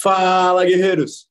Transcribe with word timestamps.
Fala, 0.00 0.64
guerreiros! 0.64 1.28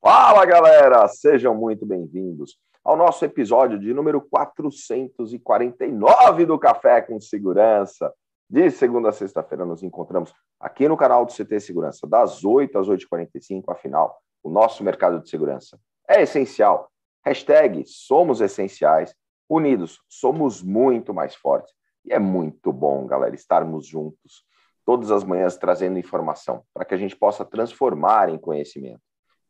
Fala, 0.00 0.44
galera! 0.44 1.06
Sejam 1.06 1.54
muito 1.54 1.86
bem-vindos 1.86 2.58
ao 2.82 2.96
nosso 2.96 3.24
episódio 3.24 3.78
de 3.78 3.94
número 3.94 4.20
449 4.20 6.44
do 6.44 6.58
Café 6.58 7.00
com 7.02 7.20
Segurança. 7.20 8.12
De 8.48 8.68
segunda 8.70 9.10
a 9.10 9.12
sexta-feira 9.12 9.64
nos 9.64 9.84
encontramos 9.84 10.34
aqui 10.58 10.88
no 10.88 10.96
canal 10.96 11.24
do 11.24 11.32
CT 11.32 11.60
Segurança, 11.60 12.04
das 12.06 12.44
8 12.44 12.76
às 12.78 12.88
8h45, 12.88 13.62
afinal, 13.68 14.20
o 14.42 14.50
nosso 14.50 14.82
mercado 14.82 15.20
de 15.20 15.28
segurança 15.28 15.78
é 16.08 16.22
essencial. 16.22 16.90
Hashtag 17.24 17.84
somos 17.86 18.40
essenciais, 18.40 19.14
unidos 19.48 20.00
somos 20.08 20.60
muito 20.62 21.14
mais 21.14 21.36
fortes. 21.36 21.72
E 22.04 22.12
é 22.12 22.18
muito 22.18 22.72
bom, 22.72 23.06
galera, 23.06 23.36
estarmos 23.36 23.86
juntos 23.86 24.44
todas 24.90 25.12
as 25.12 25.22
manhãs 25.22 25.56
trazendo 25.56 26.00
informação 26.00 26.64
para 26.74 26.84
que 26.84 26.92
a 26.92 26.96
gente 26.96 27.14
possa 27.14 27.44
transformar 27.44 28.28
em 28.28 28.36
conhecimento. 28.36 29.00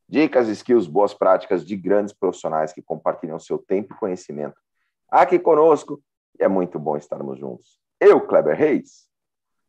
Dicas, 0.07 0.49
skills, 0.49 0.87
boas 0.87 1.15
práticas 1.15 1.65
de 1.65 1.75
grandes 1.77 2.13
profissionais 2.13 2.75
que 2.75 2.83
compartilham 2.83 3.39
seu 3.39 3.57
tempo 3.57 3.95
e 3.95 3.97
conhecimento 3.97 4.61
aqui 5.11 5.39
conosco. 5.39 5.99
E 6.39 6.45
é 6.45 6.49
muito 6.49 6.79
bom 6.79 6.95
estarmos 6.95 7.39
juntos. 7.39 7.81
Eu, 7.99 8.21
Kleber 8.27 8.55
Reis, 8.55 9.09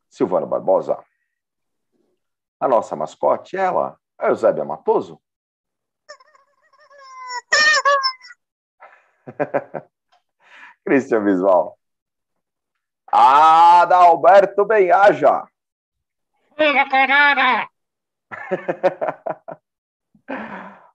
Silvano 0.10 0.46
Barbosa, 0.46 1.02
a 2.60 2.68
nossa 2.68 2.94
mascote, 2.94 3.56
ela, 3.56 3.98
a 4.18 4.28
Eusébia 4.28 4.66
Matoso. 4.66 5.22
Cristian 10.84 11.24
Visual. 11.24 11.80
Adalberto 13.10 14.66
Benhaja. 14.66 15.50
Fala, 16.56 16.90
caralho! 16.90 17.70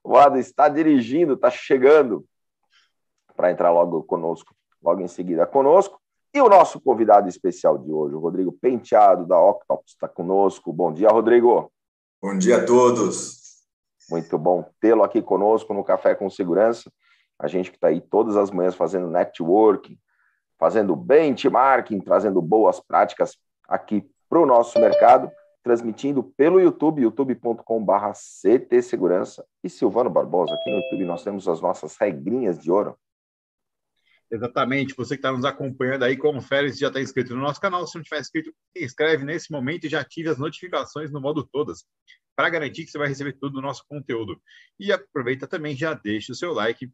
o 0.03 0.17
Ada 0.17 0.39
está 0.39 0.69
dirigindo, 0.69 1.33
está 1.33 1.49
chegando 1.49 2.25
para 3.35 3.51
entrar 3.51 3.71
logo 3.71 4.03
conosco, 4.03 4.55
logo 4.81 5.01
em 5.01 5.07
seguida 5.07 5.45
conosco. 5.45 5.99
E 6.33 6.41
o 6.41 6.49
nosso 6.49 6.79
convidado 6.79 7.27
especial 7.27 7.77
de 7.77 7.91
hoje, 7.91 8.15
o 8.15 8.19
Rodrigo 8.19 8.51
Penteado, 8.51 9.25
da 9.25 9.39
Octopus, 9.39 9.91
está 9.91 10.07
conosco. 10.07 10.73
Bom 10.73 10.93
dia, 10.93 11.09
Rodrigo. 11.09 11.71
Bom 12.21 12.37
dia 12.37 12.57
a 12.57 12.65
todos. 12.65 13.63
Muito 14.09 14.37
bom 14.37 14.69
tê-lo 14.79 15.03
aqui 15.03 15.21
conosco 15.21 15.73
no 15.73 15.83
Café 15.83 16.15
com 16.15 16.29
Segurança. 16.29 16.91
A 17.39 17.47
gente 17.47 17.69
que 17.69 17.77
está 17.77 17.87
aí 17.87 18.01
todas 18.01 18.35
as 18.35 18.49
manhãs 18.51 18.75
fazendo 18.75 19.09
networking, 19.09 19.97
fazendo 20.57 20.95
benchmarking, 20.95 21.99
trazendo 21.99 22.41
boas 22.41 22.79
práticas 22.79 23.37
aqui 23.67 24.09
para 24.29 24.39
o 24.39 24.45
nosso 24.45 24.79
mercado 24.79 25.31
transmitindo 25.67 26.23
pelo 26.23 26.61
YouTube, 26.61 27.01
youtube.com.br 27.01 28.11
CT 28.41 28.81
Segurança. 28.81 29.45
E 29.61 29.69
Silvano 29.69 30.09
Barbosa, 30.09 30.53
aqui 30.53 30.71
no 30.71 30.77
YouTube 30.77 31.03
nós 31.03 31.25
temos 31.25 31.45
as 31.45 31.59
nossas 31.59 31.97
regrinhas 31.97 32.57
de 32.57 32.71
ouro. 32.71 32.97
Exatamente. 34.31 34.95
Você 34.95 35.15
que 35.15 35.19
está 35.19 35.33
nos 35.33 35.43
acompanhando 35.43 36.03
aí, 36.03 36.15
confere 36.15 36.71
se 36.71 36.79
já 36.79 36.87
está 36.87 37.01
inscrito 37.01 37.35
no 37.35 37.41
nosso 37.41 37.59
canal. 37.59 37.85
Se 37.85 37.97
não 37.97 38.03
tiver 38.03 38.21
inscrito, 38.21 38.53
se 38.75 38.85
inscreve 38.85 39.25
nesse 39.25 39.51
momento 39.51 39.85
e 39.85 39.89
já 39.89 39.99
ative 39.99 40.29
as 40.29 40.37
notificações 40.37 41.11
no 41.11 41.19
modo 41.19 41.45
todas, 41.45 41.83
para 42.33 42.49
garantir 42.49 42.85
que 42.85 42.91
você 42.91 42.97
vai 42.97 43.09
receber 43.09 43.33
todo 43.33 43.57
o 43.57 43.61
nosso 43.61 43.83
conteúdo. 43.89 44.41
E 44.79 44.93
aproveita 44.93 45.47
também, 45.47 45.75
já 45.75 45.93
deixa 45.93 46.31
o 46.31 46.35
seu 46.35 46.53
like 46.53 46.89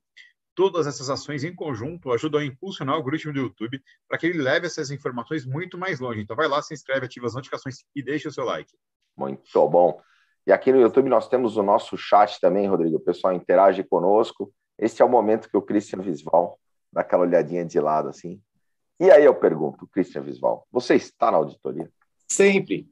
Todas 0.56 0.86
essas 0.86 1.10
ações 1.10 1.44
em 1.44 1.54
conjunto 1.54 2.12
ajudam 2.12 2.40
a 2.40 2.46
impulsionar 2.46 2.96
o 2.96 2.98
algoritmo 2.98 3.34
do 3.34 3.40
YouTube 3.40 3.82
para 4.08 4.18
que 4.18 4.28
ele 4.28 4.42
leve 4.42 4.68
essas 4.68 4.92
informações 4.92 5.46
muito 5.46 5.78
mais 5.78 6.00
longe. 6.00 6.22
Então 6.22 6.36
vai 6.36 6.48
lá, 6.48 6.62
se 6.62 6.74
inscreve, 6.74 7.06
ativa 7.06 7.26
as 7.26 7.34
notificações 7.34 7.78
e 7.96 8.04
deixa 8.04 8.30
o 8.30 8.32
seu 8.32 8.46
like. 8.46 8.72
Muito 9.18 9.70
bom. 9.70 10.00
E 10.46 10.52
aqui 10.52 10.72
no 10.72 10.80
YouTube 10.80 11.10
nós 11.10 11.28
temos 11.28 11.58
o 11.58 11.64
nosso 11.64 11.98
chat 11.98 12.40
também, 12.40 12.68
Rodrigo. 12.68 12.98
O 12.98 13.00
pessoal 13.00 13.34
interage 13.34 13.84
conosco. 13.84 14.54
Este 14.78 15.02
é 15.02 15.06
o 15.06 15.10
momento 15.10 15.50
que 15.50 15.58
o 15.58 15.62
Christian 15.62 16.00
Visval 16.00 16.60
dá 16.92 17.02
aquela 17.02 17.24
olhadinha 17.24 17.66
de 17.66 17.80
lado 17.80 18.10
assim. 18.10 18.42
E 19.00 19.10
aí 19.10 19.26
eu 19.26 19.34
pergunto, 19.34 19.88
Christian 19.88 20.22
Visval, 20.22 20.68
você 20.72 20.96
está 20.96 21.32
na 21.32 21.38
auditoria? 21.38 21.92
Sempre. 22.28 22.88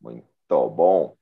Muito 0.00 0.70
bom. 0.70 1.16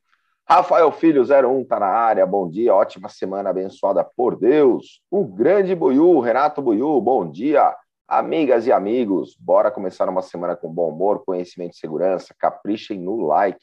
Rafael 0.46 0.92
Filho 0.92 1.22
01 1.22 1.62
está 1.62 1.80
na 1.80 1.86
área, 1.86 2.26
bom 2.26 2.46
dia, 2.46 2.74
ótima 2.74 3.08
semana 3.08 3.48
abençoada 3.48 4.04
por 4.04 4.36
Deus. 4.36 5.00
O 5.10 5.24
grande 5.24 5.74
Buiu, 5.74 6.20
Renato 6.20 6.60
Buiu, 6.60 7.00
bom 7.00 7.30
dia. 7.30 7.74
Amigas 8.06 8.66
e 8.66 8.72
amigos, 8.72 9.34
bora 9.40 9.70
começar 9.70 10.06
uma 10.06 10.20
semana 10.20 10.54
com 10.54 10.70
bom 10.70 10.90
humor, 10.90 11.24
conhecimento 11.24 11.72
e 11.72 11.78
segurança. 11.78 12.34
Caprichem 12.38 13.00
no 13.00 13.26
like. 13.26 13.58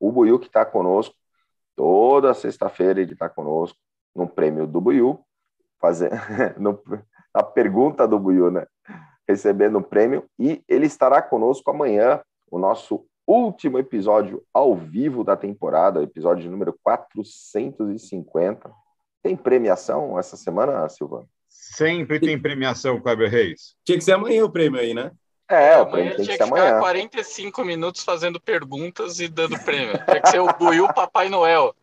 O 0.00 0.10
Buiu 0.10 0.40
que 0.40 0.48
está 0.48 0.66
conosco, 0.66 1.14
toda 1.76 2.34
sexta-feira 2.34 3.00
ele 3.00 3.12
está 3.12 3.28
conosco 3.28 3.78
no 4.12 4.26
prêmio 4.26 4.66
do 4.66 4.80
Buiu, 4.80 5.20
fazendo 5.80 6.82
a 7.32 7.44
pergunta 7.44 8.08
do 8.08 8.18
Buiu, 8.18 8.50
né? 8.50 8.66
Recebendo 9.28 9.78
o 9.78 9.84
prêmio, 9.84 10.28
e 10.36 10.64
ele 10.68 10.86
estará 10.86 11.22
conosco 11.22 11.70
amanhã, 11.70 12.20
o 12.50 12.58
nosso 12.58 13.06
último 13.26 13.78
episódio 13.78 14.44
ao 14.52 14.76
vivo 14.76 15.24
da 15.24 15.36
temporada, 15.36 16.02
episódio 16.02 16.50
número 16.50 16.78
450. 16.82 18.70
Tem 19.22 19.36
premiação 19.36 20.18
essa 20.18 20.36
semana, 20.36 20.88
Silvano? 20.88 21.28
Sempre 21.48 22.20
tem 22.20 22.40
premiação, 22.40 23.00
Kleber 23.00 23.30
Reis. 23.30 23.74
Tinha 23.84 23.96
que 23.96 24.04
ser 24.04 24.12
amanhã 24.12 24.44
o 24.44 24.50
prêmio 24.50 24.78
aí, 24.80 24.92
né? 24.92 25.12
É, 25.48 25.78
o 25.78 25.90
prêmio 25.90 26.16
tem 26.16 26.26
que 26.26 26.36
ser 26.36 26.42
amanhã. 26.42 26.78
45 26.78 27.64
minutos 27.64 28.02
fazendo 28.02 28.40
perguntas 28.40 29.20
e 29.20 29.28
dando 29.28 29.58
prêmio. 29.64 29.96
Tinha 30.04 30.20
que 30.20 30.28
ser 30.30 30.40
o 30.40 30.52
Buiu 30.54 30.92
Papai 30.92 31.28
Noel. 31.28 31.74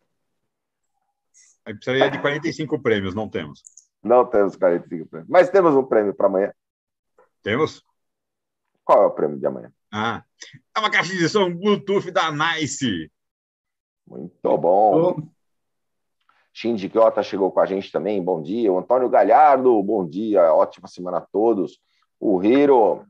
Aí 1.64 1.74
precisaria 1.74 2.10
de 2.10 2.20
45 2.20 2.80
prêmios, 2.80 3.14
não 3.14 3.28
temos. 3.28 3.62
Não 4.02 4.26
temos 4.26 4.56
45 4.56 5.08
prêmios. 5.08 5.30
Mas 5.30 5.48
temos 5.48 5.74
um 5.74 5.84
prêmio 5.84 6.12
para 6.12 6.26
amanhã. 6.26 6.52
Temos? 7.42 7.84
Qual 8.84 9.02
é 9.02 9.06
o 9.06 9.10
prêmio 9.10 9.38
de 9.38 9.46
amanhã? 9.46 9.72
Ah, 9.94 10.24
é 10.74 10.80
uma 10.80 10.90
caixa 10.90 11.12
de 11.12 11.28
som 11.28 11.54
Bluetooth 11.54 12.10
da 12.10 12.32
Nice. 12.32 13.12
Muito 14.06 14.56
bom. 14.56 15.28
Shinji 16.50 16.88
Kyota 16.88 17.22
chegou 17.22 17.52
com 17.52 17.60
a 17.60 17.66
gente 17.66 17.92
também, 17.92 18.22
bom 18.22 18.40
dia. 18.40 18.72
O 18.72 18.78
Antônio 18.78 19.10
Galhardo, 19.10 19.82
bom 19.82 20.08
dia, 20.08 20.54
ótima 20.54 20.88
semana 20.88 21.18
a 21.18 21.20
todos. 21.20 21.78
O 22.18 22.42
Hiro 22.42 23.06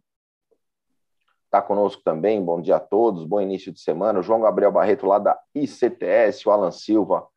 está 1.45 1.63
conosco 1.63 2.03
também, 2.03 2.45
bom 2.45 2.61
dia 2.61 2.77
a 2.77 2.81
todos, 2.81 3.25
bom 3.25 3.41
início 3.41 3.73
de 3.73 3.81
semana. 3.81 4.19
O 4.19 4.23
João 4.23 4.41
Gabriel 4.41 4.73
Barreto, 4.73 5.07
lá 5.07 5.21
da 5.21 5.39
ICTS, 5.55 6.49
o 6.49 6.51
Alan 6.51 6.73
Silva. 6.73 7.29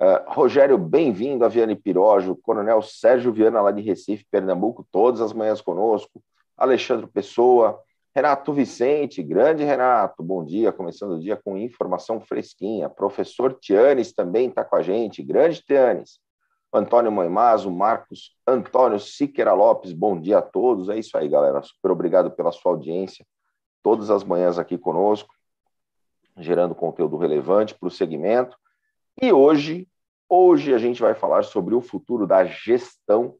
Uh, 0.00 0.28
Rogério, 0.32 0.76
bem-vindo 0.76 1.44
a 1.44 1.48
Viane 1.48 1.76
Pirojo. 1.76 2.34
Coronel 2.34 2.82
Sérgio 2.82 3.32
Viana, 3.32 3.60
lá 3.60 3.70
de 3.70 3.80
Recife, 3.80 4.26
Pernambuco, 4.28 4.84
todas 4.90 5.20
as 5.20 5.32
manhãs 5.32 5.60
conosco. 5.60 6.20
Alexandre 6.56 7.06
Pessoa, 7.06 7.80
Renato 8.16 8.50
Vicente, 8.50 9.22
grande 9.22 9.62
Renato, 9.62 10.22
bom 10.22 10.42
dia, 10.42 10.72
começando 10.72 11.16
o 11.16 11.20
dia 11.20 11.36
com 11.36 11.54
informação 11.54 12.18
fresquinha. 12.18 12.88
Professor 12.88 13.52
Tianes 13.52 14.10
também 14.10 14.48
está 14.48 14.64
com 14.64 14.74
a 14.74 14.80
gente, 14.80 15.22
grande 15.22 15.60
Tianes. 15.60 16.18
Antônio 16.72 17.12
Moimazo, 17.12 17.70
Marcos 17.70 18.34
Antônio 18.46 18.98
Siqueira 18.98 19.52
Lopes, 19.52 19.92
bom 19.92 20.18
dia 20.18 20.38
a 20.38 20.42
todos. 20.42 20.88
É 20.88 20.98
isso 20.98 21.14
aí, 21.18 21.28
galera. 21.28 21.62
Super 21.62 21.90
obrigado 21.90 22.30
pela 22.30 22.50
sua 22.52 22.72
audiência. 22.72 23.22
Todas 23.82 24.08
as 24.08 24.24
manhãs 24.24 24.58
aqui 24.58 24.78
conosco, 24.78 25.34
gerando 26.38 26.74
conteúdo 26.74 27.18
relevante 27.18 27.74
para 27.74 27.86
o 27.86 27.90
segmento. 27.90 28.56
E 29.20 29.30
hoje, 29.30 29.86
hoje 30.26 30.72
a 30.72 30.78
gente 30.78 31.02
vai 31.02 31.14
falar 31.14 31.44
sobre 31.44 31.74
o 31.74 31.82
futuro 31.82 32.26
da 32.26 32.46
gestão 32.46 33.36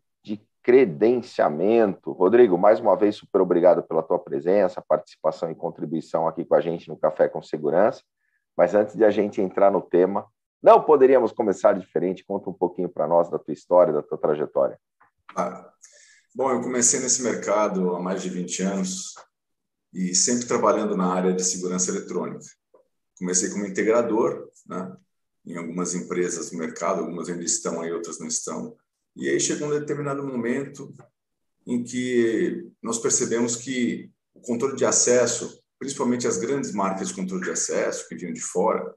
credenciamento. 0.66 2.10
Rodrigo, 2.10 2.58
mais 2.58 2.80
uma 2.80 2.96
vez, 2.96 3.14
super 3.14 3.40
obrigado 3.40 3.84
pela 3.84 4.02
tua 4.02 4.18
presença, 4.18 4.82
participação 4.82 5.48
e 5.48 5.54
contribuição 5.54 6.26
aqui 6.26 6.44
com 6.44 6.56
a 6.56 6.60
gente 6.60 6.88
no 6.88 6.96
Café 6.96 7.28
com 7.28 7.40
Segurança. 7.40 8.02
Mas 8.56 8.74
antes 8.74 8.96
de 8.96 9.04
a 9.04 9.10
gente 9.12 9.40
entrar 9.40 9.70
no 9.70 9.80
tema, 9.80 10.26
não 10.60 10.82
poderíamos 10.82 11.30
começar 11.30 11.72
diferente. 11.74 12.24
Conta 12.24 12.50
um 12.50 12.52
pouquinho 12.52 12.88
para 12.88 13.06
nós 13.06 13.30
da 13.30 13.38
tua 13.38 13.54
história, 13.54 13.92
da 13.92 14.02
tua 14.02 14.18
trajetória. 14.18 14.76
Ah, 15.36 15.70
bom, 16.34 16.50
eu 16.50 16.60
comecei 16.60 16.98
nesse 16.98 17.22
mercado 17.22 17.94
há 17.94 18.02
mais 18.02 18.20
de 18.20 18.28
20 18.28 18.62
anos 18.64 19.14
e 19.94 20.16
sempre 20.16 20.48
trabalhando 20.48 20.96
na 20.96 21.14
área 21.14 21.32
de 21.32 21.44
segurança 21.44 21.92
eletrônica. 21.92 22.44
Comecei 23.16 23.50
como 23.50 23.66
integrador, 23.66 24.48
né, 24.66 24.96
em 25.46 25.56
algumas 25.56 25.94
empresas 25.94 26.50
do 26.50 26.58
mercado, 26.58 27.02
algumas 27.02 27.28
ainda 27.28 27.44
estão 27.44 27.80
aí, 27.80 27.92
outras 27.92 28.18
não 28.18 28.26
estão 28.26 28.76
e 29.16 29.30
aí 29.30 29.40
chegou 29.40 29.68
um 29.68 29.78
determinado 29.78 30.22
momento 30.22 30.94
em 31.66 31.82
que 31.82 32.70
nós 32.82 32.98
percebemos 32.98 33.56
que 33.56 34.10
o 34.34 34.40
controle 34.40 34.76
de 34.76 34.84
acesso, 34.84 35.58
principalmente 35.78 36.26
as 36.26 36.36
grandes 36.36 36.72
marcas 36.72 37.08
de 37.08 37.14
controle 37.14 37.44
de 37.44 37.50
acesso 37.50 38.06
que 38.08 38.14
vinham 38.14 38.32
de 38.32 38.40
fora, 38.40 38.94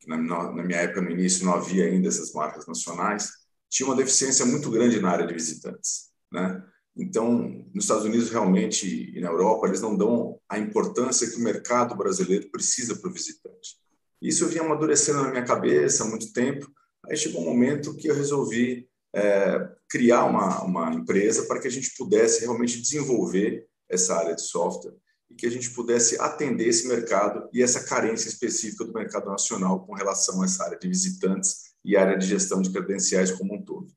que 0.00 0.08
na, 0.08 0.18
minha 0.18 0.80
época, 0.80 1.00
no 1.00 1.10
início, 1.10 1.44
não 1.44 1.54
havia 1.54 1.84
ainda 1.84 2.08
essas 2.08 2.32
marcas 2.32 2.66
nacionais, 2.66 3.30
tinha 3.68 3.86
uma 3.88 3.96
deficiência 3.96 4.44
muito 4.44 4.70
grande 4.70 5.00
na 5.00 5.10
área 5.10 5.26
de 5.26 5.32
visitantes. 5.32 6.10
Né? 6.32 6.62
Então, 6.96 7.64
nos 7.72 7.84
Estados 7.84 8.04
Unidos, 8.04 8.30
realmente, 8.30 9.16
e 9.16 9.20
na 9.20 9.28
Europa, 9.28 9.68
eles 9.68 9.80
não 9.80 9.96
dão 9.96 10.40
a 10.48 10.58
importância 10.58 11.30
que 11.30 11.36
o 11.36 11.44
mercado 11.44 11.94
brasileiro 11.94 12.50
precisa 12.50 12.96
para 12.96 13.08
o 13.08 13.12
visitante. 13.12 13.78
Isso 14.20 14.44
eu 14.44 14.48
vinha 14.48 14.62
amadurecendo 14.62 15.22
na 15.22 15.30
minha 15.30 15.44
cabeça 15.44 16.02
há 16.02 16.08
muito 16.08 16.32
tempo. 16.32 16.70
Aí 17.06 17.16
chegou 17.16 17.40
um 17.40 17.46
momento 17.46 17.96
que 17.96 18.08
eu 18.08 18.14
resolvi 18.14 18.89
é, 19.14 19.68
criar 19.88 20.24
uma, 20.24 20.62
uma 20.62 20.94
empresa 20.94 21.46
para 21.46 21.60
que 21.60 21.68
a 21.68 21.70
gente 21.70 21.94
pudesse 21.96 22.42
realmente 22.42 22.80
desenvolver 22.80 23.66
essa 23.88 24.16
área 24.16 24.34
de 24.34 24.42
software 24.42 24.94
e 25.28 25.34
que 25.34 25.46
a 25.46 25.50
gente 25.50 25.70
pudesse 25.70 26.20
atender 26.20 26.68
esse 26.68 26.88
mercado 26.88 27.48
e 27.52 27.62
essa 27.62 27.84
carência 27.84 28.28
específica 28.28 28.84
do 28.84 28.92
mercado 28.92 29.26
nacional 29.26 29.84
com 29.84 29.94
relação 29.94 30.42
a 30.42 30.44
essa 30.44 30.64
área 30.64 30.78
de 30.78 30.88
visitantes 30.88 31.74
e 31.84 31.96
área 31.96 32.16
de 32.16 32.26
gestão 32.26 32.60
de 32.60 32.70
credenciais 32.70 33.30
como 33.32 33.54
um 33.54 33.64
todo. 33.64 33.88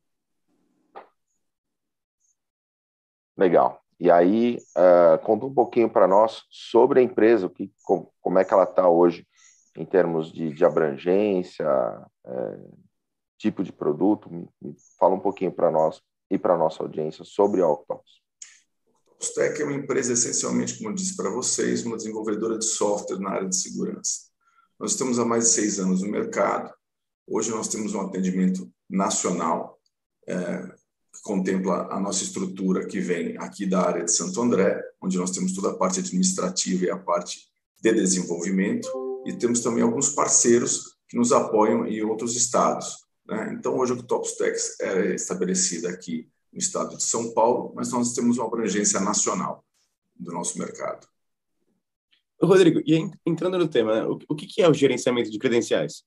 Legal. 3.37 3.81
E 3.99 4.11
aí, 4.11 4.57
uh, 4.77 5.23
conta 5.23 5.45
um 5.45 5.53
pouquinho 5.53 5.89
para 5.89 6.07
nós 6.07 6.43
sobre 6.49 6.99
a 6.99 7.03
empresa, 7.03 7.47
o 7.47 7.49
que, 7.49 7.71
como 8.21 8.39
é 8.39 8.43
que 8.43 8.53
ela 8.53 8.63
está 8.63 8.87
hoje 8.87 9.25
em 9.75 9.85
termos 9.85 10.31
de, 10.31 10.51
de 10.51 10.63
abrangência, 10.63 11.65
é, 12.25 12.59
tipo 13.37 13.63
de 13.63 13.71
produto. 13.71 14.31
Me, 14.31 14.47
me 14.61 14.75
fala 14.99 15.15
um 15.15 15.19
pouquinho 15.19 15.51
para 15.51 15.71
nós 15.71 16.01
e 16.29 16.37
para 16.37 16.57
nossa 16.57 16.83
audiência 16.83 17.23
sobre 17.23 17.61
a 17.61 17.67
Octopus. 17.67 18.23
Octopus 19.19 19.61
é 19.61 19.65
uma 19.65 19.73
empresa 19.75 20.13
essencialmente, 20.13 20.77
como 20.77 20.89
eu 20.89 20.93
disse 20.93 21.15
para 21.15 21.29
vocês, 21.29 21.85
uma 21.85 21.95
desenvolvedora 21.95 22.57
de 22.57 22.65
software 22.65 23.19
na 23.19 23.29
área 23.29 23.47
de 23.47 23.55
segurança. 23.55 24.33
Nós 24.79 24.91
estamos 24.91 25.17
há 25.17 25.25
mais 25.25 25.45
de 25.45 25.49
seis 25.51 25.79
anos 25.79 26.01
no 26.01 26.09
mercado. 26.09 26.73
Hoje 27.25 27.51
nós 27.51 27.69
temos 27.69 27.93
um 27.93 28.01
atendimento 28.01 28.69
nacional, 28.89 29.79
é, 30.27 30.67
que 31.13 31.21
contempla 31.21 31.87
a 31.89 31.99
nossa 31.99 32.23
estrutura 32.23 32.85
que 32.85 32.99
vem 32.99 33.37
aqui 33.37 33.65
da 33.65 33.81
área 33.81 34.03
de 34.03 34.11
Santo 34.11 34.41
André, 34.41 34.81
onde 35.01 35.17
nós 35.17 35.31
temos 35.31 35.53
toda 35.53 35.69
a 35.69 35.75
parte 35.75 35.99
administrativa 35.99 36.85
e 36.85 36.89
a 36.89 36.97
parte 36.97 37.47
de 37.81 37.93
desenvolvimento, 37.93 38.89
e 39.25 39.33
temos 39.33 39.61
também 39.61 39.83
alguns 39.83 40.09
parceiros 40.09 40.97
que 41.07 41.15
nos 41.15 41.31
apoiam 41.31 41.85
em 41.85 42.01
outros 42.03 42.35
estados. 42.35 43.05
Né? 43.25 43.53
Então, 43.53 43.77
hoje 43.77 43.93
o 43.93 44.03
Topstex 44.03 44.79
é 44.79 45.15
estabelecida 45.15 45.89
aqui 45.89 46.29
no 46.51 46.59
estado 46.59 46.97
de 46.97 47.03
São 47.03 47.33
Paulo, 47.33 47.73
mas 47.75 47.91
nós 47.91 48.13
temos 48.13 48.37
uma 48.37 48.47
abrangência 48.47 48.99
nacional 48.99 49.65
do 50.15 50.31
nosso 50.31 50.57
mercado. 50.59 51.07
Rodrigo, 52.41 52.81
e 52.85 53.09
entrando 53.25 53.57
no 53.57 53.67
tema, 53.67 53.95
né? 53.95 54.05
o 54.05 54.35
que 54.35 54.61
é 54.61 54.69
o 54.69 54.73
gerenciamento 54.73 55.31
de 55.31 55.39
credenciais? 55.39 56.03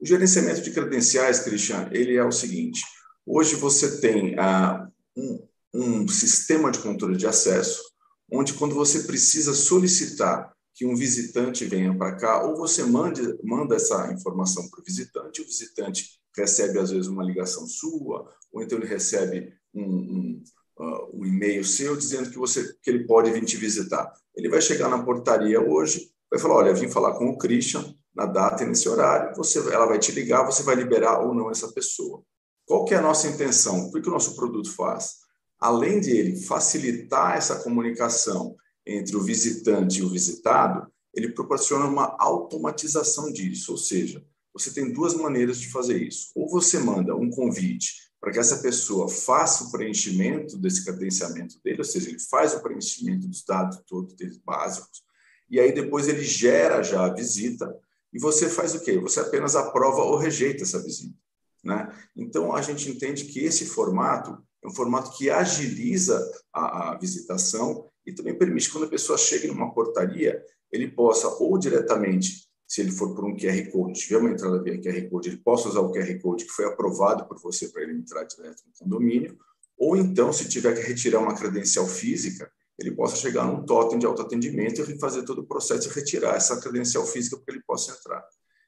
O 0.00 0.06
gerenciamento 0.06 0.62
de 0.62 0.70
credenciais, 0.70 1.40
Cristian, 1.40 1.88
ele 1.92 2.16
é 2.16 2.24
o 2.24 2.32
seguinte: 2.32 2.82
hoje 3.26 3.56
você 3.56 4.00
tem 4.00 4.38
ah, 4.38 4.88
um, 5.16 5.48
um 5.72 6.08
sistema 6.08 6.70
de 6.70 6.78
controle 6.78 7.16
de 7.16 7.26
acesso, 7.26 7.82
onde 8.30 8.54
quando 8.54 8.74
você 8.74 9.02
precisa 9.02 9.52
solicitar 9.52 10.54
que 10.74 10.86
um 10.86 10.96
visitante 10.96 11.64
venha 11.64 11.96
para 11.96 12.16
cá, 12.16 12.42
ou 12.42 12.56
você 12.56 12.82
manda, 12.84 13.38
manda 13.42 13.76
essa 13.76 14.12
informação 14.12 14.68
para 14.68 14.80
o 14.80 14.84
visitante, 14.84 15.40
o 15.40 15.44
visitante 15.44 16.20
recebe, 16.36 16.78
às 16.78 16.90
vezes, 16.90 17.06
uma 17.06 17.24
ligação 17.24 17.66
sua, 17.66 18.28
ou 18.52 18.62
então 18.62 18.78
ele 18.78 18.86
recebe 18.86 19.52
um, 19.74 19.82
um, 19.82 20.42
uh, 20.78 21.20
um 21.20 21.24
e-mail 21.24 21.64
seu 21.64 21.96
dizendo 21.96 22.30
que, 22.30 22.38
você, 22.38 22.74
que 22.82 22.90
ele 22.90 23.06
pode 23.06 23.30
vir 23.30 23.44
te 23.44 23.56
visitar. 23.56 24.12
Ele 24.34 24.48
vai 24.48 24.60
chegar 24.60 24.88
na 24.88 25.02
portaria 25.02 25.60
hoje, 25.60 26.10
vai 26.30 26.40
falar, 26.40 26.56
olha, 26.56 26.74
vim 26.74 26.88
falar 26.88 27.14
com 27.14 27.26
o 27.26 27.38
Christian 27.38 27.94
na 28.14 28.26
data 28.26 28.62
e 28.62 28.66
nesse 28.66 28.88
horário, 28.88 29.34
você, 29.36 29.58
ela 29.72 29.86
vai 29.86 29.98
te 29.98 30.12
ligar, 30.12 30.44
você 30.44 30.62
vai 30.62 30.76
liberar 30.76 31.20
ou 31.20 31.34
não 31.34 31.50
essa 31.50 31.72
pessoa. 31.72 32.22
Qual 32.66 32.84
que 32.84 32.94
é 32.94 32.98
a 32.98 33.02
nossa 33.02 33.28
intenção? 33.28 33.86
O 33.86 33.92
que, 33.92 34.00
que 34.00 34.08
o 34.08 34.12
nosso 34.12 34.36
produto 34.36 34.72
faz? 34.72 35.16
Além 35.58 36.00
de 36.00 36.10
ele 36.10 36.36
facilitar 36.36 37.36
essa 37.36 37.62
comunicação 37.62 38.56
entre 38.86 39.16
o 39.16 39.22
visitante 39.22 39.98
e 39.98 40.02
o 40.02 40.08
visitado, 40.08 40.86
ele 41.12 41.32
proporciona 41.32 41.86
uma 41.86 42.16
automatização 42.18 43.32
disso, 43.32 43.72
ou 43.72 43.78
seja, 43.78 44.24
você 44.54 44.72
tem 44.72 44.92
duas 44.92 45.14
maneiras 45.14 45.58
de 45.58 45.68
fazer 45.68 46.00
isso. 46.00 46.30
Ou 46.34 46.48
você 46.48 46.78
manda 46.78 47.14
um 47.16 47.28
convite 47.28 48.04
para 48.20 48.32
que 48.32 48.38
essa 48.38 48.58
pessoa 48.58 49.08
faça 49.08 49.64
o 49.64 49.70
preenchimento 49.70 50.56
desse 50.56 50.82
credenciamento 50.82 51.60
dele, 51.62 51.78
ou 51.78 51.84
seja, 51.84 52.08
ele 52.08 52.20
faz 52.20 52.54
o 52.54 52.62
preenchimento 52.62 53.26
dos 53.28 53.44
dados 53.44 53.82
todos 53.86 54.14
deles 54.14 54.38
básicos, 54.38 55.02
e 55.50 55.60
aí 55.60 55.72
depois 55.74 56.08
ele 56.08 56.24
gera 56.24 56.82
já 56.82 57.04
a 57.04 57.12
visita, 57.12 57.76
e 58.14 58.18
você 58.18 58.48
faz 58.48 58.74
o 58.74 58.80
quê? 58.80 58.98
Você 58.98 59.20
apenas 59.20 59.54
aprova 59.54 60.02
ou 60.02 60.16
rejeita 60.16 60.62
essa 60.62 60.82
visita. 60.82 61.18
Né? 61.62 61.86
Então, 62.16 62.54
a 62.54 62.62
gente 62.62 62.88
entende 62.88 63.24
que 63.24 63.40
esse 63.40 63.66
formato 63.66 64.42
é 64.62 64.68
um 64.68 64.74
formato 64.74 65.16
que 65.18 65.28
agiliza 65.28 66.18
a, 66.52 66.92
a 66.92 66.98
visitação 66.98 67.90
e 68.06 68.12
também 68.12 68.38
permite 68.38 68.68
que 68.68 68.72
quando 68.72 68.84
a 68.84 68.90
pessoa 68.90 69.18
chegue 69.18 69.48
numa 69.48 69.74
portaria, 69.74 70.42
ele 70.72 70.88
possa 70.88 71.28
ou 71.28 71.58
diretamente, 71.58 72.48
se 72.66 72.80
ele 72.80 72.90
for 72.90 73.14
por 73.14 73.24
um 73.24 73.36
QR 73.36 73.70
Code, 73.70 74.00
tiver 74.00 74.18
uma 74.18 74.30
entrada 74.30 74.62
via 74.62 74.80
QR 74.80 75.08
Code, 75.08 75.28
ele 75.28 75.36
possa 75.38 75.68
usar 75.68 75.80
o 75.80 75.92
QR 75.92 76.18
Code 76.20 76.44
que 76.44 76.50
foi 76.50 76.64
aprovado 76.64 77.26
por 77.26 77.38
você 77.40 77.68
para 77.68 77.82
ele 77.82 77.92
entrar 77.92 78.24
direto 78.24 78.62
no 78.66 78.72
condomínio, 78.78 79.38
ou 79.76 79.96
então, 79.96 80.32
se 80.32 80.48
tiver 80.48 80.74
que 80.74 80.86
retirar 80.86 81.20
uma 81.20 81.34
credencial 81.34 81.86
física, 81.86 82.50
ele 82.78 82.92
possa 82.92 83.16
chegar 83.16 83.44
num 83.44 83.64
totem 83.64 83.98
de 83.98 84.06
autoatendimento 84.06 84.80
e 84.80 84.98
fazer 84.98 85.24
todo 85.24 85.40
o 85.40 85.46
processo 85.46 85.88
e 85.88 85.92
retirar 85.92 86.36
essa 86.36 86.60
credencial 86.60 87.06
física 87.06 87.36
para 87.36 87.44
que 87.44 87.50
ele 87.52 87.64
possa 87.66 87.92
entrar. 87.92 88.24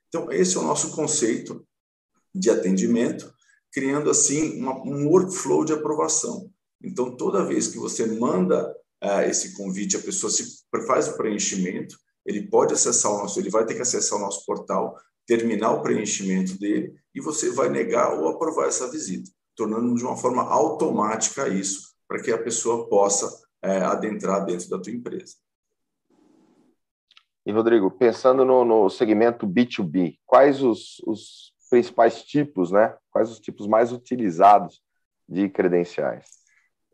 Então, 0.09 0.31
esse 0.31 0.57
é 0.57 0.61
o 0.61 0.65
nosso 0.65 0.95
conceito 0.95 1.67
de 2.35 2.51
atendimento, 2.51 3.33
criando 3.73 4.11
assim 4.11 4.61
uma, 4.61 4.75
um 4.85 5.09
workflow 5.09 5.65
de 5.65 5.73
aprovação. 5.73 6.51
Então, 6.83 7.17
toda 7.17 7.45
vez 7.45 7.69
que 7.69 7.79
você 7.79 8.07
manda 8.07 8.71
uh, 9.03 9.23
esse 9.29 9.55
convite, 9.55 9.97
a 9.97 10.01
pessoa 10.01 10.31
se 10.31 10.45
faz 10.87 11.09
o 11.09 11.17
preenchimento, 11.17 11.99
ele 12.27 12.49
pode 12.49 12.75
acessar 12.75 13.13
o 13.13 13.19
nosso, 13.19 13.39
ele 13.39 13.51
vai 13.51 13.65
ter 13.65 13.75
que 13.75 13.83
acessar 13.83 14.19
o 14.19 14.23
nosso 14.23 14.45
portal, 14.45 14.97
terminar 15.27 15.73
o 15.73 15.83
preenchimento 15.83 16.59
dele 16.59 16.95
e 17.15 17.21
você 17.21 17.51
vai 17.51 17.69
negar 17.69 18.19
ou 18.19 18.29
aprovar 18.29 18.67
essa 18.67 18.91
visita, 18.91 19.31
tornando 19.55 19.95
de 19.95 20.05
uma 20.05 20.17
forma 20.17 20.43
automática 20.43 21.49
isso, 21.49 21.95
para 22.09 22.21
que 22.21 22.31
a 22.31 22.43
pessoa 22.43 22.89
possa 22.89 23.31
é, 23.63 23.79
adentrar 23.79 24.45
dentro 24.45 24.69
da 24.69 24.79
tua 24.79 24.93
empresa. 24.93 25.35
E 27.45 27.53
Rodrigo, 27.53 27.91
pensando 27.91 28.45
no, 28.45 28.65
no 28.65 28.91
segmento 28.91 29.47
B2B, 29.47 30.19
quais 30.27 30.63
os, 30.63 31.01
os 31.07 31.53
principais 31.71 32.23
tipos, 32.23 32.73
né? 32.73 32.97
Quais 33.11 33.31
os 33.31 33.39
tipos 33.39 33.69
mais 33.69 33.93
utilizados 33.93 34.83
de 35.29 35.49
credenciais? 35.49 36.27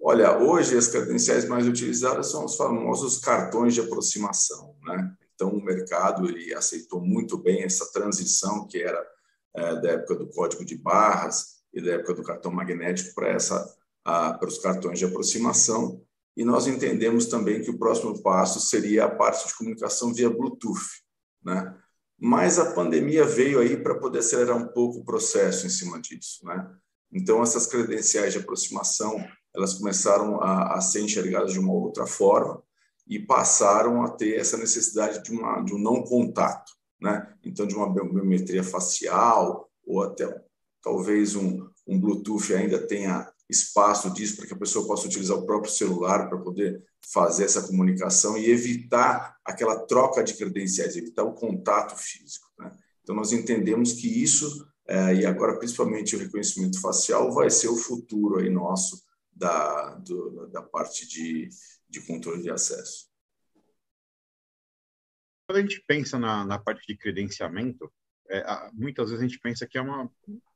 Olha, 0.00 0.36
hoje 0.36 0.76
as 0.76 0.88
credenciais 0.88 1.48
mais 1.48 1.66
utilizadas 1.66 2.30
são 2.30 2.44
os 2.44 2.56
famosos 2.56 3.18
cartões 3.18 3.72
de 3.72 3.80
aproximação, 3.80 4.74
né? 4.82 5.14
Então 5.34 5.50
o 5.50 5.64
mercado 5.64 6.28
ele 6.28 6.54
aceitou 6.54 7.00
muito 7.00 7.36
bem 7.36 7.62
essa 7.62 7.90
transição 7.92 8.66
que 8.66 8.82
era 8.82 9.04
é, 9.54 9.80
da 9.80 9.90
época 9.90 10.14
do 10.16 10.28
código 10.28 10.64
de 10.64 10.76
barras 10.76 11.62
e 11.72 11.80
da 11.80 11.92
época 11.92 12.14
do 12.14 12.22
cartão 12.22 12.50
magnético 12.52 13.14
para 13.14 13.28
essa 13.28 13.76
para 14.04 14.48
os 14.48 14.58
cartões 14.58 14.98
de 14.98 15.04
aproximação. 15.04 16.02
E 16.36 16.44
nós 16.44 16.66
entendemos 16.66 17.26
também 17.26 17.62
que 17.62 17.70
o 17.70 17.78
próximo 17.78 18.20
passo 18.22 18.58
seria 18.60 19.04
a 19.04 19.10
parte 19.10 19.46
de 19.46 19.54
comunicação 19.54 20.12
via 20.12 20.30
Bluetooth, 20.30 21.02
né? 21.44 21.76
Mas 22.18 22.58
a 22.58 22.72
pandemia 22.72 23.24
veio 23.24 23.60
aí 23.60 23.76
para 23.76 23.98
poder 23.98 24.20
acelerar 24.20 24.56
um 24.56 24.68
pouco 24.68 24.98
o 24.98 25.04
processo 25.04 25.66
em 25.66 25.70
cima 25.70 26.00
disso, 26.00 26.44
né? 26.44 26.68
Então 27.12 27.42
essas 27.42 27.66
credenciais 27.66 28.32
de 28.32 28.38
aproximação 28.38 29.24
elas 29.54 29.74
começaram 29.74 30.40
a, 30.40 30.76
a, 30.76 30.80
ser 30.80 31.02
enxergadas 31.02 31.52
de 31.52 31.58
uma 31.58 31.72
outra 31.72 32.06
forma 32.06 32.62
e 33.06 33.18
passaram 33.18 34.02
a 34.02 34.10
ter 34.10 34.38
essa 34.38 34.56
necessidade 34.56 35.22
de, 35.22 35.32
uma, 35.32 35.60
de 35.62 35.74
um 35.74 35.78
não 35.78 36.02
contato, 36.02 36.72
né? 37.00 37.34
Então, 37.44 37.66
de 37.66 37.74
uma 37.74 37.92
biometria 37.92 38.62
facial 38.62 39.68
ou 39.84 40.02
até 40.02 40.40
talvez 40.82 41.34
um, 41.34 41.68
um 41.86 41.98
Bluetooth 41.98 42.54
ainda 42.54 42.78
tenha 42.78 43.30
espaço 43.48 44.10
disso 44.10 44.36
para 44.36 44.46
que 44.46 44.54
a 44.54 44.58
pessoa 44.58 44.86
possa 44.86 45.06
utilizar 45.06 45.36
o 45.36 45.46
próprio 45.46 45.70
celular 45.70 46.28
para 46.28 46.38
poder 46.38 46.82
fazer 47.12 47.44
essa 47.44 47.62
comunicação 47.62 48.38
e 48.38 48.50
evitar 48.50 49.36
aquela 49.44 49.78
troca 49.86 50.22
de 50.24 50.34
credenciais, 50.34 50.96
evitar 50.96 51.24
o 51.24 51.34
contato 51.34 51.96
físico. 51.96 52.46
Né? 52.58 52.70
Então, 53.02 53.14
nós 53.14 53.32
entendemos 53.32 53.92
que 53.92 54.22
isso, 54.22 54.66
é, 54.86 55.14
e 55.14 55.26
agora 55.26 55.58
principalmente 55.58 56.16
o 56.16 56.18
reconhecimento 56.18 56.80
facial, 56.80 57.32
vai 57.32 57.50
ser 57.50 57.68
o 57.68 57.76
futuro 57.76 58.38
aí 58.38 58.48
nosso 58.48 59.02
da, 59.34 59.94
do, 59.96 60.46
da 60.48 60.62
parte 60.62 61.06
de, 61.06 61.48
de 61.92 62.00
controle 62.06 62.42
de 62.42 62.50
acesso. 62.50 63.06
Quando 65.46 65.58
a 65.58 65.60
gente 65.60 65.84
pensa 65.86 66.18
na, 66.18 66.44
na 66.44 66.58
parte 66.58 66.86
de 66.86 66.96
credenciamento, 66.96 67.92
é, 68.30 68.42
muitas 68.72 69.10
vezes 69.10 69.22
a 69.22 69.28
gente 69.28 69.38
pensa 69.38 69.66
que 69.66 69.76
é 69.76 69.82
uma, 69.82 70.10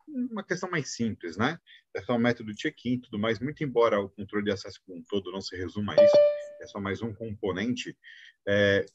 uma 0.09 0.43
questão 0.43 0.71
mais 0.71 0.95
simples, 0.95 1.37
né? 1.37 1.59
É 1.95 2.01
só 2.03 2.15
o 2.15 2.19
método 2.19 2.55
check-in 2.55 2.95
e 2.95 3.01
tudo 3.01 3.19
mais, 3.19 3.39
muito 3.39 3.63
embora 3.63 4.01
o 4.01 4.09
controle 4.09 4.47
de 4.47 4.51
acesso 4.51 4.81
como 4.87 4.99
um 4.99 5.05
todo 5.05 5.31
não 5.31 5.43
se 5.43 5.55
resuma 5.57 5.93
a 5.93 6.03
isso, 6.03 6.17
é 6.63 6.67
só 6.67 6.81
mais 6.81 7.03
um 7.03 7.13
componente. 7.13 7.97
É, 8.49 8.87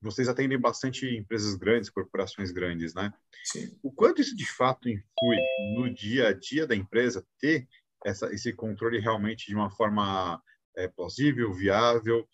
vocês 0.00 0.28
atendem 0.28 0.58
bastante 0.58 1.06
empresas 1.06 1.56
grandes, 1.56 1.90
corporações 1.90 2.52
grandes, 2.52 2.94
né? 2.94 3.12
Sim. 3.44 3.76
O 3.82 3.90
quanto 3.90 4.20
isso 4.20 4.36
de 4.36 4.46
fato 4.46 4.88
influi 4.88 5.36
no 5.74 5.92
dia 5.92 6.28
a 6.28 6.32
dia 6.32 6.66
da 6.66 6.76
empresa 6.76 7.26
ter 7.40 7.66
essa, 8.04 8.32
esse 8.32 8.52
controle 8.52 9.00
realmente 9.00 9.46
de 9.48 9.54
uma 9.54 9.70
forma 9.70 10.40
é, 10.80 10.88
plausível, 10.88 11.52
viável, 11.52 12.26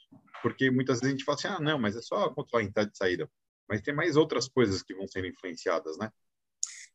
porque 0.43 0.71
muitas 0.71 1.01
vezes 1.01 1.15
a 1.15 1.17
gente 1.17 1.25
fala 1.25 1.39
assim, 1.39 1.49
ah, 1.49 1.61
não, 1.61 1.79
mas 1.79 1.97
é 1.97 2.03
só 2.03 2.29
controlar 2.31 2.65
a 2.65 2.67
entrada 2.67 2.91
e 2.93 2.97
saída. 2.97 3.31
mas 3.69 3.83
tem 3.83 3.95
mais 3.95 4.17
outras 4.17 4.49
coisas 4.49 4.83
que 4.83 4.95
vão 4.95 5.09
sendo 5.09 5.27
influenciadas, 5.27 5.99
né? 5.99 6.11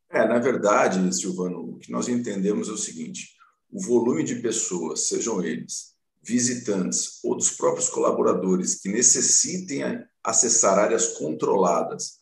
É, 0.09 0.27
na 0.27 0.39
verdade, 0.39 1.13
Silvano, 1.13 1.75
o 1.75 1.79
que 1.79 1.91
nós 1.91 2.07
entendemos 2.07 2.67
é 2.67 2.71
o 2.71 2.77
seguinte: 2.77 3.35
o 3.69 3.81
volume 3.81 4.23
de 4.23 4.35
pessoas, 4.35 5.07
sejam 5.07 5.43
eles 5.43 5.91
visitantes 6.23 7.19
ou 7.23 7.35
dos 7.35 7.51
próprios 7.51 7.89
colaboradores 7.89 8.75
que 8.75 8.89
necessitem 8.89 10.05
acessar 10.23 10.77
áreas 10.77 11.17
controladas, 11.17 12.19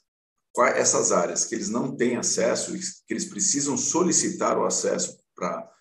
essas 0.75 1.12
áreas 1.12 1.45
que 1.45 1.55
eles 1.55 1.69
não 1.69 1.95
têm 1.95 2.15
acesso, 2.17 2.74
que 2.74 3.13
eles 3.13 3.25
precisam 3.25 3.77
solicitar 3.77 4.57
o 4.57 4.65
acesso 4.65 5.19
para 5.36 5.71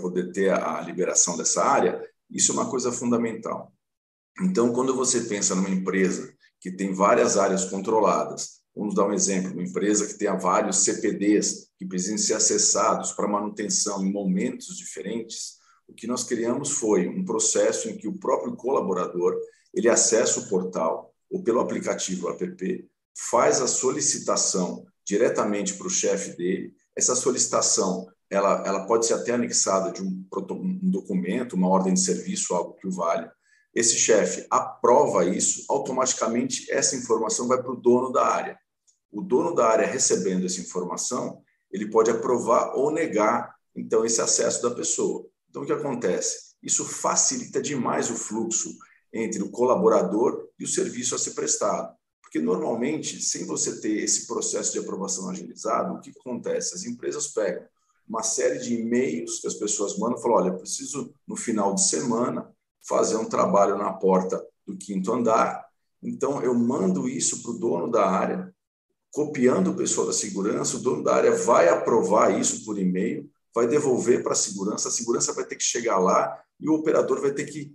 poder 0.00 0.32
ter 0.32 0.50
a 0.52 0.80
liberação 0.80 1.36
dessa 1.36 1.64
área, 1.64 2.04
isso 2.30 2.52
é 2.52 2.54
uma 2.54 2.70
coisa 2.70 2.92
fundamental. 2.92 3.72
Então, 4.40 4.72
quando 4.72 4.94
você 4.94 5.22
pensa 5.22 5.54
numa 5.54 5.70
empresa 5.70 6.32
que 6.60 6.70
tem 6.70 6.92
várias 6.92 7.36
áreas 7.36 7.64
controladas, 7.64 8.60
vamos 8.74 8.94
dar 8.94 9.06
um 9.06 9.12
exemplo, 9.12 9.52
uma 9.52 9.62
empresa 9.62 10.06
que 10.06 10.14
tenha 10.14 10.34
vários 10.34 10.78
CPDs 10.78 11.70
que 11.76 11.86
precisam 11.86 12.18
ser 12.18 12.34
acessados 12.34 13.12
para 13.12 13.26
manutenção 13.26 14.04
em 14.04 14.12
momentos 14.12 14.76
diferentes, 14.76 15.58
o 15.88 15.94
que 15.94 16.06
nós 16.06 16.22
criamos 16.22 16.70
foi 16.70 17.08
um 17.08 17.24
processo 17.24 17.88
em 17.88 17.96
que 17.96 18.06
o 18.06 18.18
próprio 18.18 18.54
colaborador 18.54 19.34
ele 19.74 19.88
acessa 19.88 20.40
o 20.40 20.48
portal 20.48 21.14
ou 21.30 21.42
pelo 21.42 21.60
aplicativo 21.60 22.28
app, 22.28 22.88
faz 23.16 23.60
a 23.60 23.66
solicitação 23.66 24.84
diretamente 25.04 25.74
para 25.74 25.86
o 25.86 25.90
chefe 25.90 26.36
dele. 26.36 26.74
Essa 26.96 27.14
solicitação 27.14 28.06
ela, 28.30 28.62
ela 28.66 28.86
pode 28.86 29.06
ser 29.06 29.14
até 29.14 29.32
anexada 29.32 29.90
de 29.90 30.02
um, 30.02 30.26
um 30.52 30.90
documento, 30.90 31.54
uma 31.54 31.68
ordem 31.68 31.94
de 31.94 32.00
serviço, 32.00 32.54
algo 32.54 32.74
que 32.74 32.86
o 32.86 32.92
valha. 32.92 33.32
Esse 33.74 33.96
chefe 33.96 34.46
aprova 34.50 35.24
isso, 35.24 35.64
automaticamente 35.68 36.70
essa 36.70 36.96
informação 36.96 37.48
vai 37.48 37.62
para 37.62 37.72
o 37.72 37.76
dono 37.76 38.10
da 38.12 38.26
área. 38.26 38.58
O 39.10 39.22
dono 39.22 39.54
da 39.54 39.66
área 39.66 39.86
recebendo 39.86 40.44
essa 40.44 40.60
informação, 40.60 41.42
ele 41.70 41.90
pode 41.90 42.10
aprovar 42.10 42.74
ou 42.74 42.90
negar 42.90 43.54
então 43.74 44.04
esse 44.04 44.20
acesso 44.20 44.62
da 44.62 44.74
pessoa. 44.74 45.26
Então 45.48 45.62
o 45.62 45.66
que 45.66 45.72
acontece? 45.72 46.54
Isso 46.62 46.84
facilita 46.84 47.62
demais 47.62 48.10
o 48.10 48.14
fluxo 48.14 48.76
entre 49.12 49.42
o 49.42 49.50
colaborador 49.50 50.48
e 50.58 50.64
o 50.64 50.68
serviço 50.68 51.14
a 51.14 51.18
ser 51.18 51.30
prestado. 51.30 51.96
Porque 52.20 52.40
normalmente, 52.40 53.22
sem 53.22 53.46
você 53.46 53.80
ter 53.80 54.02
esse 54.02 54.26
processo 54.26 54.72
de 54.72 54.80
aprovação 54.80 55.30
agilizado, 55.30 55.94
o 55.94 56.00
que 56.00 56.12
acontece? 56.18 56.74
As 56.74 56.84
empresas 56.84 57.28
pegam 57.28 57.64
uma 58.08 58.22
série 58.22 58.58
de 58.58 58.74
e-mails 58.74 59.38
que 59.40 59.46
as 59.46 59.54
pessoas 59.54 59.98
mandam 59.98 60.18
falam: 60.18 60.38
olha, 60.38 60.54
preciso 60.54 61.12
no 61.26 61.36
final 61.36 61.74
de 61.74 61.86
semana 61.86 62.50
fazer 62.80 63.16
um 63.16 63.28
trabalho 63.28 63.76
na 63.76 63.92
porta 63.92 64.42
do 64.66 64.76
quinto 64.76 65.12
andar. 65.12 65.66
Então, 66.02 66.42
eu 66.42 66.54
mando 66.54 67.08
isso 67.08 67.42
para 67.42 67.50
o 67.50 67.58
dono 67.58 67.90
da 67.90 68.08
área, 68.08 68.54
copiando 69.10 69.72
o 69.72 69.76
pessoal 69.76 70.06
da 70.06 70.12
segurança, 70.12 70.76
o 70.76 70.80
dono 70.80 71.02
da 71.02 71.14
área 71.14 71.32
vai 71.32 71.68
aprovar 71.68 72.38
isso 72.38 72.64
por 72.64 72.78
e-mail, 72.78 73.28
vai 73.54 73.66
devolver 73.66 74.22
para 74.22 74.32
a 74.32 74.36
segurança, 74.36 74.88
a 74.88 74.92
segurança 74.92 75.32
vai 75.32 75.44
ter 75.44 75.56
que 75.56 75.64
chegar 75.64 75.98
lá 75.98 76.40
e 76.60 76.68
o 76.68 76.74
operador 76.74 77.20
vai 77.20 77.32
ter 77.32 77.46
que, 77.46 77.74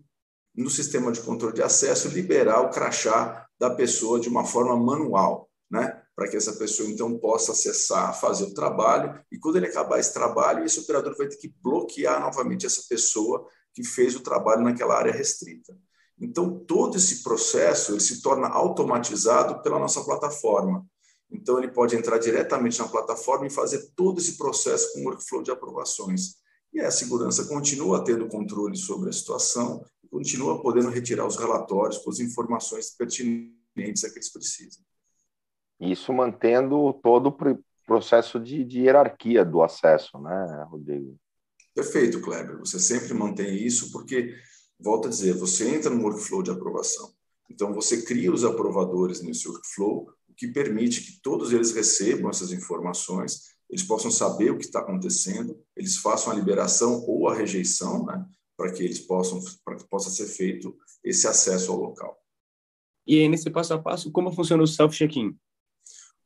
no 0.56 0.70
sistema 0.70 1.12
de 1.12 1.22
controle 1.22 1.54
de 1.54 1.64
acesso, 1.64 2.08
liberar 2.10 2.62
o 2.62 2.70
crachá 2.70 3.48
da 3.60 3.70
pessoa 3.70 4.20
de 4.20 4.30
uma 4.30 4.46
forma 4.46 4.76
manual, 4.78 5.50
né? 5.70 6.03
Para 6.16 6.30
que 6.30 6.38
essa 6.38 6.54
pessoa 6.54 6.90
então 6.90 7.18
possa 7.18 7.52
acessar, 7.52 8.20
fazer 8.20 8.46
o 8.46 8.54
trabalho, 8.54 9.20
e 9.32 9.40
quando 9.40 9.58
ele 9.58 9.68
acabar 9.68 10.00
esse 10.00 10.14
trabalho, 10.14 10.64
esse 10.64 10.80
operador 10.80 11.16
vai 11.18 11.28
ter 11.28 11.38
que 11.38 11.54
bloquear 11.62 12.22
novamente 12.22 12.66
essa 12.66 12.84
pessoa 12.88 13.48
que 13.74 13.84
fez 13.84 14.16
o 14.16 14.20
trabalho 14.20 14.62
naquela 14.62 14.96
área 14.96 15.12
restrita. 15.12 15.76
Então, 16.20 16.60
todo 16.66 16.98
esse 16.98 17.24
processo 17.24 17.92
ele 17.92 18.00
se 18.00 18.22
torna 18.22 18.48
automatizado 18.48 19.62
pela 19.64 19.80
nossa 19.80 20.04
plataforma. 20.04 20.86
Então, 21.32 21.58
ele 21.58 21.72
pode 21.72 21.96
entrar 21.96 22.20
diretamente 22.20 22.80
na 22.80 22.88
plataforma 22.88 23.48
e 23.48 23.50
fazer 23.50 23.92
todo 23.96 24.20
esse 24.20 24.38
processo 24.38 24.94
com 24.94 25.04
workflow 25.06 25.42
de 25.42 25.52
aprovações. 25.52 26.36
E 26.72 26.80
a 26.80 26.92
segurança 26.92 27.46
continua 27.46 28.04
tendo 28.04 28.28
controle 28.28 28.78
sobre 28.78 29.10
a 29.10 29.14
situação, 29.14 29.84
continua 30.12 30.62
podendo 30.62 30.90
retirar 30.90 31.26
os 31.26 31.38
relatórios 31.38 31.98
com 31.98 32.12
as 32.12 32.20
informações 32.20 32.92
pertinentes 32.92 34.04
a 34.04 34.10
que 34.10 34.18
eles 34.18 34.32
precisam. 34.32 34.84
Isso 35.92 36.14
mantendo 36.14 36.94
todo 37.04 37.28
o 37.28 37.60
processo 37.86 38.40
de, 38.40 38.64
de 38.64 38.82
hierarquia 38.82 39.44
do 39.44 39.62
acesso, 39.62 40.18
né, 40.20 40.66
Rodrigo? 40.70 41.18
Perfeito, 41.76 42.22
Kleber. 42.22 42.60
Você 42.60 42.80
sempre 42.80 43.14
mantém 43.14 43.56
isso 43.56 43.92
porque, 43.92 44.34
volto 44.80 45.08
a 45.08 45.10
dizer, 45.10 45.34
você 45.34 45.76
entra 45.76 45.90
no 45.90 46.04
workflow 46.04 46.42
de 46.42 46.52
aprovação. 46.52 47.12
Então, 47.50 47.74
você 47.74 48.04
cria 48.04 48.32
os 48.32 48.44
aprovadores 48.44 49.22
nesse 49.22 49.48
workflow, 49.48 50.08
o 50.30 50.34
que 50.34 50.48
permite 50.48 51.02
que 51.02 51.22
todos 51.22 51.52
eles 51.52 51.74
recebam 51.74 52.30
essas 52.30 52.52
informações, 52.52 53.54
eles 53.70 53.84
possam 53.84 54.10
saber 54.10 54.52
o 54.52 54.58
que 54.58 54.66
está 54.66 54.80
acontecendo, 54.80 55.60
eles 55.76 55.98
façam 55.98 56.32
a 56.32 56.36
liberação 56.36 57.04
ou 57.08 57.28
a 57.28 57.36
rejeição, 57.36 58.06
né, 58.06 58.26
para 58.56 58.72
que 58.72 58.84
eles 58.84 59.00
possam, 59.00 59.40
para 59.66 59.76
que 59.76 59.88
possa 59.88 60.10
ser 60.10 60.28
feito 60.28 60.76
esse 61.04 61.28
acesso 61.28 61.72
ao 61.72 61.80
local. 61.80 62.18
E 63.06 63.20
aí, 63.20 63.28
nesse 63.28 63.50
passo 63.50 63.74
a 63.74 63.80
passo, 63.80 64.12
como 64.12 64.32
funciona 64.32 64.64
o 64.64 64.68
self-check-in? 64.68 65.36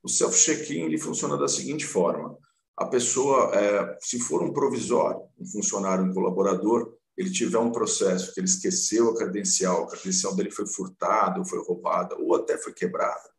O 0.07 0.09
self-check-in 0.09 0.83
ele 0.83 0.97
funciona 0.97 1.35
da 1.35 1.49
seguinte 1.49 1.85
forma: 1.85 2.37
a 2.77 2.85
pessoa, 2.85 3.53
é, 3.53 3.97
se 3.99 4.17
for 4.17 4.41
um 4.41 4.53
provisório, 4.53 5.19
um 5.37 5.45
funcionário, 5.45 6.05
um 6.05 6.13
colaborador, 6.13 6.93
ele 7.17 7.29
tiver 7.29 7.57
um 7.57 7.73
processo 7.73 8.33
que 8.33 8.39
ele 8.39 8.47
esqueceu 8.47 9.09
a 9.09 9.17
credencial, 9.17 9.83
a 9.83 9.87
credencial 9.87 10.33
dele 10.33 10.49
foi 10.49 10.65
furtada, 10.65 11.39
ou 11.39 11.45
foi 11.45 11.59
roubada, 11.59 12.15
ou 12.15 12.35
até 12.35 12.57
foi 12.57 12.71
quebrada, 12.71 13.29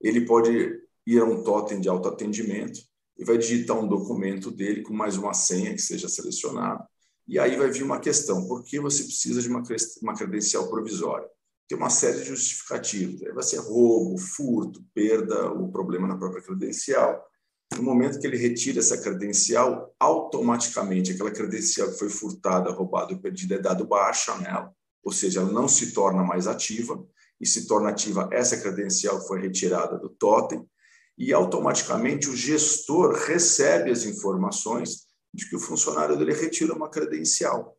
ele 0.00 0.22
pode 0.22 0.80
ir 1.06 1.20
a 1.20 1.24
um 1.26 1.42
totem 1.42 1.82
de 1.82 1.88
autoatendimento 1.90 2.80
e 3.18 3.22
vai 3.22 3.36
digitar 3.36 3.78
um 3.78 3.86
documento 3.86 4.50
dele 4.50 4.80
com 4.80 4.94
mais 4.94 5.18
uma 5.18 5.34
senha 5.34 5.74
que 5.74 5.82
seja 5.82 6.08
selecionada. 6.08 6.82
E 7.28 7.38
aí 7.38 7.56
vai 7.56 7.70
vir 7.70 7.82
uma 7.82 8.00
questão: 8.00 8.48
por 8.48 8.64
que 8.64 8.80
você 8.80 9.04
precisa 9.04 9.42
de 9.42 9.50
uma, 9.50 9.62
uma 10.00 10.16
credencial 10.16 10.66
provisória? 10.70 11.28
Tem 11.68 11.76
uma 11.76 11.90
série 11.90 12.18
de 12.18 12.24
justificativos. 12.26 13.20
Vai 13.34 13.42
ser 13.42 13.58
roubo, 13.58 14.16
furto, 14.18 14.84
perda, 14.94 15.50
o 15.52 15.70
problema 15.70 16.06
na 16.06 16.16
própria 16.16 16.42
credencial. 16.42 17.24
No 17.76 17.82
momento 17.82 18.20
que 18.20 18.26
ele 18.26 18.36
retira 18.36 18.78
essa 18.78 18.98
credencial, 18.98 19.94
automaticamente 19.98 21.12
aquela 21.12 21.30
credencial 21.30 21.90
que 21.90 21.98
foi 21.98 22.08
furtada, 22.08 22.70
roubada 22.70 23.12
ou 23.12 23.20
perdida 23.20 23.56
é 23.56 23.58
dado 23.58 23.86
baixa 23.86 24.36
nela, 24.38 24.72
ou 25.02 25.10
seja, 25.10 25.40
ela 25.40 25.52
não 25.52 25.66
se 25.66 25.92
torna 25.92 26.22
mais 26.22 26.46
ativa, 26.46 27.04
e 27.40 27.46
se 27.46 27.66
torna 27.66 27.90
ativa 27.90 28.28
essa 28.32 28.56
credencial 28.56 29.20
que 29.20 29.26
foi 29.26 29.40
retirada 29.40 29.98
do 29.98 30.08
totem, 30.08 30.64
e 31.18 31.32
automaticamente 31.32 32.28
o 32.28 32.36
gestor 32.36 33.14
recebe 33.14 33.90
as 33.90 34.04
informações 34.04 35.06
de 35.34 35.48
que 35.48 35.56
o 35.56 35.60
funcionário 35.60 36.16
dele 36.16 36.32
retirou 36.32 36.76
uma 36.76 36.90
credencial 36.90 37.75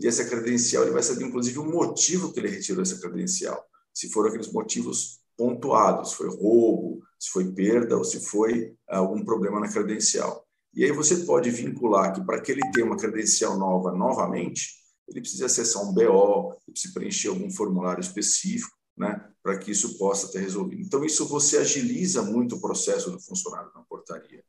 e 0.00 0.06
essa 0.06 0.24
credencial 0.24 0.82
ele 0.82 0.92
vai 0.92 1.02
saber, 1.02 1.26
inclusive, 1.26 1.58
o 1.58 1.64
motivo 1.64 2.32
que 2.32 2.40
ele 2.40 2.48
retirou 2.48 2.80
essa 2.80 2.98
credencial. 2.98 3.62
Se 3.92 4.10
foram 4.10 4.30
aqueles 4.30 4.50
motivos 4.50 5.20
pontuados, 5.36 6.14
foi 6.14 6.28
roubo, 6.28 7.02
se 7.18 7.30
foi 7.30 7.52
perda 7.52 7.98
ou 7.98 8.04
se 8.04 8.20
foi 8.20 8.74
ah, 8.88 8.98
algum 8.98 9.22
problema 9.22 9.60
na 9.60 9.68
credencial. 9.68 10.46
E 10.72 10.84
aí 10.84 10.92
você 10.92 11.16
pode 11.18 11.50
vincular 11.50 12.14
que 12.14 12.24
para 12.24 12.40
que 12.40 12.52
ele 12.52 12.62
tenha 12.72 12.86
uma 12.86 12.96
credencial 12.96 13.58
nova 13.58 13.92
novamente, 13.92 14.70
ele 15.06 15.20
precisa 15.20 15.46
acessar 15.46 15.82
um 15.82 15.92
BO, 15.92 16.54
ele 16.66 16.72
precisa 16.72 16.94
preencher 16.94 17.28
algum 17.28 17.50
formulário 17.50 18.00
específico, 18.00 18.74
né, 18.96 19.22
para 19.42 19.58
que 19.58 19.70
isso 19.70 19.98
possa 19.98 20.28
ter 20.28 20.40
resolvido. 20.40 20.82
Então, 20.82 21.04
isso 21.04 21.26
você 21.26 21.58
agiliza 21.58 22.22
muito 22.22 22.56
o 22.56 22.60
processo 22.60 23.10
do 23.10 23.20
funcionário 23.20 23.70
na 23.74 23.82
portaria. 23.82 24.42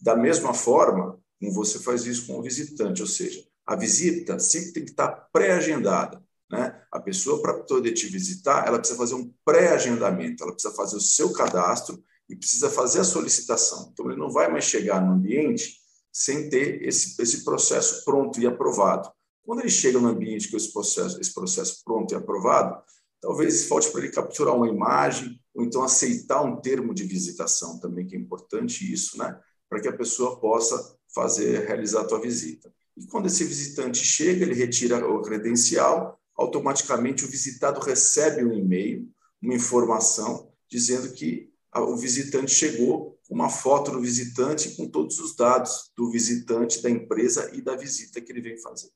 Da 0.00 0.16
mesma 0.16 0.52
forma, 0.52 1.18
como 1.38 1.52
você 1.52 1.78
faz 1.78 2.04
isso 2.04 2.26
com 2.26 2.38
o 2.38 2.42
visitante, 2.42 3.00
ou 3.00 3.08
seja, 3.08 3.44
a 3.68 3.76
visita 3.76 4.38
sempre 4.38 4.72
tem 4.72 4.84
que 4.86 4.92
estar 4.92 5.28
pré-agendada. 5.30 6.24
Né? 6.50 6.82
A 6.90 6.98
pessoa, 6.98 7.42
para 7.42 7.52
poder 7.52 7.92
te 7.92 8.06
visitar, 8.06 8.66
ela 8.66 8.78
precisa 8.78 8.98
fazer 8.98 9.14
um 9.14 9.30
pré-agendamento, 9.44 10.42
ela 10.42 10.54
precisa 10.54 10.74
fazer 10.74 10.96
o 10.96 11.00
seu 11.02 11.30
cadastro 11.34 12.02
e 12.30 12.34
precisa 12.34 12.70
fazer 12.70 13.00
a 13.00 13.04
solicitação. 13.04 13.90
Então, 13.92 14.06
ele 14.06 14.18
não 14.18 14.30
vai 14.30 14.50
mais 14.50 14.64
chegar 14.64 15.04
no 15.04 15.12
ambiente 15.12 15.76
sem 16.10 16.48
ter 16.48 16.82
esse, 16.82 17.20
esse 17.20 17.44
processo 17.44 18.02
pronto 18.06 18.40
e 18.40 18.46
aprovado. 18.46 19.12
Quando 19.44 19.60
ele 19.60 19.68
chega 19.68 20.00
no 20.00 20.08
ambiente 20.08 20.50
com 20.50 20.56
esse 20.56 20.72
processo, 20.72 21.20
esse 21.20 21.34
processo 21.34 21.82
pronto 21.84 22.14
e 22.14 22.16
aprovado, 22.16 22.82
talvez 23.20 23.66
falte 23.66 23.90
para 23.90 24.00
ele 24.00 24.10
capturar 24.10 24.56
uma 24.56 24.68
imagem 24.68 25.38
ou 25.54 25.62
então 25.62 25.84
aceitar 25.84 26.40
um 26.42 26.58
termo 26.58 26.94
de 26.94 27.04
visitação 27.04 27.78
também, 27.78 28.06
que 28.06 28.16
é 28.16 28.18
importante 28.18 28.90
isso, 28.90 29.18
né? 29.18 29.38
para 29.68 29.78
que 29.82 29.88
a 29.88 29.96
pessoa 29.96 30.40
possa 30.40 30.96
fazer, 31.14 31.66
realizar 31.66 32.00
a 32.00 32.06
tua 32.06 32.18
visita. 32.18 32.72
E 32.98 33.06
quando 33.06 33.26
esse 33.26 33.44
visitante 33.44 33.98
chega, 33.98 34.44
ele 34.44 34.54
retira 34.54 35.06
o 35.08 35.22
credencial, 35.22 36.20
automaticamente 36.34 37.24
o 37.24 37.28
visitado 37.28 37.80
recebe 37.80 38.44
um 38.44 38.52
e-mail, 38.52 39.08
uma 39.40 39.54
informação 39.54 40.52
dizendo 40.68 41.12
que 41.12 41.52
o 41.74 41.96
visitante 41.96 42.50
chegou 42.50 43.18
com 43.28 43.34
uma 43.34 43.48
foto 43.48 43.92
do 43.92 44.00
visitante 44.00 44.74
com 44.76 44.88
todos 44.88 45.18
os 45.20 45.36
dados 45.36 45.92
do 45.96 46.10
visitante, 46.10 46.82
da 46.82 46.90
empresa 46.90 47.54
e 47.54 47.62
da 47.62 47.76
visita 47.76 48.20
que 48.20 48.32
ele 48.32 48.40
veio 48.40 48.60
fazer. 48.60 48.90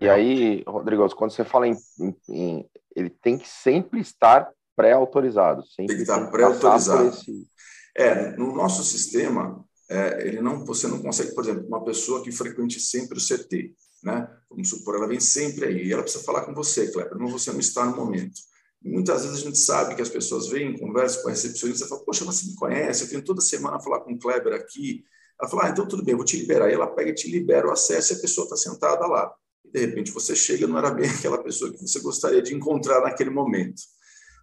E 0.00 0.08
aí, 0.08 0.62
Rodrigo, 0.66 1.08
quando 1.14 1.32
você 1.32 1.44
fala 1.44 1.66
em, 1.66 1.76
em, 1.98 2.16
em 2.28 2.70
ele 2.94 3.10
tem 3.10 3.36
que 3.36 3.48
sempre 3.48 4.00
estar 4.00 4.50
pré-autorizado. 4.74 5.62
Tem 5.76 5.86
que 5.86 5.94
estar 5.94 6.30
pré-autorizado. 6.30 7.08
Esse... 7.08 7.46
É, 7.94 8.36
no 8.36 8.54
nosso 8.54 8.84
sistema, 8.84 9.65
é, 9.88 10.26
ele 10.26 10.40
não, 10.40 10.64
você 10.64 10.88
não 10.88 11.00
consegue, 11.00 11.34
por 11.34 11.44
exemplo, 11.44 11.66
uma 11.66 11.84
pessoa 11.84 12.22
que 12.22 12.32
frequente 12.32 12.80
sempre 12.80 13.18
o 13.18 13.20
CT, 13.20 13.72
né? 14.02 14.28
Vamos 14.50 14.68
supor, 14.68 14.96
ela 14.96 15.06
vem 15.06 15.20
sempre 15.20 15.66
aí, 15.66 15.86
e 15.86 15.92
ela 15.92 16.02
precisa 16.02 16.24
falar 16.24 16.44
com 16.44 16.54
você, 16.54 16.90
Kleber, 16.90 17.18
mas 17.18 17.32
você 17.32 17.52
não 17.52 17.60
está 17.60 17.84
no 17.84 17.96
momento. 17.96 18.40
E 18.82 18.90
muitas 18.90 19.22
vezes 19.22 19.42
a 19.42 19.44
gente 19.44 19.58
sabe 19.58 19.94
que 19.94 20.02
as 20.02 20.08
pessoas 20.08 20.48
vêm, 20.48 20.78
conversam 20.78 21.22
com 21.22 21.28
a 21.28 21.32
recepcionista 21.32 21.84
e 21.84 21.88
falam, 21.88 22.04
poxa, 22.04 22.24
você 22.24 22.46
me 22.46 22.54
conhece, 22.54 23.04
eu 23.04 23.08
venho 23.08 23.24
toda 23.24 23.40
semana 23.40 23.80
falar 23.80 24.00
com 24.00 24.12
o 24.12 24.18
Kleber 24.18 24.52
aqui. 24.52 25.04
Ela 25.40 25.50
fala, 25.50 25.66
ah, 25.66 25.70
então 25.70 25.88
tudo 25.88 26.04
bem, 26.04 26.12
eu 26.12 26.18
vou 26.18 26.24
te 26.24 26.36
liberar. 26.36 26.70
E 26.70 26.74
ela 26.74 26.86
pega 26.86 27.10
e 27.10 27.14
te 27.14 27.30
libera 27.30 27.66
o 27.66 27.72
acesso 27.72 28.12
e 28.12 28.16
a 28.16 28.20
pessoa 28.20 28.44
está 28.44 28.56
sentada 28.56 29.06
lá. 29.06 29.32
E 29.64 29.70
de 29.70 29.80
repente 29.80 30.12
você 30.12 30.36
chega, 30.36 30.66
não 30.66 30.78
era 30.78 30.90
bem 30.90 31.08
aquela 31.10 31.42
pessoa 31.42 31.72
que 31.72 31.80
você 31.80 32.00
gostaria 32.00 32.42
de 32.42 32.54
encontrar 32.54 33.00
naquele 33.00 33.30
momento. 33.30 33.82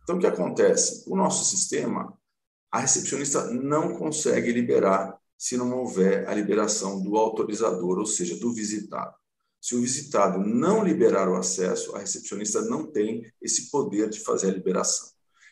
Então, 0.03 0.17
o 0.17 0.19
que 0.19 0.27
acontece? 0.27 1.05
O 1.07 1.15
nosso 1.15 1.45
sistema, 1.45 2.13
a 2.69 2.79
recepcionista 2.79 3.45
não 3.45 3.93
consegue 3.97 4.51
liberar 4.51 5.17
se 5.43 5.57
não 5.57 5.77
houver 5.77 6.25
a 6.29 6.33
liberação 6.33 7.03
do 7.03 7.17
autorizador, 7.17 7.99
ou 7.99 8.05
seja, 8.05 8.37
do 8.37 8.53
visitado. 8.53 9.13
Se 9.59 9.75
o 9.75 9.81
visitado 9.81 10.39
não 10.39 10.81
liberar 10.81 11.27
o 11.27 11.35
acesso, 11.35 11.93
a 11.97 11.99
recepcionista 11.99 12.61
não 12.61 12.89
tem 12.89 13.29
esse 13.41 13.69
poder 13.69 14.09
de 14.09 14.21
fazer 14.21 14.51
a 14.51 14.53
liberação. 14.53 15.09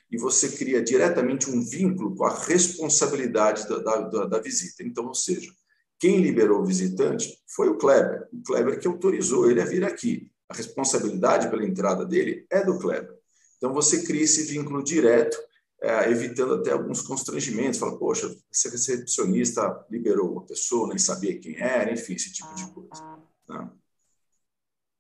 E 0.10 0.17
você 0.17 0.48
cria 0.48 0.81
diretamente 0.81 1.50
um 1.50 1.62
vínculo 1.62 2.15
com 2.15 2.24
a 2.24 2.33
responsabilidade 2.33 3.67
da, 3.67 3.79
da, 3.79 4.25
da 4.27 4.39
visita. 4.39 4.81
Então, 4.81 5.07
ou 5.07 5.13
seja, 5.13 5.51
quem 6.00 6.21
liberou 6.21 6.62
o 6.62 6.65
visitante 6.65 7.38
foi 7.53 7.67
o 7.67 7.77
Kleber. 7.77 8.29
O 8.31 8.41
Kleber 8.43 8.79
que 8.79 8.88
autorizou 8.88 9.51
ele 9.51 9.60
a 9.60 9.65
vir 9.65 9.83
aqui. 9.83 10.31
A 10.48 10.55
responsabilidade 10.55 11.50
pela 11.50 11.65
entrada 11.65 12.05
dele 12.05 12.45
é 12.50 12.63
do 12.63 12.79
Kleber. 12.79 13.17
Então, 13.57 13.74
você 13.74 14.03
cria 14.03 14.24
esse 14.24 14.43
vínculo 14.43 14.81
direto, 14.81 15.38
é, 15.81 16.09
evitando 16.09 16.55
até 16.55 16.71
alguns 16.71 17.01
constrangimentos. 17.01 17.79
Fala, 17.79 17.97
poxa, 17.97 18.27
esse 18.51 18.69
recepcionista 18.69 19.85
liberou 19.89 20.31
uma 20.31 20.45
pessoa, 20.45 20.89
nem 20.89 20.97
sabia 20.97 21.39
quem 21.39 21.59
era, 21.59 21.91
enfim, 21.91 22.13
esse 22.13 22.31
tipo 22.31 22.53
de 22.53 22.67
coisa. 22.71 23.19
Né? 23.50 23.69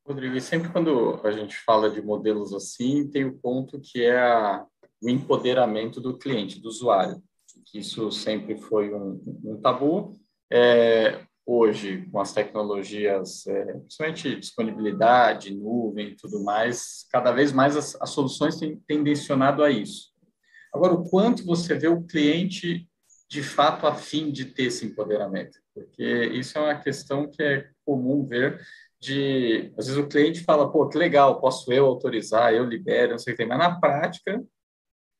Rodrigo, 0.05 0.35
e 0.35 0.41
sempre 0.41 0.69
quando 0.71 1.21
a 1.23 1.31
gente 1.31 1.55
fala 1.57 1.89
de 1.89 2.01
modelos 2.01 2.53
assim, 2.53 3.07
tem 3.07 3.25
o 3.25 3.37
ponto 3.37 3.79
que 3.79 4.03
é 4.03 4.19
a, 4.19 4.65
o 5.01 5.09
empoderamento 5.09 6.01
do 6.01 6.17
cliente, 6.17 6.59
do 6.59 6.67
usuário. 6.67 7.21
Isso 7.73 8.11
sempre 8.11 8.57
foi 8.57 8.93
um, 8.93 9.21
um 9.45 9.61
tabu. 9.61 10.19
É, 10.51 11.23
hoje, 11.45 12.07
com 12.11 12.19
as 12.19 12.33
tecnologias, 12.33 13.45
é, 13.47 13.73
principalmente 13.73 14.35
disponibilidade, 14.39 15.55
nuvem 15.55 16.09
e 16.09 16.15
tudo 16.15 16.43
mais, 16.43 17.05
cada 17.11 17.31
vez 17.31 17.51
mais 17.51 17.77
as, 17.77 17.95
as 18.01 18.09
soluções 18.09 18.57
têm 18.57 18.77
tendencionado 18.87 19.63
a 19.63 19.69
isso. 19.69 20.10
Agora, 20.73 20.93
o 20.93 21.09
quanto 21.09 21.45
você 21.45 21.75
vê 21.75 21.87
o 21.87 22.03
cliente 22.03 22.87
de 23.29 23.43
fato 23.43 23.87
a 23.87 23.95
fim 23.95 24.31
de 24.31 24.45
ter 24.45 24.63
esse 24.63 24.85
empoderamento? 24.85 25.59
Porque 25.73 26.03
isso 26.33 26.57
é 26.57 26.61
uma 26.61 26.79
questão 26.79 27.29
que 27.29 27.41
é 27.41 27.69
comum 27.85 28.25
ver 28.25 28.61
de, 28.99 29.73
às 29.77 29.87
vezes 29.87 30.01
o 30.01 30.07
cliente 30.07 30.43
fala, 30.43 30.71
pô, 30.71 30.87
que 30.87 30.97
legal, 30.97 31.41
posso 31.41 31.73
eu 31.73 31.85
autorizar, 31.85 32.53
eu 32.53 32.63
libero, 32.63 33.11
não 33.11 33.19
sei 33.19 33.33
o 33.33 33.35
que 33.35 33.41
tem, 33.41 33.47
mas 33.47 33.57
na 33.57 33.79
prática 33.79 34.43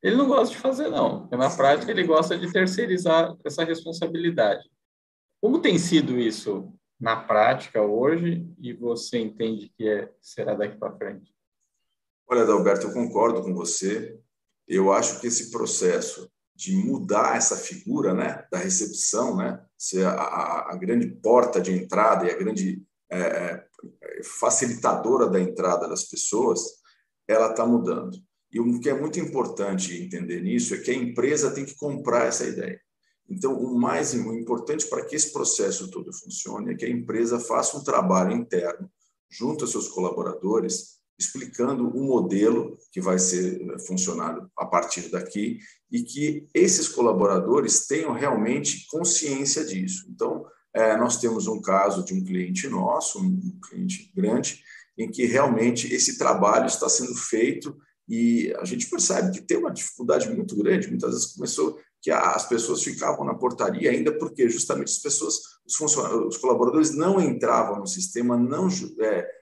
ele 0.04 0.16
não 0.16 0.28
gosta 0.28 0.54
de 0.54 0.62
fazer 0.62 0.90
não, 0.90 1.22
porque 1.22 1.36
na 1.36 1.50
prática 1.50 1.92
ele 1.92 2.04
gosta 2.04 2.38
de 2.38 2.52
terceirizar 2.52 3.36
essa 3.44 3.64
responsabilidade. 3.64 4.70
Como 5.42 5.62
tem 5.62 5.78
sido 5.78 6.20
isso 6.20 6.74
na 7.00 7.16
prática 7.16 7.82
hoje 7.82 8.48
e 8.60 8.74
você 8.74 9.18
entende 9.18 9.72
que 9.76 9.88
é, 9.88 10.12
será 10.22 10.54
daqui 10.54 10.78
para 10.78 10.96
frente? 10.96 11.34
Olha, 12.28 12.44
Adalberto, 12.44 12.88
eu 12.88 12.94
concordo 12.94 13.42
com 13.42 13.54
você. 13.54 14.20
Eu 14.72 14.94
acho 14.94 15.20
que 15.20 15.28
esse 15.28 15.52
processo 15.52 16.32
de 16.56 16.74
mudar 16.76 17.36
essa 17.36 17.58
figura 17.58 18.14
né, 18.14 18.46
da 18.50 18.58
recepção, 18.58 19.36
né, 19.36 19.62
ser 19.78 20.06
a, 20.06 20.14
a, 20.14 20.74
a 20.74 20.78
grande 20.78 21.08
porta 21.08 21.60
de 21.60 21.74
entrada 21.74 22.26
e 22.26 22.32
a 22.32 22.38
grande 22.38 22.82
é, 23.12 23.20
é 23.20 23.66
facilitadora 24.24 25.30
da 25.30 25.42
entrada 25.42 25.90
das 25.90 26.06
pessoas, 26.06 26.62
ela 27.28 27.50
está 27.50 27.66
mudando. 27.66 28.18
E 28.50 28.62
o 28.62 28.80
que 28.80 28.90
é 28.90 28.94
muito 28.94 29.20
importante 29.20 30.02
entender 30.02 30.42
nisso 30.42 30.74
é 30.74 30.78
que 30.78 30.92
a 30.92 30.96
empresa 30.96 31.52
tem 31.52 31.66
que 31.66 31.76
comprar 31.76 32.28
essa 32.28 32.46
ideia. 32.46 32.80
Então, 33.30 33.54
o 33.54 33.78
mais 33.78 34.14
o 34.14 34.34
importante 34.34 34.86
para 34.88 35.04
que 35.04 35.16
esse 35.16 35.34
processo 35.34 35.92
todo 35.92 36.14
funcione 36.14 36.72
é 36.72 36.76
que 36.76 36.86
a 36.86 36.90
empresa 36.90 37.40
faça 37.40 37.78
um 37.78 37.84
trabalho 37.84 38.32
interno 38.32 38.90
junto 39.30 39.66
aos 39.66 39.72
seus 39.72 39.90
colaboradores, 39.90 41.01
explicando 41.22 41.88
o 41.88 42.04
modelo 42.04 42.78
que 42.92 43.00
vai 43.00 43.20
ser 43.20 43.62
eh, 43.62 43.80
funcionado 43.80 44.50
a 44.58 44.66
partir 44.66 45.10
daqui 45.10 45.60
e 45.92 46.02
que 46.02 46.48
esses 46.54 46.88
colaboradores 46.88 47.86
tenham 47.86 48.12
realmente 48.12 48.88
consciência 48.88 49.64
disso. 49.64 50.08
Então, 50.10 50.44
é, 50.74 50.98
nós 50.98 51.18
temos 51.18 51.48
um 51.48 51.62
caso 51.62 52.04
de 52.04 52.14
um 52.14 52.24
cliente 52.24 52.68
nosso, 52.68 53.22
um 53.22 53.60
cliente 53.70 54.12
grande, 54.16 54.64
em 54.98 55.10
que 55.10 55.26
realmente 55.26 55.94
esse 55.94 56.18
trabalho 56.18 56.66
está 56.66 56.90
sendo 56.90 57.14
feito 57.16 57.78
e 58.08 58.54
a 58.58 58.66
gente 58.66 58.90
percebe 58.90 59.32
que 59.32 59.46
tem 59.46 59.58
uma 59.58 59.72
dificuldade 59.72 60.30
muito 60.30 60.56
grande. 60.56 60.90
Muitas 60.90 61.12
vezes 61.12 61.34
começou 61.34 61.80
que 62.02 62.10
as 62.10 62.48
pessoas 62.48 62.84
ficavam 62.84 63.24
na 63.24 63.36
portaria 63.36 63.92
ainda 63.92 64.12
porque 64.18 64.50
justamente 64.50 64.90
as 64.90 65.00
pessoas, 65.00 65.36
os, 65.66 65.80
os 65.80 66.38
colaboradores 66.38 66.96
não 66.96 67.22
entravam 67.22 67.80
no 67.80 67.88
sistema, 67.88 68.36
não 68.36 68.68
é, 69.00 69.41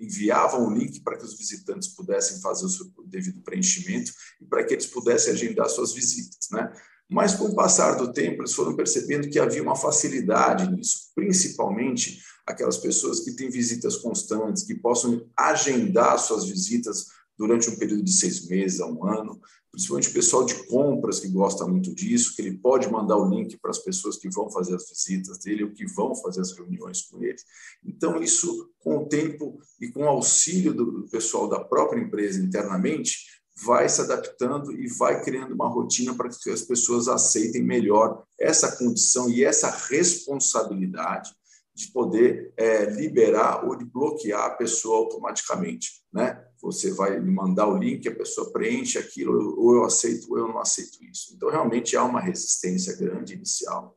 enviavam 0.00 0.66
o 0.66 0.74
link 0.74 1.00
para 1.00 1.16
que 1.16 1.24
os 1.24 1.36
visitantes 1.36 1.88
pudessem 1.88 2.40
fazer 2.40 2.64
o 2.64 2.68
seu 2.68 2.86
devido 3.04 3.42
preenchimento 3.42 4.12
e 4.40 4.46
para 4.46 4.64
que 4.64 4.74
eles 4.74 4.86
pudessem 4.86 5.32
agendar 5.32 5.68
suas 5.68 5.92
visitas, 5.92 6.48
né? 6.50 6.72
Mas 7.08 7.34
com 7.34 7.44
o 7.44 7.54
passar 7.54 7.94
do 7.94 8.12
tempo, 8.12 8.42
eles 8.42 8.52
foram 8.52 8.74
percebendo 8.74 9.30
que 9.30 9.38
havia 9.38 9.62
uma 9.62 9.76
facilidade 9.76 10.68
nisso, 10.74 11.12
principalmente 11.14 12.20
aquelas 12.44 12.78
pessoas 12.78 13.20
que 13.20 13.32
têm 13.32 13.48
visitas 13.48 13.96
constantes, 13.96 14.64
que 14.64 14.74
possam 14.74 15.24
agendar 15.36 16.18
suas 16.18 16.46
visitas 16.46 17.06
durante 17.38 17.70
um 17.70 17.76
período 17.76 18.02
de 18.02 18.12
seis 18.12 18.48
meses 18.48 18.80
a 18.80 18.86
um 18.86 19.06
ano, 19.06 19.40
principalmente 19.76 20.08
o 20.08 20.14
pessoal 20.14 20.46
de 20.46 20.54
compras 20.68 21.20
que 21.20 21.28
gosta 21.28 21.66
muito 21.66 21.94
disso, 21.94 22.34
que 22.34 22.40
ele 22.40 22.56
pode 22.56 22.90
mandar 22.90 23.18
o 23.18 23.28
link 23.28 23.58
para 23.58 23.70
as 23.70 23.78
pessoas 23.78 24.16
que 24.16 24.26
vão 24.30 24.50
fazer 24.50 24.74
as 24.74 24.88
visitas 24.88 25.36
dele 25.36 25.64
ou 25.64 25.70
que 25.70 25.84
vão 25.84 26.14
fazer 26.14 26.40
as 26.40 26.52
reuniões 26.52 27.02
com 27.02 27.22
ele. 27.22 27.36
Então, 27.84 28.22
isso, 28.22 28.70
com 28.78 28.96
o 28.96 29.06
tempo 29.06 29.60
e 29.78 29.88
com 29.88 30.04
o 30.04 30.08
auxílio 30.08 30.72
do 30.72 31.06
pessoal 31.10 31.46
da 31.46 31.62
própria 31.62 32.00
empresa 32.00 32.42
internamente, 32.42 33.18
vai 33.62 33.86
se 33.86 34.00
adaptando 34.00 34.72
e 34.72 34.88
vai 34.88 35.22
criando 35.22 35.52
uma 35.52 35.68
rotina 35.68 36.14
para 36.14 36.30
que 36.30 36.48
as 36.48 36.62
pessoas 36.62 37.06
aceitem 37.06 37.62
melhor 37.62 38.24
essa 38.40 38.78
condição 38.78 39.28
e 39.28 39.44
essa 39.44 39.70
responsabilidade 39.90 41.34
de 41.74 41.88
poder 41.88 42.50
é, 42.56 42.86
liberar 42.86 43.66
ou 43.66 43.76
de 43.76 43.84
bloquear 43.84 44.46
a 44.46 44.50
pessoa 44.50 44.96
automaticamente, 44.96 46.02
né? 46.10 46.45
Você 46.60 46.92
vai 46.92 47.20
me 47.20 47.30
mandar 47.30 47.68
o 47.68 47.76
link, 47.76 48.08
a 48.08 48.14
pessoa 48.14 48.52
preenche 48.52 48.98
aquilo, 48.98 49.58
ou 49.58 49.74
eu 49.74 49.84
aceito 49.84 50.30
ou 50.30 50.38
eu 50.38 50.48
não 50.48 50.58
aceito 50.58 51.04
isso. 51.04 51.34
Então, 51.34 51.50
realmente 51.50 51.96
há 51.96 52.04
uma 52.04 52.20
resistência 52.20 52.96
grande 52.96 53.34
inicial, 53.34 53.96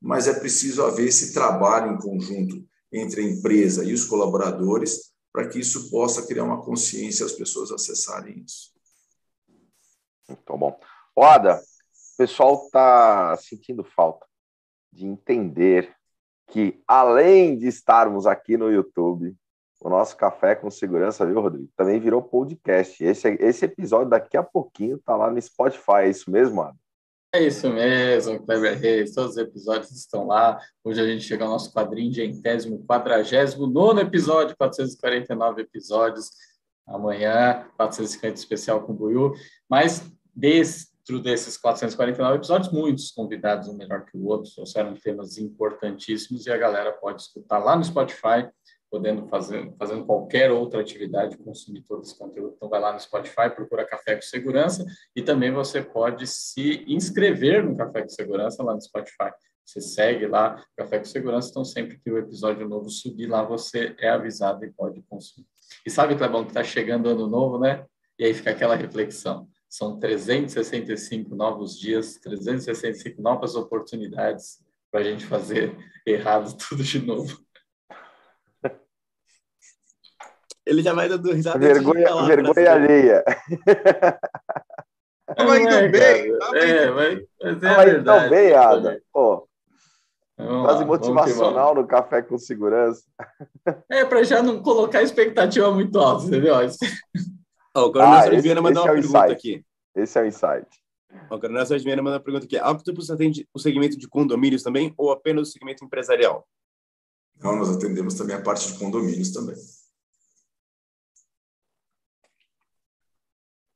mas 0.00 0.26
é 0.26 0.38
preciso 0.38 0.84
haver 0.84 1.08
esse 1.08 1.32
trabalho 1.32 1.92
em 1.92 1.98
conjunto 1.98 2.66
entre 2.92 3.20
a 3.20 3.24
empresa 3.24 3.84
e 3.84 3.92
os 3.92 4.04
colaboradores 4.04 5.12
para 5.32 5.48
que 5.48 5.58
isso 5.58 5.90
possa 5.90 6.26
criar 6.26 6.44
uma 6.44 6.62
consciência 6.62 7.26
as 7.26 7.32
pessoas 7.32 7.70
acessarem 7.70 8.42
isso. 8.44 8.72
Muito 10.28 10.56
bom. 10.56 10.80
Roda, 11.16 11.56
o 11.56 12.16
pessoal 12.16 12.64
está 12.64 13.36
sentindo 13.36 13.84
falta 13.84 14.26
de 14.92 15.06
entender 15.06 15.94
que, 16.48 16.82
além 16.86 17.56
de 17.58 17.66
estarmos 17.66 18.26
aqui 18.26 18.56
no 18.56 18.70
YouTube, 18.70 19.36
o 19.80 19.88
nosso 19.88 20.16
Café 20.16 20.54
com 20.54 20.70
Segurança, 20.70 21.24
viu, 21.24 21.40
Rodrigo? 21.40 21.68
Também 21.76 22.00
virou 22.00 22.22
podcast. 22.22 23.02
Esse, 23.02 23.28
esse 23.40 23.64
episódio 23.64 24.10
daqui 24.10 24.36
a 24.36 24.42
pouquinho 24.42 24.96
está 24.96 25.16
lá 25.16 25.30
no 25.30 25.40
Spotify, 25.40 26.02
é 26.02 26.08
isso 26.08 26.30
mesmo, 26.30 26.60
Adam? 26.60 26.76
É 27.34 27.42
isso 27.42 27.68
mesmo, 27.68 28.42
Kleber 28.44 28.78
Reis. 28.78 29.14
Todos 29.14 29.32
os 29.32 29.36
episódios 29.36 29.90
estão 29.92 30.26
lá. 30.26 30.58
Hoje 30.82 31.00
a 31.00 31.06
gente 31.06 31.22
chega 31.22 31.44
ao 31.44 31.50
nosso 31.50 31.72
quadrinho 31.72 32.10
de 32.10 32.24
entésimo, 32.24 32.84
quadragésimo, 32.86 33.66
nono 33.66 34.00
episódio, 34.00 34.56
449 34.56 35.60
episódios. 35.62 36.30
Amanhã, 36.86 37.66
450 37.76 38.34
especial 38.34 38.80
com 38.82 38.92
o 38.92 38.96
Buiu. 38.96 39.34
Mas 39.68 40.10
dentro 40.34 41.20
desses 41.22 41.58
449 41.58 42.38
episódios, 42.38 42.72
muitos 42.72 43.10
convidados, 43.10 43.68
um 43.68 43.76
melhor 43.76 44.06
que 44.06 44.16
o 44.16 44.24
outro, 44.24 44.50
trouxeram 44.50 44.94
temas 44.94 45.36
importantíssimos 45.36 46.46
e 46.46 46.50
a 46.50 46.56
galera 46.56 46.92
pode 46.92 47.20
escutar 47.20 47.58
lá 47.58 47.76
no 47.76 47.84
Spotify, 47.84 48.48
podendo 48.90 49.26
fazer 49.28 49.72
fazendo 49.78 50.04
qualquer 50.04 50.50
outra 50.50 50.80
atividade, 50.80 51.36
consumir 51.38 51.82
todo 51.82 52.02
esse 52.02 52.16
conteúdo. 52.16 52.54
Então, 52.56 52.68
vai 52.68 52.80
lá 52.80 52.92
no 52.92 53.00
Spotify, 53.00 53.50
procura 53.54 53.86
Café 53.86 54.16
com 54.16 54.22
Segurança 54.22 54.84
e 55.14 55.22
também 55.22 55.50
você 55.50 55.82
pode 55.82 56.26
se 56.26 56.84
inscrever 56.86 57.64
no 57.64 57.76
Café 57.76 58.02
com 58.02 58.08
Segurança 58.08 58.62
lá 58.62 58.74
no 58.74 58.80
Spotify. 58.80 59.30
Você 59.64 59.80
segue 59.80 60.26
lá 60.26 60.64
Café 60.76 60.98
com 60.98 61.04
Segurança, 61.04 61.50
então 61.50 61.64
sempre 61.64 61.98
que 61.98 62.10
o 62.10 62.18
episódio 62.18 62.68
novo 62.68 62.88
subir 62.88 63.26
lá, 63.26 63.42
você 63.42 63.94
é 63.98 64.08
avisado 64.08 64.64
e 64.64 64.72
pode 64.72 65.02
consumir. 65.02 65.46
E 65.86 65.90
sabe, 65.90 66.16
Clebão, 66.16 66.44
que 66.44 66.50
está 66.50 66.64
chegando 66.64 67.08
ano 67.08 67.26
novo, 67.26 67.58
né? 67.58 67.84
E 68.18 68.24
aí 68.24 68.34
fica 68.34 68.50
aquela 68.50 68.74
reflexão 68.74 69.46
são 69.68 69.98
365 69.98 71.34
novos 71.34 71.78
dias, 71.78 72.14
365 72.16 73.20
novas 73.20 73.54
oportunidades 73.54 74.58
para 74.90 75.00
a 75.00 75.04
gente 75.04 75.26
fazer 75.26 75.76
errado 76.06 76.56
tudo 76.68 76.82
de 76.82 77.04
novo. 77.04 77.38
Ele 80.68 80.82
já 80.82 80.92
vai 80.92 81.08
dando 81.08 81.32
risada. 81.32 81.58
Vergonha, 81.58 82.26
vergonha 82.26 82.72
alheia. 82.72 83.24
Tava 85.34 85.58
indo 85.58 85.74
é, 85.74 85.88
bem. 85.88 86.32
É, 86.54 86.90
mas, 86.90 87.20
mas 87.42 87.56
é 87.56 87.68
tava 87.68 87.84
verdade. 87.84 88.26
indo 88.26 88.30
bem, 88.30 88.52
Ada. 88.52 89.00
Pô, 89.10 89.48
quase 90.36 90.84
motivacional 90.84 91.74
no 91.74 91.86
Café 91.86 92.20
com 92.20 92.36
Segurança. 92.36 93.02
É, 93.90 94.04
para 94.04 94.22
já 94.22 94.42
não 94.42 94.62
colocar 94.62 94.98
a 94.98 95.02
expectativa 95.02 95.70
muito 95.70 95.98
alta, 95.98 96.26
entendeu? 96.26 96.54
Oh, 97.74 97.80
o 97.80 97.92
Coronel 97.92 98.14
ah, 98.14 98.22
Sérgio 98.22 98.42
Vieira 98.42 98.60
mandou 98.60 98.82
uma 98.82 98.90
é 98.90 98.94
pergunta 98.94 99.18
insight. 99.18 99.32
aqui. 99.32 99.64
Esse 99.94 100.18
é 100.18 100.22
o 100.22 100.26
insight. 100.26 100.68
O 101.30 101.38
Coronel 101.38 101.66
Sérgio 101.66 101.84
Vieira 101.84 102.02
manda 102.02 102.16
uma 102.16 102.22
pergunta 102.22 102.44
aqui. 102.44 102.58
A 102.58 102.70
Octopus 102.70 103.10
atende 103.10 103.48
o 103.54 103.58
segmento 103.58 103.96
de 103.96 104.06
condomínios 104.06 104.62
também 104.62 104.92
ou 104.98 105.10
apenas 105.10 105.48
o 105.48 105.52
segmento 105.52 105.84
empresarial? 105.84 106.46
Não, 107.42 107.56
nós 107.56 107.70
atendemos 107.70 108.14
também 108.14 108.36
a 108.36 108.42
parte 108.42 108.72
de 108.72 108.78
condomínios 108.78 109.30
também. 109.30 109.56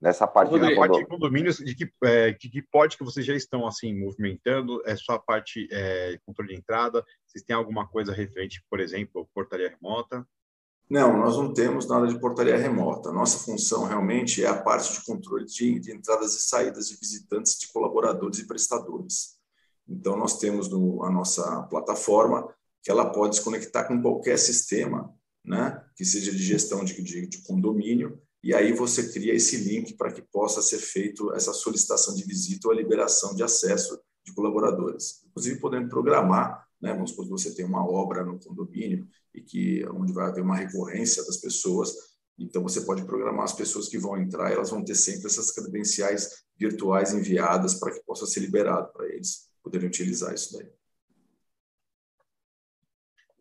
Nessa 0.02 0.26
parte, 0.26 0.58
de, 0.58 0.74
parte 0.74 0.98
de 0.98 1.06
condomínios, 1.06 1.58
de 1.58 1.76
que, 1.76 1.88
é, 2.02 2.32
de 2.32 2.50
que 2.50 2.60
pode 2.60 2.98
que 2.98 3.04
vocês 3.04 3.24
já 3.24 3.36
estão 3.36 3.64
assim 3.64 3.96
movimentando? 3.96 4.82
É 4.84 4.96
só 4.96 5.12
a 5.12 5.18
parte 5.18 5.68
é, 5.70 6.18
controle 6.26 6.52
de 6.52 6.58
entrada? 6.58 7.04
Vocês 7.24 7.44
têm 7.44 7.54
alguma 7.54 7.86
coisa 7.86 8.12
referente, 8.12 8.60
por 8.68 8.80
exemplo, 8.80 9.30
portaria 9.32 9.70
remota? 9.70 10.26
Não, 10.90 11.16
nós 11.16 11.36
não 11.36 11.54
temos 11.54 11.86
nada 11.86 12.08
de 12.08 12.18
portaria 12.18 12.56
remota. 12.56 13.12
Nossa 13.12 13.38
função 13.38 13.84
realmente 13.84 14.44
é 14.44 14.48
a 14.48 14.60
parte 14.60 14.92
de 14.92 15.06
controle 15.06 15.46
de, 15.46 15.78
de 15.78 15.94
entradas 15.94 16.34
e 16.34 16.42
saídas 16.42 16.88
de 16.88 16.96
visitantes, 16.96 17.56
de 17.56 17.72
colaboradores 17.72 18.40
e 18.40 18.46
prestadores. 18.46 19.38
Então, 19.88 20.16
nós 20.16 20.38
temos 20.38 20.68
no, 20.68 21.04
a 21.04 21.10
nossa 21.10 21.62
plataforma 21.70 22.52
que 22.82 22.90
ela 22.90 23.10
pode 23.12 23.36
se 23.36 23.42
conectar 23.42 23.84
com 23.84 24.02
qualquer 24.02 24.36
sistema, 24.36 25.14
né, 25.44 25.80
que 25.96 26.04
seja 26.04 26.32
de 26.32 26.42
gestão 26.42 26.84
de, 26.84 27.00
de, 27.00 27.26
de 27.26 27.42
condomínio, 27.42 28.20
e 28.42 28.52
aí 28.55 28.72
você 28.72 29.12
cria 29.12 29.35
esse 29.35 29.57
link 29.57 29.94
para 29.94 30.12
que 30.12 30.20
possa 30.20 30.61
ser 30.61 30.78
feito 30.78 31.33
essa 31.33 31.52
solicitação 31.52 32.14
de 32.14 32.24
visita 32.24 32.66
ou 32.66 32.74
a 32.74 32.76
liberação 32.76 33.35
de 33.35 33.42
acesso 33.42 34.00
de 34.24 34.35
colaboradores. 34.35 35.22
Inclusive, 35.26 35.61
podendo 35.61 35.88
programar, 35.88 36.66
né? 36.81 36.92
vamos 36.92 37.11
supor 37.11 37.26
que 37.26 37.31
você 37.31 37.55
tem 37.55 37.64
uma 37.64 37.88
obra 37.88 38.24
no 38.24 38.40
condomínio 38.40 39.07
e 39.33 39.40
que 39.40 39.87
onde 39.90 40.12
vai 40.12 40.26
haver 40.26 40.42
uma 40.42 40.57
recorrência 40.57 41.24
das 41.24 41.37
pessoas, 41.37 41.94
então 42.37 42.62
você 42.62 42.81
pode 42.81 43.05
programar 43.05 43.44
as 43.44 43.52
pessoas 43.52 43.88
que 43.88 43.98
vão 43.98 44.20
entrar, 44.20 44.50
elas 44.50 44.70
vão 44.70 44.85
ter 44.85 44.96
sempre 44.96 45.26
essas 45.26 45.52
credenciais 45.52 46.42
virtuais 46.59 47.12
enviadas 47.12 47.74
para 47.74 47.92
que 47.92 48.05
possa 48.05 48.26
ser 48.26 48.40
liberado 48.40 48.92
para 48.92 49.07
eles 49.07 49.48
poderem 49.62 49.87
utilizar 49.87 50.35
isso 50.35 50.52
daí. 50.59 50.68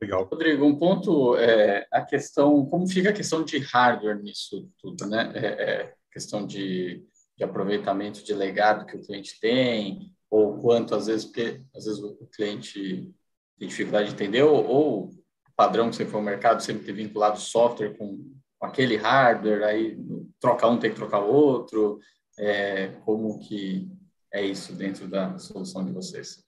Legal. 0.02 0.24
Rodrigo, 0.24 0.66
um 0.66 0.76
ponto 0.76 1.36
é 1.38 1.86
a 1.92 2.02
questão, 2.02 2.66
como 2.66 2.88
fica 2.88 3.12
a 3.12 3.14
questão 3.14 3.44
de 3.44 3.60
hardware 3.60 4.20
nisso 4.20 4.68
tudo, 4.80 5.06
né? 5.06 5.32
É, 5.36 5.46
é 5.46 5.94
questão 6.12 6.46
de, 6.46 7.06
de, 7.38 7.44
aproveitamento 7.44 8.24
de 8.24 8.34
legado 8.34 8.86
que 8.88 8.98
o 8.98 9.02
cliente 9.02 9.40
tem, 9.40 10.12
ou 10.30 10.58
quanto 10.58 10.96
às 10.96 11.06
vezes, 11.06 11.26
porque 11.26 11.62
às 11.76 11.86
vezes 11.86 12.02
o 12.02 12.28
cliente 12.36 13.14
tem 13.60 13.68
dificuldade 13.68 14.08
de 14.08 14.16
entender, 14.16 14.42
ou, 14.42 14.66
ou 14.66 15.04
o 15.06 15.12
padrão 15.56 15.90
que 15.90 15.96
você 15.96 16.06
for 16.06 16.18
ao 16.18 16.24
mercado 16.24 16.64
sempre 16.64 16.84
ter 16.84 16.94
vinculado 16.94 17.40
software 17.40 17.96
com, 17.96 18.34
com 18.58 18.66
aquele 18.66 18.98
hardware, 18.98 19.64
aí 19.64 19.98
troca 20.40 20.68
um 20.68 20.80
tem 20.80 20.90
que 20.90 20.96
trocar 20.96 21.20
o 21.20 21.32
outro, 21.32 22.00
é, 22.40 22.88
como 23.06 23.38
que 23.40 23.88
é 24.34 24.44
isso 24.44 24.74
dentro 24.74 25.08
da 25.08 25.38
solução 25.38 25.86
de 25.86 25.92
vocês? 25.92 26.44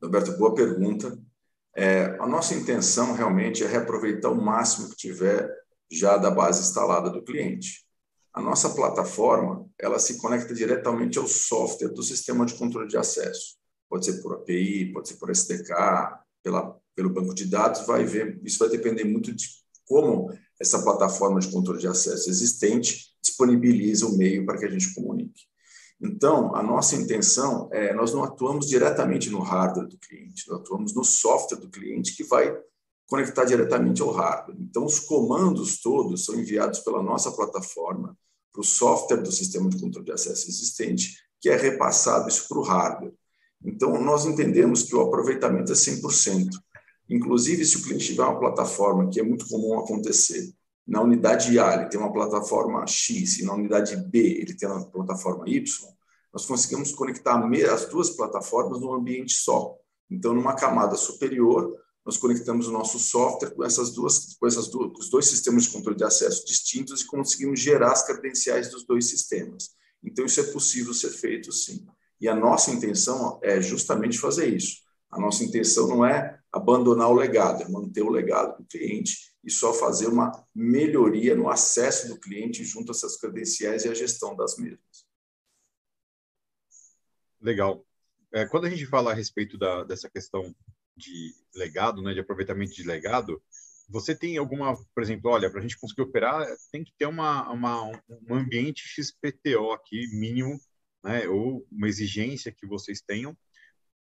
Roberto, 0.00 0.38
boa 0.38 0.54
pergunta. 0.54 1.18
É, 1.76 2.16
a 2.20 2.26
nossa 2.26 2.54
intenção 2.54 3.14
realmente 3.14 3.64
é 3.64 3.66
reaproveitar 3.66 4.30
o 4.30 4.40
máximo 4.40 4.88
que 4.90 4.96
tiver 4.96 5.50
já 5.90 6.16
da 6.16 6.30
base 6.30 6.60
instalada 6.62 7.10
do 7.10 7.22
cliente. 7.22 7.84
A 8.32 8.40
nossa 8.40 8.70
plataforma, 8.70 9.66
ela 9.78 9.98
se 9.98 10.18
conecta 10.18 10.54
diretamente 10.54 11.18
ao 11.18 11.26
software 11.26 11.88
do 11.88 12.02
sistema 12.02 12.44
de 12.46 12.54
controle 12.54 12.88
de 12.88 12.96
acesso. 12.96 13.56
Pode 13.88 14.06
ser 14.06 14.22
por 14.22 14.34
API, 14.34 14.92
pode 14.92 15.08
ser 15.08 15.16
por 15.16 15.30
SDK, 15.30 15.72
pela, 16.42 16.76
pelo 16.94 17.10
banco 17.10 17.34
de 17.34 17.46
dados, 17.46 17.86
vai 17.86 18.04
ver, 18.04 18.40
isso 18.42 18.58
vai 18.58 18.68
depender 18.68 19.04
muito 19.04 19.32
de 19.32 19.46
como 19.86 20.32
essa 20.60 20.82
plataforma 20.82 21.40
de 21.40 21.50
controle 21.50 21.78
de 21.78 21.88
acesso 21.88 22.28
existente 22.28 23.14
disponibiliza 23.22 24.06
o 24.06 24.16
meio 24.16 24.44
para 24.44 24.58
que 24.58 24.64
a 24.64 24.70
gente 24.70 24.94
comunique. 24.94 25.44
Então, 26.00 26.54
a 26.54 26.62
nossa 26.62 26.96
intenção 26.96 27.68
é, 27.72 27.94
nós 27.94 28.12
não 28.12 28.24
atuamos 28.24 28.66
diretamente 28.66 29.30
no 29.30 29.40
hardware 29.40 29.88
do 29.88 29.98
cliente, 29.98 30.48
nós 30.48 30.60
atuamos 30.60 30.94
no 30.94 31.04
software 31.04 31.58
do 31.58 31.70
cliente 31.70 32.16
que 32.16 32.24
vai 32.24 32.54
conectar 33.06 33.44
diretamente 33.44 34.02
ao 34.02 34.10
hardware. 34.10 34.56
Então, 34.60 34.84
os 34.84 34.98
comandos 34.98 35.80
todos 35.80 36.24
são 36.24 36.34
enviados 36.34 36.80
pela 36.80 37.02
nossa 37.02 37.30
plataforma 37.32 38.16
para 38.52 38.60
o 38.60 38.64
software 38.64 39.22
do 39.22 39.32
sistema 39.32 39.68
de 39.68 39.80
controle 39.80 40.06
de 40.06 40.12
acesso 40.12 40.48
existente, 40.48 41.16
que 41.40 41.48
é 41.48 41.56
repassado 41.56 42.28
isso 42.28 42.48
para 42.48 42.58
o 42.58 42.62
hardware. 42.62 43.12
Então, 43.64 44.00
nós 44.00 44.24
entendemos 44.24 44.82
que 44.82 44.94
o 44.94 45.00
aproveitamento 45.00 45.72
é 45.72 45.74
100%. 45.74 46.48
Inclusive, 47.08 47.64
se 47.64 47.78
o 47.78 47.82
cliente 47.82 48.06
tiver 48.06 48.22
uma 48.22 48.38
plataforma, 48.38 49.08
que 49.08 49.20
é 49.20 49.22
muito 49.22 49.48
comum 49.48 49.78
acontecer, 49.78 50.52
na 50.86 51.00
unidade 51.00 51.58
A 51.58 51.74
ele 51.74 51.88
tem 51.88 51.98
uma 51.98 52.12
plataforma 52.12 52.86
X 52.86 53.38
e 53.38 53.44
na 53.44 53.54
unidade 53.54 53.96
B 53.96 54.18
ele 54.18 54.54
tem 54.54 54.68
uma 54.68 54.84
plataforma 54.84 55.48
Y, 55.48 55.64
nós 56.32 56.44
conseguimos 56.46 56.92
conectar 56.92 57.40
as 57.72 57.86
duas 57.86 58.10
plataformas 58.10 58.80
num 58.80 58.92
ambiente 58.92 59.34
só. 59.34 59.76
Então, 60.10 60.34
numa 60.34 60.54
camada 60.54 60.96
superior, 60.96 61.72
nós 62.04 62.18
conectamos 62.18 62.66
o 62.66 62.72
nosso 62.72 62.98
software 62.98 63.50
com 63.50 63.64
essas 63.64 63.92
duas, 63.92 64.34
com 64.34 64.46
essas 64.46 64.68
duas, 64.68 64.92
os 64.98 65.08
dois 65.08 65.26
sistemas 65.26 65.64
de 65.64 65.70
controle 65.70 65.96
de 65.96 66.04
acesso 66.04 66.44
distintos 66.44 67.00
e 67.00 67.06
conseguimos 67.06 67.60
gerar 67.60 67.92
as 67.92 68.04
credenciais 68.04 68.68
dos 68.68 68.84
dois 68.84 69.08
sistemas. 69.08 69.70
Então, 70.02 70.26
isso 70.26 70.40
é 70.40 70.44
possível 70.44 70.92
ser 70.92 71.10
feito, 71.10 71.50
sim. 71.52 71.86
E 72.20 72.28
a 72.28 72.34
nossa 72.34 72.70
intenção 72.70 73.38
é 73.42 73.60
justamente 73.60 74.18
fazer 74.18 74.54
isso. 74.54 74.78
A 75.10 75.20
nossa 75.20 75.44
intenção 75.44 75.86
não 75.86 76.04
é 76.04 76.38
abandonar 76.52 77.08
o 77.08 77.14
legado, 77.14 77.62
é 77.62 77.68
manter 77.68 78.02
o 78.02 78.10
legado 78.10 78.58
do 78.58 78.66
cliente 78.66 79.33
e 79.44 79.50
só 79.50 79.74
fazer 79.74 80.06
uma 80.06 80.32
melhoria 80.54 81.36
no 81.36 81.48
acesso 81.48 82.08
do 82.08 82.18
cliente 82.18 82.64
junto 82.64 82.90
a 82.90 82.94
essas 82.94 83.16
credenciais 83.16 83.84
e 83.84 83.88
a 83.88 83.94
gestão 83.94 84.34
das 84.34 84.56
mesmas. 84.56 85.06
Legal. 87.40 87.86
É, 88.32 88.46
quando 88.46 88.64
a 88.64 88.70
gente 88.70 88.86
fala 88.86 89.12
a 89.12 89.14
respeito 89.14 89.58
da, 89.58 89.84
dessa 89.84 90.08
questão 90.08 90.54
de 90.96 91.34
legado, 91.54 92.02
né, 92.02 92.14
de 92.14 92.20
aproveitamento 92.20 92.74
de 92.74 92.82
legado, 92.82 93.42
você 93.88 94.14
tem 94.14 94.38
alguma, 94.38 94.74
por 94.94 95.02
exemplo, 95.02 95.30
olha, 95.30 95.50
para 95.50 95.60
a 95.60 95.62
gente 95.62 95.78
conseguir 95.78 96.02
operar, 96.02 96.46
tem 96.72 96.82
que 96.82 96.92
ter 96.96 97.06
uma, 97.06 97.50
uma, 97.50 97.84
um 98.08 98.34
ambiente 98.34 98.82
XPTO 98.88 99.72
aqui 99.72 100.06
mínimo, 100.08 100.58
né, 101.02 101.28
ou 101.28 101.66
uma 101.70 101.86
exigência 101.86 102.50
que 102.50 102.66
vocês 102.66 103.02
tenham 103.02 103.36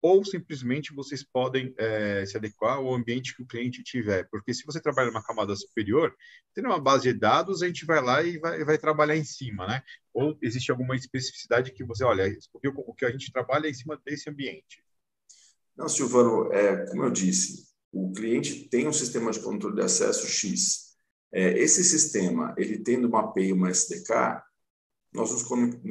ou 0.08 0.24
simplesmente 0.24 0.94
vocês 0.94 1.22
podem 1.22 1.74
é, 1.78 2.26
se 2.26 2.38
adequar 2.38 2.78
ao 2.78 2.94
ambiente 2.94 3.36
que 3.36 3.44
o 3.44 3.46
cliente 3.46 3.84
tiver. 3.84 4.24
Porque 4.30 4.54
se 4.54 4.66
você 4.66 4.80
trabalha 4.80 5.08
numa 5.08 5.22
camada 5.24 5.54
superior, 5.54 6.16
tem 6.54 6.66
uma 6.66 6.80
base 6.80 7.12
de 7.12 7.20
dados, 7.20 7.62
a 7.62 7.68
gente 7.68 7.86
vai 7.86 8.02
lá 8.02 8.24
e 8.24 8.38
vai, 8.38 8.64
vai 8.64 8.78
trabalhar 8.78 9.18
em 9.18 9.26
cima, 9.26 9.68
né? 9.68 9.84
Ou 10.14 10.38
existe 10.42 10.72
alguma 10.72 10.96
especificidade 10.96 11.74
que 11.74 11.84
você, 11.84 12.06
olha, 12.06 12.34
o 12.64 12.94
que 12.94 13.06
a 13.06 13.12
gente 13.12 13.32
trabalha 13.34 13.68
é 13.68 13.70
em 13.70 13.74
cima 13.74 14.02
desse 14.06 14.30
ambiente. 14.30 14.82
Não, 15.76 15.90
Silvano, 15.90 16.54
é, 16.54 16.86
como 16.88 17.04
eu 17.04 17.12
disse, 17.12 17.68
o 17.92 18.14
cliente 18.14 18.70
tem 18.70 18.88
um 18.88 18.94
sistema 18.94 19.30
de 19.32 19.42
controle 19.42 19.76
de 19.76 19.82
acesso 19.82 20.26
X. 20.26 20.96
É, 21.34 21.60
esse 21.60 21.84
sistema, 21.84 22.56
ele 22.58 22.78
tendo 22.80 23.10
uma 23.10 23.20
API, 23.20 23.52
uma 23.52 23.70
SDK, 23.70 24.42
nós 25.14 25.32
nos 25.32 25.44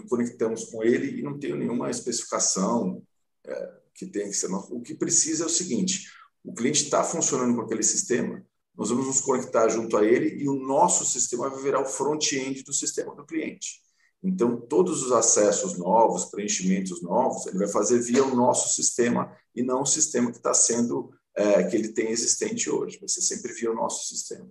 conectamos 0.09 0.65
com 0.65 0.83
ele 0.83 1.19
e 1.19 1.23
não 1.23 1.39
tem 1.39 1.55
nenhuma 1.55 1.91
especificação 1.91 3.03
é, 3.45 3.86
que 3.97 4.07
tem 4.07 4.29
que 4.29 4.37
ser. 4.37 4.53
O 4.53 4.81
que 4.81 4.95
precisa 4.95 5.45
é 5.45 5.47
o 5.47 5.51
seguinte: 5.51 6.11
o 6.45 6.55
cliente 6.55 6.85
está 6.85 7.03
funcionando 7.03 7.57
com 7.57 7.63
aquele 7.63 7.83
sistema, 7.83 8.45
nós 8.77 8.91
vamos 8.91 9.07
nos 9.07 9.21
conectar 9.21 9.69
junto 9.69 9.97
a 9.97 10.05
ele 10.05 10.43
e 10.43 10.49
o 10.49 10.55
nosso 10.55 11.05
sistema 11.05 11.49
vai 11.49 11.63
virar 11.63 11.81
o 11.81 11.87
front-end 11.87 12.63
do 12.63 12.73
sistema 12.73 13.15
do 13.15 13.25
cliente. 13.25 13.81
Então, 14.23 14.61
todos 14.61 15.03
os 15.03 15.13
acessos 15.13 15.79
novos, 15.79 16.27
preenchimentos 16.27 17.03
novos, 17.03 17.47
ele 17.47 17.59
vai 17.59 17.69
fazer 17.69 18.01
via 18.01 18.25
o 18.25 18.35
nosso 18.35 18.75
sistema 18.75 19.35
e 19.55 19.63
não 19.63 19.83
o 19.83 19.87
sistema 19.87 20.31
que 20.31 20.39
está 20.39 20.53
sendo, 20.53 21.11
é, 21.35 21.65
que 21.65 21.77
ele 21.77 21.89
tem 21.89 22.11
existente 22.11 22.69
hoje. 22.69 22.99
Vai 22.99 23.09
ser 23.09 23.23
sempre 23.23 23.53
via 23.53 23.71
o 23.71 23.75
nosso 23.75 24.09
sistema. 24.09 24.49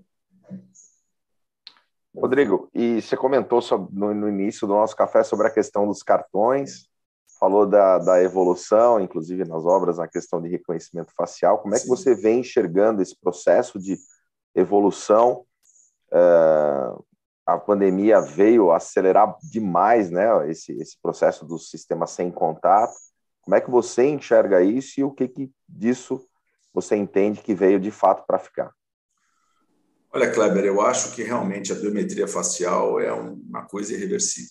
Rodrigo, 2.15 2.69
e 2.73 3.01
você 3.01 3.17
comentou 3.17 3.61
sobre, 3.61 3.93
no, 3.93 4.13
no 4.13 4.29
início 4.29 4.65
do 4.65 4.73
nosso 4.73 4.95
café 4.95 5.23
sobre 5.23 5.47
a 5.47 5.51
questão 5.51 5.85
dos 5.85 6.01
cartões 6.01 6.89
falou 7.39 7.65
da, 7.65 7.97
da 7.97 8.21
evolução, 8.21 8.99
inclusive 8.99 9.45
nas 9.45 9.65
obras, 9.65 9.97
na 9.97 10.07
questão 10.07 10.41
de 10.41 10.49
reconhecimento 10.49 11.13
facial. 11.15 11.59
Como 11.59 11.75
é 11.75 11.79
que 11.79 11.87
você 11.87 12.15
vem 12.15 12.39
enxergando 12.39 13.01
esse 13.01 13.19
processo 13.19 13.79
de 13.79 13.97
evolução? 14.55 15.45
Uh, 16.11 17.03
a 17.45 17.57
pandemia 17.57 18.19
veio 18.21 18.71
acelerar 18.71 19.35
demais 19.43 20.09
né, 20.09 20.49
esse, 20.49 20.71
esse 20.73 20.97
processo 21.01 21.45
do 21.45 21.59
sistema 21.59 22.07
sem 22.07 22.31
contato. 22.31 22.93
Como 23.41 23.55
é 23.55 23.61
que 23.61 23.69
você 23.69 24.05
enxerga 24.05 24.63
isso 24.63 24.99
e 24.99 25.03
o 25.03 25.11
que, 25.11 25.27
que 25.27 25.51
disso 25.69 26.25
você 26.73 26.95
entende 26.95 27.41
que 27.41 27.53
veio 27.53 27.79
de 27.79 27.91
fato 27.91 28.25
para 28.25 28.39
ficar? 28.39 28.71
Olha, 30.11 30.31
Kleber, 30.31 30.65
eu 30.65 30.81
acho 30.81 31.13
que 31.13 31.23
realmente 31.23 31.71
a 31.71 31.75
biometria 31.75 32.27
facial 32.27 32.99
é 32.99 33.11
uma 33.11 33.65
coisa 33.65 33.93
irreversível. 33.93 34.49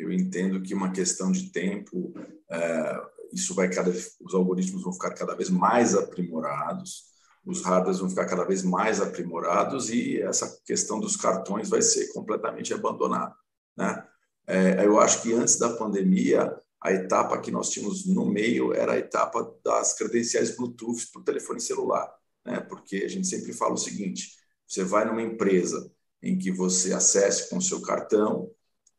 Eu 0.00 0.12
entendo 0.12 0.62
que 0.62 0.74
uma 0.74 0.92
questão 0.92 1.30
de 1.30 1.50
tempo, 1.50 2.12
é, 2.50 3.02
isso 3.32 3.54
vai 3.54 3.68
cada, 3.68 3.90
os 3.90 4.34
algoritmos 4.34 4.82
vão 4.82 4.92
ficar 4.92 5.14
cada 5.14 5.34
vez 5.34 5.50
mais 5.50 5.94
aprimorados 5.94 7.10
os 7.44 7.62
hardwares 7.62 8.00
vão 8.00 8.08
ficar 8.08 8.26
cada 8.26 8.44
vez 8.44 8.62
mais 8.62 9.00
aprimorados 9.00 9.90
e 9.90 10.20
essa 10.20 10.60
questão 10.64 11.00
dos 11.00 11.16
cartões 11.16 11.68
vai 11.68 11.82
ser 11.82 12.12
completamente 12.12 12.74
abandonada. 12.74 13.34
Né? 13.76 14.06
É, 14.46 14.84
eu 14.84 15.00
acho 15.00 15.22
que 15.22 15.32
antes 15.32 15.58
da 15.58 15.70
pandemia, 15.70 16.54
a 16.82 16.92
etapa 16.92 17.40
que 17.40 17.50
nós 17.50 17.70
tínhamos 17.70 18.06
no 18.06 18.26
meio 18.26 18.74
era 18.74 18.92
a 18.92 18.98
etapa 18.98 19.54
das 19.64 19.94
credenciais 19.94 20.54
Bluetooth 20.56 21.10
para 21.12 21.20
o 21.20 21.24
telefone 21.24 21.60
celular, 21.60 22.12
né? 22.44 22.60
porque 22.60 22.96
a 22.96 23.08
gente 23.08 23.26
sempre 23.26 23.52
fala 23.52 23.74
o 23.74 23.78
seguinte: 23.78 24.36
você 24.66 24.84
vai 24.84 25.04
numa 25.04 25.22
empresa 25.22 25.90
em 26.22 26.38
que 26.38 26.50
você 26.50 26.92
acesse 26.92 27.48
com 27.48 27.56
o 27.56 27.62
seu 27.62 27.80
cartão, 27.80 28.50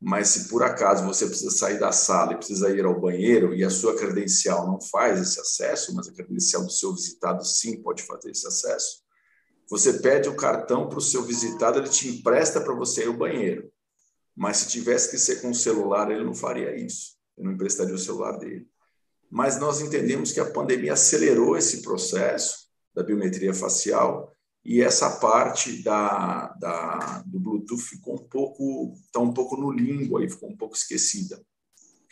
mas 0.01 0.29
se 0.29 0.49
por 0.49 0.63
acaso 0.63 1.05
você 1.05 1.27
precisa 1.27 1.51
sair 1.51 1.79
da 1.79 1.91
sala 1.91 2.33
e 2.33 2.37
precisa 2.37 2.71
ir 2.71 2.83
ao 2.83 2.99
banheiro 2.99 3.53
e 3.53 3.63
a 3.63 3.69
sua 3.69 3.95
credencial 3.95 4.65
não 4.65 4.81
faz 4.81 5.21
esse 5.21 5.39
acesso, 5.39 5.93
mas 5.93 6.07
a 6.07 6.11
credencial 6.11 6.63
do 6.63 6.71
seu 6.71 6.91
visitado 6.91 7.45
sim 7.45 7.79
pode 7.83 8.01
fazer 8.01 8.31
esse 8.31 8.47
acesso, 8.47 9.03
você 9.69 9.93
pede 9.93 10.27
o 10.27 10.35
cartão 10.35 10.89
para 10.89 10.97
o 10.97 11.01
seu 11.01 11.23
visitado, 11.23 11.79
ele 11.79 11.87
te 11.87 12.09
empresta 12.09 12.59
para 12.59 12.73
você 12.73 13.03
ir 13.03 13.07
ao 13.07 13.13
banheiro. 13.13 13.71
Mas 14.35 14.57
se 14.57 14.69
tivesse 14.69 15.11
que 15.11 15.17
ser 15.17 15.41
com 15.41 15.51
o 15.51 15.55
celular, 15.55 16.11
ele 16.11 16.25
não 16.25 16.33
faria 16.33 16.75
isso. 16.75 17.15
Ele 17.37 17.47
não 17.47 17.53
emprestaria 17.53 17.95
o 17.95 17.97
celular 17.97 18.37
dele. 18.37 18.67
Mas 19.29 19.59
nós 19.59 19.79
entendemos 19.79 20.33
que 20.33 20.41
a 20.41 20.51
pandemia 20.51 20.91
acelerou 20.91 21.55
esse 21.55 21.81
processo 21.81 22.67
da 22.93 23.01
biometria 23.01 23.53
facial 23.53 24.35
e 24.63 24.81
essa 24.81 25.09
parte 25.19 25.81
da, 25.81 26.47
da, 26.59 27.23
do 27.25 27.39
Bluetooth 27.39 27.81
ficou 27.81 28.15
um 28.15 28.27
pouco 28.27 28.93
está 29.05 29.19
um 29.19 29.33
pouco 29.33 29.57
no 29.57 29.71
limbo 29.71 30.17
aí 30.17 30.29
ficou 30.29 30.49
um 30.49 30.57
pouco 30.57 30.75
esquecida. 30.75 31.41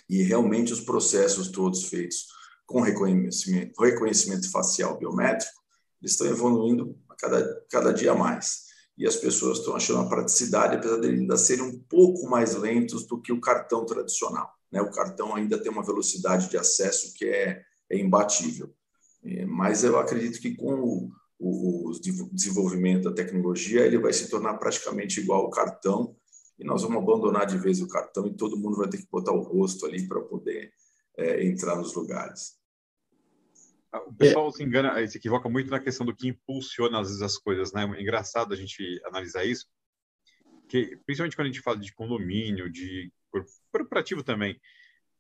E 0.10 0.24
realmente 0.24 0.74
os 0.74 0.80
processos 0.80 1.50
todos 1.50 1.86
feitos 1.86 2.28
com 2.66 2.82
reconhecimento 2.82 3.80
reconhecimento 3.82 4.50
facial 4.52 4.98
biométrico 4.98 5.60
eles 6.02 6.14
estão 6.14 6.28
evoluindo 6.28 6.98
a 7.10 7.16
cada 7.16 7.66
cada 7.70 7.94
dia 7.94 8.16
mais. 8.16 8.70
E 8.98 9.08
as 9.08 9.16
pessoas 9.16 9.60
estão 9.60 9.76
achando 9.76 10.00
a 10.00 10.10
praticidade 10.10 10.76
apesar 10.76 11.00
de 11.00 11.08
ainda 11.08 11.38
serem 11.38 11.64
um 11.64 11.80
pouco 11.80 12.28
mais 12.28 12.56
lentos 12.56 13.06
do 13.08 13.22
que 13.22 13.32
o 13.32 13.40
cartão 13.40 13.86
tradicional 13.86 14.60
né? 14.72 14.82
O 14.82 14.92
cartão 14.92 15.36
ainda 15.36 15.62
tem 15.62 15.72
uma 15.72 15.86
velocidade 15.86 16.50
de 16.50 16.58
acesso 16.58 17.14
que 17.14 17.26
é, 17.26 17.62
é 17.90 17.98
imbatível. 17.98 18.74
É, 19.24 19.46
mas 19.46 19.84
eu 19.84 19.98
acredito 20.00 20.40
que 20.40 20.56
com 20.56 20.74
o 20.74 21.12
o, 21.40 21.90
o 21.90 22.00
desenvolvimento 22.34 23.06
da 23.06 23.16
tecnologia, 23.16 23.86
ele 23.86 23.98
vai 23.98 24.12
se 24.12 24.30
tornar 24.30 24.58
praticamente 24.58 25.22
igual 25.22 25.46
ao 25.46 25.50
cartão 25.50 26.16
e 26.60 26.66
nós 26.66 26.84
vamos 26.84 27.02
abandonar 27.02 27.46
de 27.48 27.58
vez 27.58 27.82
o 27.82 27.88
cartão 27.88 28.28
e 28.28 28.36
todo 28.36 28.58
mundo 28.58 28.78
vai 28.78 28.90
ter 28.90 28.98
que 28.98 29.08
botar 29.10 29.32
o 29.32 29.42
rosto 29.42 29.86
ali 29.86 30.06
para 30.06 30.20
poder 30.20 30.74
é, 31.18 31.46
entrar 31.46 31.78
nos 31.78 31.96
lugares. 31.96 32.60
O 33.92 34.14
pessoal 34.14 34.50
é. 34.50 34.52
se 34.52 34.64
engana, 34.64 35.08
se 35.08 35.18
equivoca 35.18 35.50
muito 35.50 35.72
na 35.72 35.80
questão 35.80 36.06
do 36.06 36.16
que 36.16 36.28
impulsiona 36.28 37.00
às 37.00 37.08
vezes 37.08 37.22
as 37.22 37.38
coisas, 37.38 37.72
né? 37.72 37.84
É 37.98 38.02
engraçado 38.02 38.54
a 38.54 38.58
gente 38.58 39.02
analisar 39.06 39.46
isso, 39.46 39.66
que 40.68 40.98
principalmente 41.06 41.36
quando 41.36 41.48
a 41.48 41.52
gente 41.52 41.62
fala 41.62 41.78
de 41.80 41.94
condomínio, 41.94 42.70
de 42.70 43.12
corporativo 43.72 44.22
também, 44.22 44.60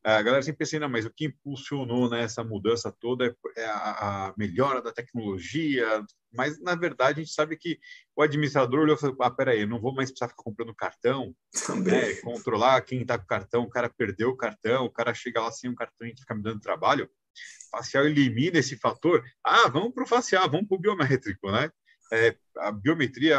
a 0.03 0.21
galera 0.21 0.41
sempre 0.41 0.59
pensa, 0.59 0.79
não, 0.79 0.89
mas 0.89 1.05
o 1.05 1.09
que 1.09 1.25
impulsionou 1.25 2.09
né, 2.09 2.23
essa 2.23 2.43
mudança 2.43 2.91
toda 2.91 3.25
é, 3.25 3.62
é 3.62 3.65
a, 3.65 4.27
a, 4.27 4.33
melhora 4.38 4.81
da 4.81 4.93
tecnologia, 4.93 5.85
mas 6.31 6.59
na 6.62 6.75
verdade 6.75 7.19
a 7.19 7.23
gente 7.23 7.33
sabe 7.33 7.57
que 7.57 7.79
o 8.15 8.21
administrador 8.21 8.79
olhou 8.79 8.95
e 8.95 8.99
falou, 8.99 9.17
ah, 9.21 9.31
peraí, 9.31 9.62
eu 9.62 9.67
não 9.67 9.79
vou 9.79 9.93
mais 9.93 10.09
precisar 10.09 10.29
ficar 10.29 10.43
comprando 10.43 10.73
cartão, 10.73 11.35
né, 11.83 12.13
controlar 12.15 12.81
quem 12.81 13.01
está 13.01 13.17
com 13.17 13.25
cartão, 13.25 13.63
o 13.63 13.69
cara 13.69 13.89
perdeu 13.89 14.29
o 14.29 14.38
cartão, 14.38 14.85
o 14.85 14.91
cara 14.91 15.13
chega 15.13 15.41
lá 15.41 15.51
sem 15.51 15.69
um 15.69 15.75
cartão 15.75 16.07
e 16.07 16.15
fica 16.17 16.33
me 16.33 16.41
dando 16.41 16.62
trabalho, 16.62 17.09
facial 17.69 18.05
elimina 18.05 18.59
esse 18.59 18.77
fator, 18.77 19.23
ah, 19.43 19.67
vamos 19.67 19.93
para 19.93 20.03
o 20.03 20.07
facial, 20.07 20.49
vamos 20.49 20.67
para 20.67 20.77
o 20.77 20.81
biométrico, 20.81 21.51
né? 21.51 21.69
É, 22.12 22.35
a 22.57 22.71
biometria 22.71 23.38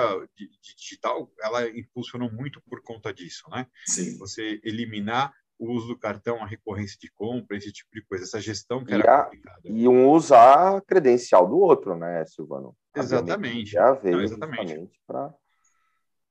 digital, 0.63 1.33
ela 1.41 1.69
impulsionou 1.69 2.31
muito 2.31 2.63
por 2.63 2.81
conta 2.83 3.13
disso, 3.13 3.49
né? 3.51 3.67
Sim. 3.85 4.17
Você 4.19 4.61
eliminar 4.63 5.35
o 5.61 5.73
uso 5.73 5.89
do 5.89 5.99
cartão, 5.99 6.43
a 6.43 6.47
recorrência 6.47 6.97
de 6.99 7.13
compra, 7.13 7.55
esse 7.55 7.71
tipo 7.71 7.91
de 7.93 8.03
coisa, 8.07 8.25
essa 8.25 8.41
gestão 8.41 8.83
que 8.83 8.95
era 8.95 9.05
e 9.05 9.09
a, 9.09 9.23
complicada. 9.25 9.61
E 9.65 9.87
um 9.87 10.09
usar 10.09 10.79
a 10.79 10.81
credencial 10.81 11.47
do 11.47 11.59
outro, 11.59 11.95
né, 11.95 12.25
Silvano? 12.25 12.75
Exatamente. 12.97 13.73
Já 13.73 13.93
veio 13.93 14.17
Não, 14.17 14.25
exatamente. 14.25 14.91
para... 15.07 15.35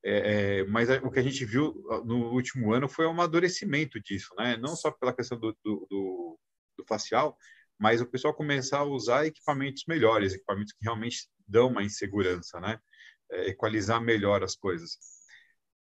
É, 0.04 0.62
é, 0.62 0.64
mas 0.64 0.90
o 1.04 1.12
que 1.12 1.20
a 1.20 1.22
gente 1.22 1.46
viu 1.46 1.76
no 2.06 2.32
último 2.32 2.74
ano 2.74 2.88
foi 2.88 3.06
um 3.06 3.12
amadurecimento 3.12 4.02
disso, 4.02 4.34
né? 4.38 4.58
Não 4.58 4.76
só 4.76 4.90
pela 4.90 5.14
questão 5.14 5.38
do, 5.38 5.56
do, 5.64 5.88
do, 5.90 6.40
do 6.78 6.86
facial, 6.88 7.38
mas 7.78 8.02
o 8.02 8.06
pessoal 8.06 8.34
começar 8.34 8.80
a 8.80 8.86
usar 8.86 9.28
equipamentos 9.28 9.84
melhores, 9.88 10.34
equipamentos 10.34 10.74
que 10.74 10.84
realmente 10.84 11.30
dão 11.48 11.68
uma 11.68 11.84
insegurança, 11.84 12.60
né? 12.60 12.80
É, 13.30 13.50
equalizar 13.50 14.02
melhor 14.02 14.42
as 14.42 14.56
coisas. 14.56 14.98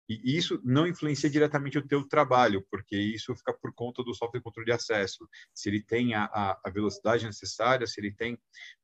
E 0.07 0.37
isso 0.37 0.59
não 0.63 0.85
influencia 0.85 1.29
diretamente 1.29 1.77
o 1.77 1.87
teu 1.87 2.07
trabalho, 2.07 2.65
porque 2.69 2.97
isso 2.97 3.35
fica 3.35 3.53
por 3.53 3.73
conta 3.73 4.03
do 4.03 4.13
software 4.13 4.39
de 4.39 4.43
controle 4.43 4.65
de 4.65 4.73
acesso. 4.73 5.27
Se 5.53 5.69
ele 5.69 5.81
tem 5.81 6.13
a, 6.13 6.59
a 6.63 6.69
velocidade 6.69 7.25
necessária, 7.25 7.87
se 7.87 7.99
ele 8.01 8.11
tem, 8.11 8.37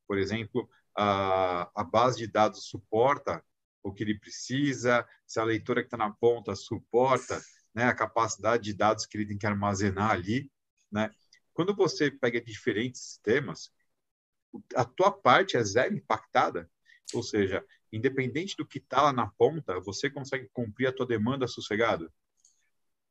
por 0.07 0.17
exemplo, 0.17 0.69
a, 0.97 1.69
a 1.75 1.83
base 1.83 2.19
de 2.19 2.27
dados 2.27 2.65
suporta 2.69 3.43
o 3.83 3.93
que 3.93 4.03
ele 4.03 4.19
precisa, 4.19 5.07
se 5.25 5.39
a 5.39 5.43
leitura 5.43 5.81
que 5.81 5.87
está 5.87 5.97
na 5.97 6.11
ponta 6.11 6.55
suporta 6.55 7.41
né, 7.73 7.85
a 7.85 7.95
capacidade 7.95 8.63
de 8.63 8.73
dados 8.73 9.05
que 9.05 9.17
ele 9.17 9.25
tem 9.25 9.37
que 9.37 9.47
armazenar 9.47 10.11
ali. 10.11 10.51
Né? 10.91 11.09
Quando 11.53 11.75
você 11.75 12.11
pega 12.11 12.41
diferentes 12.41 13.01
sistemas, 13.01 13.71
a 14.75 14.83
tua 14.83 15.11
parte 15.11 15.57
é 15.57 15.63
zero 15.63 15.95
impactada, 15.95 16.69
ou 17.13 17.23
seja, 17.23 17.65
independente 17.91 18.55
do 18.57 18.65
que 18.65 18.77
está 18.77 19.03
lá 19.03 19.13
na 19.13 19.27
ponta, 19.27 19.79
você 19.79 20.09
consegue 20.09 20.49
cumprir 20.53 20.87
a 20.87 20.93
tua 20.93 21.05
demanda 21.05 21.47
sossegado? 21.47 22.11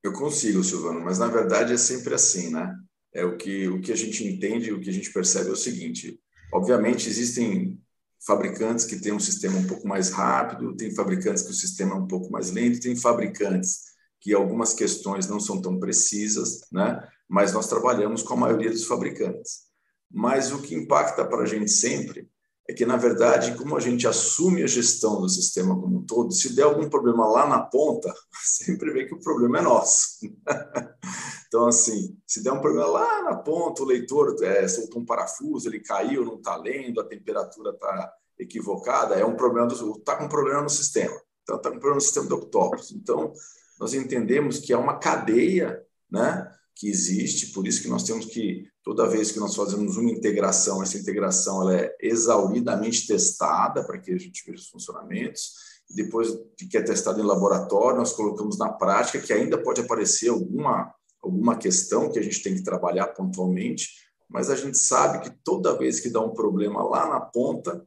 Eu 0.02 0.12
consigo, 0.12 0.62
Silvano, 0.62 1.00
mas 1.00 1.18
na 1.18 1.26
verdade 1.26 1.72
é 1.72 1.76
sempre 1.76 2.14
assim, 2.14 2.50
né? 2.50 2.74
É 3.12 3.24
o 3.24 3.36
que 3.36 3.68
o 3.68 3.80
que 3.80 3.92
a 3.92 3.96
gente 3.96 4.24
entende, 4.24 4.72
o 4.72 4.80
que 4.80 4.90
a 4.90 4.92
gente 4.92 5.12
percebe 5.12 5.48
é 5.48 5.52
o 5.52 5.56
seguinte: 5.56 6.20
obviamente 6.52 7.08
existem 7.08 7.80
fabricantes 8.24 8.84
que 8.84 9.00
têm 9.00 9.12
um 9.12 9.20
sistema 9.20 9.58
um 9.58 9.66
pouco 9.66 9.86
mais 9.86 10.10
rápido, 10.10 10.76
tem 10.76 10.94
fabricantes 10.94 11.42
que 11.42 11.50
o 11.50 11.54
sistema 11.54 11.92
é 11.92 11.98
um 11.98 12.06
pouco 12.06 12.30
mais 12.30 12.50
lento, 12.50 12.80
tem 12.80 12.94
fabricantes 12.96 13.88
que 14.20 14.34
algumas 14.34 14.74
questões 14.74 15.26
não 15.28 15.38
são 15.38 15.60
tão 15.60 15.78
precisas, 15.78 16.60
né? 16.72 17.00
Mas 17.28 17.52
nós 17.52 17.68
trabalhamos 17.68 18.22
com 18.22 18.34
a 18.34 18.38
maioria 18.38 18.70
dos 18.70 18.84
fabricantes. 18.84 19.68
Mas 20.10 20.50
o 20.52 20.62
que 20.62 20.74
impacta 20.74 21.24
para 21.24 21.42
a 21.42 21.46
gente 21.46 21.70
sempre 21.70 22.28
é 22.68 22.74
que, 22.74 22.84
na 22.84 22.98
verdade, 22.98 23.56
como 23.56 23.76
a 23.76 23.80
gente 23.80 24.06
assume 24.06 24.62
a 24.62 24.66
gestão 24.66 25.22
do 25.22 25.28
sistema 25.28 25.74
como 25.74 25.98
um 25.98 26.04
todo, 26.04 26.30
se 26.32 26.54
der 26.54 26.64
algum 26.64 26.88
problema 26.90 27.26
lá 27.26 27.48
na 27.48 27.60
ponta, 27.60 28.12
sempre 28.44 28.92
vê 28.92 29.06
que 29.06 29.14
o 29.14 29.20
problema 29.20 29.58
é 29.58 29.62
nosso. 29.62 30.18
então, 31.48 31.66
assim, 31.66 32.14
se 32.26 32.42
der 32.42 32.52
um 32.52 32.60
problema 32.60 32.86
lá 32.88 33.22
na 33.22 33.36
ponta, 33.36 33.82
o 33.82 33.86
leitor 33.86 34.36
é, 34.42 34.68
soltou 34.68 35.00
um 35.00 35.06
parafuso, 35.06 35.66
ele 35.66 35.80
caiu, 35.80 36.26
não 36.26 36.36
está 36.36 36.56
lendo, 36.56 37.00
a 37.00 37.08
temperatura 37.08 37.70
está 37.70 38.12
equivocada, 38.38 39.14
é 39.14 39.24
um 39.24 39.34
problema 39.34 39.66
do 39.66 39.96
está 39.96 40.16
com 40.16 40.24
um 40.24 40.28
problema 40.28 40.60
no 40.60 40.68
sistema. 40.68 41.18
Então, 41.42 41.56
está 41.56 41.70
com 41.70 41.76
um 41.76 41.80
problema 41.80 41.96
no 41.96 42.02
sistema 42.02 42.26
do 42.26 42.36
Octopus. 42.36 42.92
Então, 42.92 43.32
nós 43.80 43.94
entendemos 43.94 44.58
que 44.58 44.74
é 44.74 44.76
uma 44.76 44.98
cadeia, 44.98 45.82
né? 46.10 46.52
Que 46.78 46.88
existe, 46.88 47.48
por 47.48 47.66
isso 47.66 47.82
que 47.82 47.88
nós 47.88 48.04
temos 48.04 48.26
que, 48.26 48.68
toda 48.84 49.08
vez 49.08 49.32
que 49.32 49.40
nós 49.40 49.56
fazemos 49.56 49.96
uma 49.96 50.12
integração, 50.12 50.80
essa 50.80 50.96
integração 50.96 51.62
ela 51.62 51.76
é 51.76 51.96
exauridamente 52.00 53.04
testada 53.04 53.84
para 53.84 53.98
que 53.98 54.12
a 54.12 54.16
gente 54.16 54.44
veja 54.46 54.62
os 54.62 54.68
funcionamentos, 54.68 55.54
depois 55.90 56.28
que 56.70 56.76
é 56.78 56.82
testado 56.82 57.20
em 57.20 57.24
laboratório, 57.24 57.98
nós 57.98 58.12
colocamos 58.12 58.56
na 58.58 58.68
prática, 58.68 59.18
que 59.18 59.32
ainda 59.32 59.60
pode 59.60 59.80
aparecer 59.80 60.28
alguma, 60.28 60.94
alguma 61.20 61.56
questão 61.56 62.12
que 62.12 62.18
a 62.20 62.22
gente 62.22 62.44
tem 62.44 62.54
que 62.54 62.62
trabalhar 62.62 63.08
pontualmente, 63.08 63.88
mas 64.28 64.48
a 64.48 64.54
gente 64.54 64.78
sabe 64.78 65.24
que 65.24 65.36
toda 65.42 65.76
vez 65.76 65.98
que 65.98 66.10
dá 66.10 66.20
um 66.20 66.32
problema 66.32 66.80
lá 66.84 67.08
na 67.08 67.20
ponta, 67.20 67.84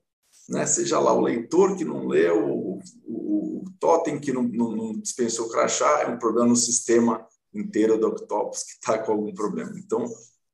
né, 0.50 0.66
seja 0.66 1.00
lá 1.00 1.14
o 1.14 1.22
leitor 1.22 1.78
que 1.78 1.86
não 1.86 2.08
leu, 2.08 2.46
o, 2.46 2.80
o, 3.06 3.62
o 3.62 3.66
totem 3.80 4.20
que 4.20 4.34
não, 4.34 4.44
não, 4.44 4.76
não 4.76 5.00
dispensou 5.00 5.46
o 5.46 5.50
crachá, 5.50 6.02
é 6.02 6.08
um 6.08 6.20
problema 6.20 6.50
no 6.50 6.58
sistema 6.58 7.26
inteira 7.54 7.98
do 7.98 8.08
Octopus 8.08 8.64
que 8.64 8.72
está 8.72 8.98
com 9.00 9.12
algum 9.12 9.34
problema. 9.34 9.72
Então, 9.78 10.06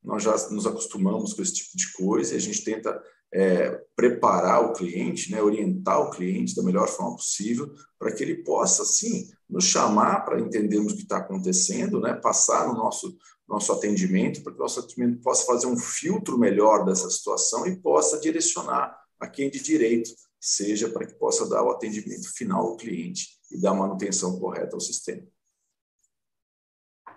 nós 0.04 0.24
já 0.24 0.36
nos 0.50 0.66
acostumamos 0.66 1.34
com 1.34 1.42
esse 1.42 1.54
tipo 1.54 1.78
de 1.78 1.92
coisa 1.94 2.34
e 2.34 2.38
a 2.38 2.40
gente 2.40 2.64
tenta 2.64 3.02
é, 3.34 3.72
preparar 3.96 4.64
o 4.64 4.74
cliente, 4.74 5.32
né, 5.32 5.42
orientar 5.42 6.00
o 6.00 6.12
cliente 6.12 6.56
da 6.56 6.64
melhor 6.64 6.88
forma 6.88 7.16
possível, 7.16 7.74
para 8.00 8.12
que 8.12 8.24
ele 8.24 8.44
possa, 8.44 8.86
sim, 8.86 9.30
nos 9.50 9.66
chamar 9.66 10.22
para 10.22 10.40
entendermos 10.40 10.94
o 10.94 10.96
que 10.96 11.04
está 11.04 11.18
acontecendo, 11.18 12.00
né, 12.00 12.14
passar 12.14 12.68
no 12.68 12.74
nosso, 12.74 13.18
nosso 13.48 13.72
atendimento, 13.74 14.42
para 14.44 14.54
que 14.54 14.60
o 14.60 14.62
nosso 14.62 14.80
atendimento 14.80 15.22
possa 15.22 15.46
fazer 15.46 15.68
um 15.68 15.78
filtro 15.78 16.38
melhor 16.38 16.86
dessa 16.86 17.10
situação 17.10 17.68
e 17.68 17.76
possa 17.76 18.20
direcionar 18.20 18.98
a 19.20 19.28
quem 19.28 19.50
de 19.50 19.62
direito 19.62 20.10
seja 20.40 20.88
para 20.90 21.06
que 21.06 21.16
possa 21.16 21.48
dar 21.50 21.64
o 21.64 21.72
atendimento 21.72 22.32
final 22.34 22.68
ao 22.68 22.78
cliente 22.78 23.38
e 23.52 23.60
dar 23.60 23.72
a 23.72 23.76
manutenção 23.76 24.40
correta 24.40 24.76
ao 24.76 24.80
sistema. 24.80 25.24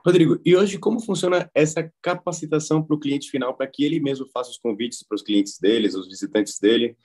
Rodrigo, 0.04 0.40
e 0.44 0.56
hoje 0.56 0.78
como 0.78 1.00
funciona 1.00 1.50
essa 1.54 1.92
capacitação 2.00 2.82
para 2.82 2.96
o 2.96 2.98
cliente 2.98 3.30
final, 3.30 3.54
para 3.54 3.66
que 3.66 3.84
ele 3.84 4.00
mesmo 4.00 4.26
faça 4.32 4.50
os 4.50 4.58
convites 4.58 5.02
para 5.02 5.14
os 5.14 5.22
clientes 5.22 5.58
deles, 5.58 5.94
os 5.94 6.08
visitantes 6.08 6.58
dele, 6.58 6.96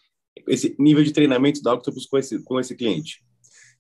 esse 0.48 0.76
nível 0.80 1.04
de 1.04 1.12
treinamento 1.12 1.62
da 1.62 1.74
Octopus 1.74 2.06
com 2.06 2.18
esse, 2.18 2.40
com 2.44 2.60
esse 2.60 2.76
cliente? 2.76 3.24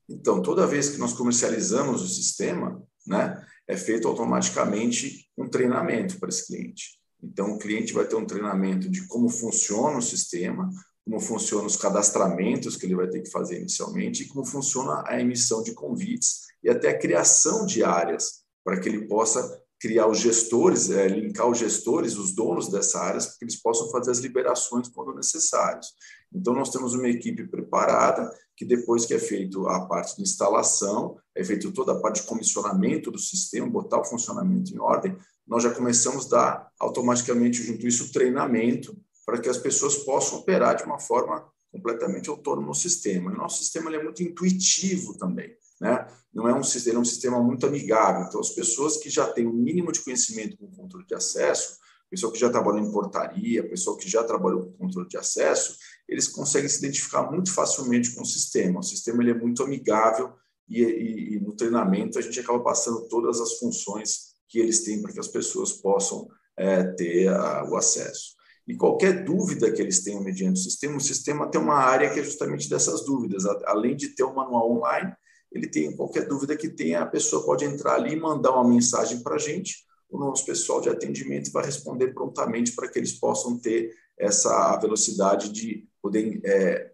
Então, 0.08 0.42
toda 0.42 0.68
vez 0.68 0.90
que 0.90 0.98
nós 0.98 1.14
comercializamos 1.14 2.02
o 2.02 2.08
sistema, 2.08 2.82
né, 3.08 3.44
é 3.68 3.76
feito 3.76 4.08
automaticamente 4.08 5.28
um 5.38 5.48
treinamento 5.48 6.20
para 6.20 6.30
esse 6.30 6.46
cliente. 6.46 7.00
Então, 7.24 7.54
o 7.54 7.58
cliente 7.58 7.94
vai 7.94 8.06
ter 8.06 8.16
um 8.16 8.26
treinamento 8.26 8.90
de 8.90 9.08
como 9.08 9.30
funciona 9.30 9.98
o 9.98 10.02
sistema, 10.02 10.70
como 11.04 11.20
funcionam 11.20 11.66
os 11.66 11.78
cadastramentos 11.78 12.76
que 12.76 12.86
ele 12.86 12.96
vai 12.96 13.08
ter 13.08 13.22
que 13.22 13.32
fazer 13.32 13.60
inicialmente 13.60 14.24
e 14.24 14.28
como 14.28 14.46
funciona 14.46 15.04
a 15.08 15.20
emissão 15.20 15.64
de 15.64 15.74
convites 15.74 16.42
e 16.64 16.70
até 16.70 16.90
a 16.90 16.98
criação 16.98 17.66
de 17.66 17.84
áreas 17.84 18.45
para 18.66 18.80
que 18.80 18.90
ele 18.90 19.08
possa 19.08 19.62
criar 19.80 20.08
os 20.08 20.20
gestores, 20.20 20.90
é, 20.90 21.08
linkar 21.08 21.48
os 21.48 21.60
gestores, 21.60 22.18
os 22.18 22.34
donos 22.34 22.70
dessa 22.70 23.00
área, 23.00 23.20
para 23.20 23.30
que 23.38 23.46
eles 23.46 23.62
possam 23.62 23.92
fazer 23.92 24.10
as 24.10 24.18
liberações 24.18 24.88
quando 24.88 25.14
necessários. 25.14 25.94
Então, 26.34 26.56
nós 26.56 26.72
temos 26.72 26.96
uma 26.96 27.08
equipe 27.08 27.46
preparada, 27.46 28.34
que 28.58 28.66
depois 28.66 29.06
que 29.06 29.14
é 29.14 29.20
feito 29.20 29.68
a 29.68 29.86
parte 29.86 30.16
de 30.16 30.24
instalação, 30.24 31.18
é 31.36 31.44
feito 31.44 31.72
toda 31.72 31.92
a 31.92 32.00
parte 32.00 32.22
de 32.22 32.28
comissionamento 32.28 33.12
do 33.12 33.20
sistema, 33.20 33.70
botar 33.70 34.00
o 34.00 34.06
funcionamento 34.06 34.74
em 34.74 34.80
ordem, 34.80 35.16
nós 35.48 35.62
já 35.62 35.72
começamos 35.72 36.26
a 36.34 36.38
dar 36.38 36.72
automaticamente, 36.80 37.62
junto 37.62 37.86
isso, 37.86 38.12
treinamento 38.12 38.98
para 39.26 39.40
que 39.40 39.50
as 39.50 39.58
pessoas 39.58 39.98
possam 39.98 40.40
operar 40.40 40.76
de 40.76 40.84
uma 40.84 41.00
forma 41.00 41.46
completamente 41.72 42.30
autônoma 42.30 42.70
no 42.70 42.76
sistema. 42.76 43.32
O 43.32 43.36
nosso 43.36 43.60
sistema 43.60 43.94
é 43.94 44.02
muito 44.02 44.24
intuitivo 44.24 45.18
também. 45.18 45.56
Né? 45.86 46.08
Não 46.34 46.50
é 46.50 46.56
um 46.56 46.64
sistema, 46.64 46.98
é 46.98 47.02
um 47.02 47.06
sistema 47.06 47.40
muito 47.40 47.68
amigável. 47.68 48.26
Então, 48.28 48.40
as 48.40 48.50
pessoas 48.50 48.98
que 48.98 49.08
já 49.08 49.28
têm 49.28 49.46
o 49.46 49.52
um 49.52 49.54
mínimo 49.54 49.92
de 49.92 50.04
conhecimento 50.04 50.58
com 50.58 50.68
controle 50.72 51.06
de 51.06 51.14
acesso, 51.14 51.78
pessoa 52.10 52.34
que 52.34 52.40
já 52.40 52.50
trabalhou 52.50 52.80
em 52.80 52.92
portaria, 52.92 53.70
pessoa 53.70 53.96
que 53.96 54.10
já 54.10 54.24
trabalhou 54.24 54.66
com 54.66 54.86
controle 54.86 55.08
de 55.08 55.18
acesso, 55.18 55.78
eles 56.10 56.28
conseguem 56.28 56.68
se 56.68 56.80
identificar 56.80 57.32
muito 57.32 57.54
facilmente 57.54 58.16
com 58.16 58.24
o 58.24 58.26
sistema. 58.26 58.80
O 58.80 58.84
sistema 58.84 59.22
ele 59.22 59.32
é 59.32 59.36
muito 59.36 59.62
amigável 59.62 60.34
e, 60.68 60.82
e, 60.82 61.36
e 61.36 61.40
no 61.40 61.56
treinamento 61.56 62.18
a 62.18 62.22
gente 62.22 62.40
acaba 62.40 62.60
passando 62.64 63.08
todas 63.08 63.40
as 63.40 63.60
funções 63.60 64.34
que 64.50 64.58
eles 64.58 64.84
têm 64.84 65.04
para 65.04 65.14
que 65.14 65.20
as 65.20 65.28
pessoas 65.28 65.72
possam 65.74 66.28
é, 66.58 66.84
ter 66.84 67.28
a, 67.28 67.64
o 67.70 67.76
acesso. 67.76 68.34
E 68.68 68.76
qualquer 68.76 69.24
dúvida 69.24 69.72
que 69.72 69.82
eles 69.82 70.04
tenham 70.04 70.24
mediante 70.24 70.60
o 70.60 70.64
sistema, 70.64 70.98
o 70.98 71.02
sistema 71.02 71.50
tem 71.50 71.62
uma 71.62 71.76
área 71.76 72.10
que 72.12 72.20
é 72.20 72.24
justamente 72.24 72.68
dessas 72.68 73.06
dúvidas. 73.06 73.46
Além 73.66 73.96
de 73.96 74.10
ter 74.10 74.24
um 74.24 74.34
manual 74.34 74.72
online, 74.72 75.14
ele 75.56 75.68
tem 75.68 75.96
qualquer 75.96 76.28
dúvida 76.28 76.58
que 76.58 76.68
tenha, 76.68 77.02
a 77.02 77.06
pessoa 77.06 77.46
pode 77.46 77.64
entrar 77.64 77.96
ali 77.96 78.12
e 78.12 78.20
mandar 78.20 78.52
uma 78.52 78.68
mensagem 78.68 79.24
para 79.24 79.36
a 79.36 79.40
gente. 79.40 79.86
O 80.10 80.20
nosso 80.20 80.46
pessoal 80.46 80.82
de 80.82 80.90
atendimento 80.90 81.50
vai 81.50 81.64
responder 81.64 82.14
prontamente 82.14 82.74
para 82.76 82.90
que 82.90 83.00
eles 83.00 83.14
possam 83.14 83.58
ter 83.58 83.96
essa 84.18 84.78
velocidade 84.78 85.50
de 85.54 85.88
poder 86.02 86.42
é, 86.44 86.92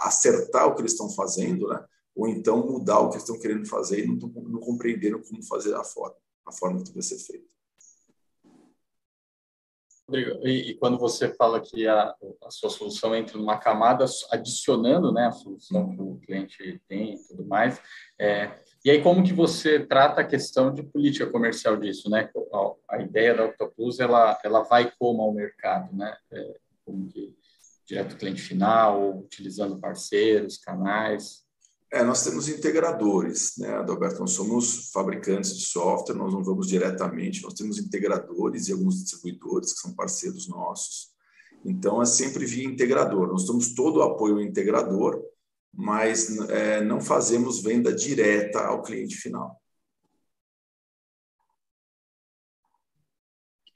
acertar 0.00 0.68
o 0.68 0.74
que 0.74 0.82
eles 0.82 0.92
estão 0.92 1.08
fazendo, 1.08 1.66
né? 1.66 1.82
ou 2.14 2.28
então 2.28 2.66
mudar 2.66 3.00
o 3.00 3.08
que 3.08 3.14
eles 3.14 3.24
estão 3.24 3.40
querendo 3.40 3.66
fazer 3.66 4.04
e 4.04 4.06
não, 4.06 4.16
não 4.16 4.60
compreenderam 4.60 5.20
como 5.22 5.42
fazer 5.42 5.74
a 5.74 5.82
forma, 5.82 6.16
a 6.46 6.52
forma 6.52 6.82
que 6.82 6.92
deve 6.92 7.02
ser 7.02 7.18
feita. 7.18 7.53
Rodrigo, 10.06 10.46
e, 10.46 10.70
e, 10.70 10.74
quando 10.74 10.98
você 10.98 11.32
fala 11.34 11.60
que 11.60 11.86
a, 11.86 12.14
a, 12.44 12.50
sua 12.50 12.68
solução 12.68 13.14
entra 13.14 13.38
numa 13.38 13.56
camada 13.56 14.04
adicionando 14.30 15.10
né, 15.10 15.26
a 15.26 15.32
solução 15.32 15.90
que 15.90 16.02
o 16.02 16.18
cliente 16.18 16.80
tem 16.86 17.14
e 17.14 17.26
tudo 17.26 17.46
mais, 17.46 17.80
é, 18.18 18.60
e 18.84 18.90
aí 18.90 19.02
como 19.02 19.24
que 19.24 19.32
você 19.32 19.80
trata 19.80 20.20
a 20.20 20.26
questão 20.26 20.72
de 20.74 20.82
política 20.82 21.26
comercial 21.26 21.76
disso, 21.76 22.10
né? 22.10 22.28
A, 22.52 22.96
a 22.96 23.02
ideia 23.02 23.34
da 23.34 23.46
Octopus, 23.46 23.98
ela, 23.98 24.38
ela 24.44 24.62
vai 24.62 24.92
como 24.98 25.22
ao 25.22 25.32
mercado, 25.32 25.94
né? 25.96 26.14
É, 26.30 26.54
como 26.84 27.08
que 27.08 27.34
direto 27.86 28.16
cliente 28.16 28.42
final, 28.42 29.18
utilizando 29.18 29.78
parceiros, 29.78 30.58
canais? 30.58 31.43
É, 31.94 32.02
nós 32.02 32.24
temos 32.24 32.48
integradores, 32.48 33.56
né, 33.56 33.72
Adalberto? 33.76 34.18
Nós 34.18 34.32
somos 34.32 34.90
fabricantes 34.90 35.56
de 35.56 35.64
software, 35.64 36.16
nós 36.16 36.32
não 36.32 36.42
vamos 36.42 36.66
diretamente, 36.66 37.40
nós 37.40 37.54
temos 37.54 37.78
integradores 37.78 38.66
e 38.66 38.72
alguns 38.72 38.96
distribuidores 38.96 39.72
que 39.72 39.78
são 39.78 39.94
parceiros 39.94 40.48
nossos. 40.48 41.14
Então, 41.64 42.02
é 42.02 42.04
sempre 42.04 42.44
via 42.46 42.64
integrador. 42.64 43.28
Nós 43.28 43.46
damos 43.46 43.74
todo 43.74 43.98
o 43.98 44.02
apoio 44.02 44.34
ao 44.34 44.40
integrador, 44.40 45.22
mas 45.72 46.36
é, 46.48 46.82
não 46.82 47.00
fazemos 47.00 47.62
venda 47.62 47.94
direta 47.94 48.58
ao 48.58 48.82
cliente 48.82 49.14
final. 49.14 49.62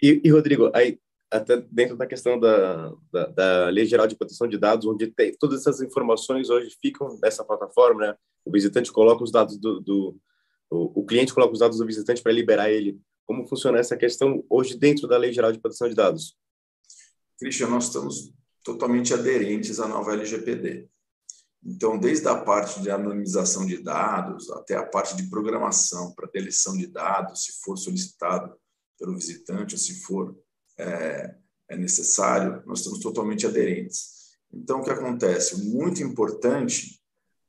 E, 0.02 0.20
e 0.24 0.28
Rodrigo, 0.28 0.72
aí 0.74 0.98
até 1.30 1.56
dentro 1.70 1.96
da 1.96 2.06
questão 2.06 2.38
da, 2.38 2.92
da, 3.12 3.26
da, 3.26 3.68
Lei 3.68 3.84
Geral 3.84 4.06
de 4.06 4.16
Proteção 4.16 4.48
de 4.48 4.58
Dados, 4.58 4.86
onde 4.86 5.08
tem 5.08 5.36
todas 5.38 5.60
essas 5.60 5.80
informações 5.80 6.48
hoje 6.48 6.76
ficam 6.80 7.18
nessa 7.22 7.44
plataforma, 7.44 8.06
né? 8.06 8.16
O 8.44 8.50
visitante 8.50 8.90
coloca 8.90 9.22
os 9.22 9.30
dados 9.30 9.58
do, 9.58 9.80
do 9.80 10.16
o, 10.70 11.00
o, 11.00 11.06
cliente 11.06 11.34
coloca 11.34 11.52
os 11.52 11.58
dados 11.58 11.78
do 11.78 11.86
visitante 11.86 12.22
para 12.22 12.32
liberar 12.32 12.70
ele. 12.70 13.00
Como 13.26 13.46
funciona 13.46 13.78
essa 13.78 13.96
questão 13.96 14.44
hoje 14.48 14.76
dentro 14.76 15.06
da 15.06 15.18
Lei 15.18 15.32
Geral 15.32 15.52
de 15.52 15.60
Proteção 15.60 15.88
de 15.88 15.94
Dados? 15.94 16.36
Christian, 17.38 17.68
nós 17.68 17.84
estamos 17.84 18.32
totalmente 18.64 19.12
aderentes 19.14 19.80
à 19.80 19.86
nova 19.86 20.12
LGPD. 20.12 20.88
Então, 21.64 21.98
desde 21.98 22.28
a 22.28 22.36
parte 22.36 22.80
de 22.80 22.90
anonimização 22.90 23.66
de 23.66 23.78
dados 23.78 24.50
até 24.50 24.76
a 24.76 24.86
parte 24.86 25.16
de 25.16 25.28
programação 25.28 26.14
para 26.14 26.30
deleção 26.32 26.76
de 26.76 26.86
dados, 26.86 27.44
se 27.44 27.60
for 27.62 27.76
solicitado 27.76 28.54
pelo 28.98 29.14
visitante 29.14 29.74
ou 29.74 29.78
se 29.78 30.02
for 30.02 30.36
é, 30.78 31.34
é 31.68 31.76
necessário, 31.76 32.62
nós 32.66 32.78
estamos 32.80 33.00
totalmente 33.00 33.46
aderentes. 33.46 34.36
Então, 34.52 34.80
o 34.80 34.84
que 34.84 34.90
acontece? 34.90 35.68
Muito 35.68 36.02
importante 36.02 37.00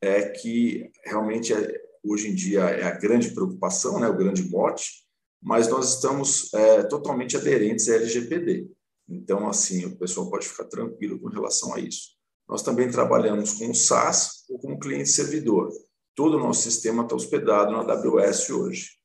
é 0.01 0.29
que 0.29 0.91
realmente 1.05 1.53
é, 1.53 1.81
hoje 2.03 2.29
em 2.29 2.35
dia 2.35 2.61
é 2.61 2.83
a 2.83 2.97
grande 2.97 3.31
preocupação, 3.31 3.99
né, 3.99 4.07
o 4.07 4.17
grande 4.17 4.43
mote, 4.49 5.07
mas 5.41 5.67
nós 5.69 5.95
estamos 5.95 6.53
é, 6.53 6.83
totalmente 6.83 7.37
aderentes 7.37 7.87
à 7.89 7.95
LGPD. 7.95 8.69
Então, 9.07 9.47
assim, 9.47 9.85
o 9.85 9.97
pessoal 9.97 10.29
pode 10.29 10.47
ficar 10.47 10.65
tranquilo 10.65 11.19
com 11.19 11.29
relação 11.29 11.73
a 11.73 11.79
isso. 11.79 12.17
Nós 12.47 12.61
também 12.61 12.89
trabalhamos 12.91 13.53
com 13.53 13.69
o 13.69 13.75
SaaS 13.75 14.45
ou 14.49 14.59
com 14.59 14.73
o 14.73 14.79
cliente 14.79 15.09
servidor. 15.09 15.71
Todo 16.13 16.35
o 16.35 16.39
nosso 16.39 16.63
sistema 16.63 17.03
está 17.03 17.15
hospedado 17.15 17.71
na 17.71 17.79
AWS 17.79 18.49
hoje. 18.49 18.99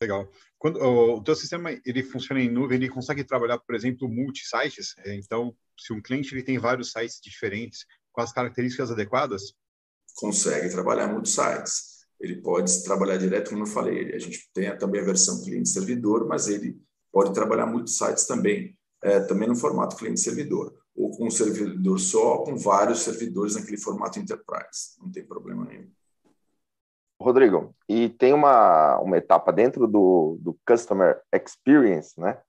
Legal. 0.00 0.28
Quando 0.58 0.80
o 0.80 1.22
teu 1.22 1.36
sistema 1.36 1.70
ele 1.84 2.02
funciona 2.02 2.40
em 2.40 2.50
nuvem, 2.50 2.76
ele 2.76 2.88
consegue 2.88 3.22
trabalhar, 3.22 3.58
por 3.58 3.74
exemplo, 3.74 4.08
multi-sites. 4.08 4.94
É, 5.04 5.14
então, 5.14 5.54
se 5.78 5.92
um 5.92 6.02
cliente 6.02 6.34
ele 6.34 6.42
tem 6.42 6.58
vários 6.58 6.90
sites 6.90 7.20
diferentes 7.22 7.86
com 8.12 8.20
as 8.20 8.32
características 8.32 8.90
adequadas, 8.90 9.54
consegue 10.16 10.68
trabalhar 10.68 11.06
multi-sites. 11.06 11.98
Ele 12.20 12.42
pode 12.42 12.82
trabalhar 12.82 13.16
direto, 13.16 13.50
como 13.50 13.62
eu 13.62 13.66
falei. 13.66 14.12
A 14.12 14.18
gente 14.18 14.50
tem 14.52 14.76
também 14.76 15.00
a 15.00 15.04
versão 15.04 15.44
cliente-servidor, 15.44 16.26
mas 16.26 16.48
ele 16.48 16.76
pode 17.12 17.32
trabalhar 17.32 17.66
multi-sites 17.66 18.26
também, 18.26 18.76
é, 19.02 19.20
também 19.20 19.48
no 19.48 19.54
formato 19.54 19.96
cliente-servidor, 19.96 20.74
ou 20.96 21.12
com 21.12 21.28
um 21.28 21.30
servidor 21.30 22.00
só, 22.00 22.38
com 22.38 22.56
vários 22.56 23.00
servidores 23.00 23.54
naquele 23.54 23.78
formato 23.78 24.18
enterprise. 24.18 24.98
Não 25.00 25.12
tem 25.12 25.24
problema 25.24 25.64
nenhum. 25.64 25.88
Rodrigo, 27.20 27.74
e 27.88 28.08
tem 28.08 28.32
uma, 28.32 28.98
uma 29.00 29.16
etapa 29.16 29.52
dentro 29.52 29.88
do, 29.88 30.38
do 30.40 30.56
Customer 30.66 31.20
Experience, 31.32 32.18
né? 32.18 32.40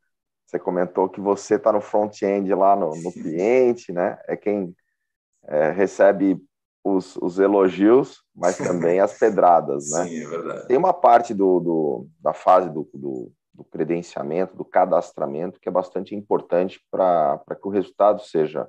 Você 0.46 0.60
comentou 0.60 1.10
que 1.10 1.20
você 1.20 1.56
está 1.56 1.72
no 1.72 1.82
front-end 1.82 2.54
lá 2.54 2.76
no, 2.76 2.90
no, 3.02 3.12
cliente, 3.12 3.92
né? 3.92 4.20
É 4.28 4.36
quem 4.36 4.76
é, 5.48 5.72
recebe 5.72 6.40
os, 6.84 7.16
os, 7.18 7.40
elogios, 7.40 8.24
mas 8.36 8.58
também 8.58 9.00
as 9.00 9.18
pedradas, 9.18 9.92
né? 9.92 10.08
Sim, 10.08 10.24
é 10.24 10.28
verdade. 10.28 10.68
Tem 10.68 10.78
uma 10.78 10.94
parte 10.94 11.34
do, 11.34 11.60
do 11.60 12.08
da 12.20 12.34
fase 12.34 12.70
do, 12.70 12.88
do, 12.94 13.32
do, 13.54 13.64
credenciamento, 13.64 14.56
do 14.56 14.66
cadastramento, 14.66 15.60
que 15.60 15.70
é 15.70 15.72
bastante 15.72 16.16
importante 16.16 16.80
para 16.92 17.40
que 17.60 17.68
o 17.68 17.72
resultado 17.72 18.22
seja 18.22 18.68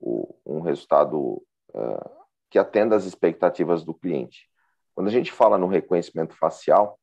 o, 0.00 0.34
um 0.44 0.60
resultado 0.60 1.42
uh, 1.74 2.10
que 2.50 2.58
atenda 2.58 2.96
às 2.96 3.04
expectativas 3.04 3.84
do 3.84 3.94
cliente. 3.94 4.50
Quando 4.96 5.08
a 5.08 5.10
gente 5.10 5.30
fala 5.30 5.58
no 5.58 5.66
reconhecimento 5.66 6.34
facial, 6.34 6.98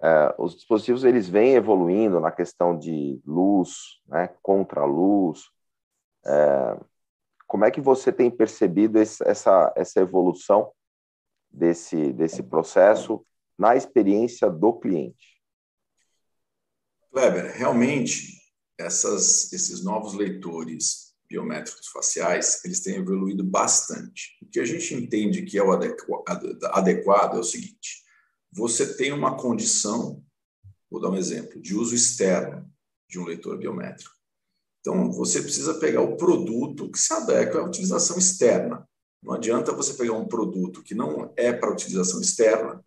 é, 0.00 0.32
os 0.38 0.54
dispositivos 0.54 1.02
eles 1.02 1.28
vêm 1.28 1.56
evoluindo 1.56 2.20
na 2.20 2.30
questão 2.30 2.78
de 2.78 3.20
luz, 3.26 4.00
né, 4.06 4.28
contra-luz. 4.40 5.50
É, 6.24 6.78
como 7.48 7.64
é 7.64 7.72
que 7.72 7.80
você 7.80 8.12
tem 8.12 8.30
percebido 8.30 9.00
esse, 9.00 9.26
essa, 9.28 9.72
essa 9.74 10.00
evolução 10.00 10.70
desse, 11.50 12.12
desse 12.12 12.40
processo 12.40 13.26
na 13.58 13.74
experiência 13.74 14.48
do 14.48 14.74
cliente? 14.74 15.42
Kleber, 17.10 17.52
realmente, 17.56 18.40
essas, 18.78 19.52
esses 19.52 19.84
novos 19.84 20.14
leitores 20.14 21.03
biométricos 21.34 21.88
faciais, 21.88 22.64
eles 22.64 22.80
têm 22.80 22.96
evoluído 22.96 23.42
bastante. 23.42 24.38
O 24.40 24.46
que 24.46 24.60
a 24.60 24.64
gente 24.64 24.94
entende 24.94 25.42
que 25.42 25.58
é 25.58 25.62
o 25.62 25.72
adequado 25.72 27.36
é 27.36 27.40
o 27.40 27.44
seguinte, 27.44 28.04
você 28.52 28.94
tem 28.94 29.12
uma 29.12 29.36
condição, 29.36 30.22
vou 30.88 31.00
dar 31.00 31.10
um 31.10 31.16
exemplo, 31.16 31.60
de 31.60 31.74
uso 31.74 31.94
externo 31.94 32.70
de 33.08 33.18
um 33.18 33.24
leitor 33.24 33.58
biométrico. 33.58 34.12
Então, 34.80 35.10
você 35.10 35.42
precisa 35.42 35.74
pegar 35.74 36.02
o 36.02 36.16
produto 36.16 36.90
que 36.90 36.98
se 36.98 37.12
adequa 37.12 37.58
à 37.58 37.64
utilização 37.64 38.16
externa. 38.16 38.86
Não 39.22 39.34
adianta 39.34 39.72
você 39.72 39.94
pegar 39.94 40.12
um 40.12 40.28
produto 40.28 40.82
que 40.82 40.94
não 40.94 41.32
é 41.36 41.52
para 41.52 41.72
utilização 41.72 42.20
externa, 42.20 42.84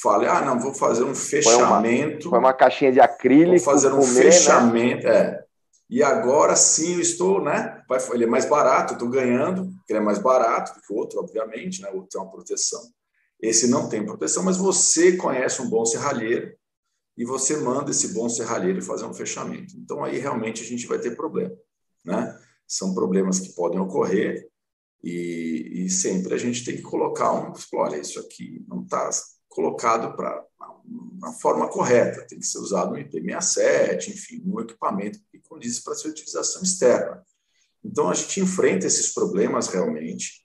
fale, 0.00 0.26
ah, 0.26 0.44
não, 0.44 0.60
vou 0.60 0.74
fazer 0.74 1.02
um 1.02 1.14
fechamento. 1.14 2.28
Foi 2.28 2.38
uma, 2.38 2.48
uma 2.48 2.54
caixinha 2.54 2.92
de 2.92 3.00
acrílico. 3.00 3.64
Vou 3.64 3.74
fazer 3.74 3.88
um 3.88 4.00
comer, 4.00 4.14
né? 4.14 4.22
fechamento, 4.22 5.06
né? 5.06 5.16
é. 5.16 5.49
E 5.90 6.04
agora 6.04 6.54
sim 6.54 6.94
eu 6.94 7.00
estou, 7.00 7.42
né? 7.42 7.82
Ele 8.12 8.22
é 8.22 8.26
mais 8.26 8.48
barato, 8.48 8.92
estou 8.92 9.08
ganhando, 9.08 9.74
ele 9.88 9.98
é 9.98 10.02
mais 10.02 10.20
barato 10.20 10.72
do 10.74 10.80
que 10.80 10.92
o 10.92 10.96
outro, 10.96 11.18
obviamente, 11.18 11.82
né? 11.82 11.90
O 11.90 11.96
outro 11.96 12.10
tem 12.10 12.20
uma 12.20 12.30
proteção. 12.30 12.80
Esse 13.42 13.66
não 13.66 13.88
tem 13.88 14.06
proteção, 14.06 14.44
mas 14.44 14.56
você 14.56 15.16
conhece 15.16 15.60
um 15.60 15.68
bom 15.68 15.84
serralheiro 15.84 16.54
e 17.18 17.24
você 17.24 17.56
manda 17.56 17.90
esse 17.90 18.14
bom 18.14 18.28
serralheiro 18.28 18.80
fazer 18.80 19.04
um 19.04 19.12
fechamento. 19.12 19.76
Então 19.76 20.04
aí 20.04 20.18
realmente 20.18 20.62
a 20.62 20.66
gente 20.66 20.86
vai 20.86 21.00
ter 21.00 21.16
problema, 21.16 21.56
né? 22.04 22.38
São 22.68 22.94
problemas 22.94 23.40
que 23.40 23.52
podem 23.52 23.80
ocorrer 23.80 24.48
e, 25.02 25.84
e 25.84 25.90
sempre 25.90 26.34
a 26.34 26.38
gente 26.38 26.64
tem 26.64 26.76
que 26.76 26.82
colocar 26.82 27.32
um, 27.32 27.52
olha, 27.74 27.96
isso 27.96 28.20
aqui 28.20 28.64
não 28.68 28.82
está 28.82 29.10
colocado 29.48 30.14
para 30.14 30.44
uma 30.90 31.32
forma 31.32 31.68
correta, 31.68 32.26
tem 32.26 32.38
que 32.38 32.46
ser 32.46 32.58
usado 32.58 32.92
no 32.92 32.98
IP67, 32.98 34.08
enfim, 34.08 34.42
um 34.44 34.60
equipamento 34.60 35.20
que 35.30 35.38
condiz 35.40 35.78
para 35.80 35.94
sua 35.94 36.10
utilização 36.10 36.62
externa. 36.62 37.22
Então 37.84 38.08
a 38.08 38.14
gente 38.14 38.40
enfrenta 38.40 38.86
esses 38.86 39.12
problemas 39.12 39.68
realmente, 39.68 40.44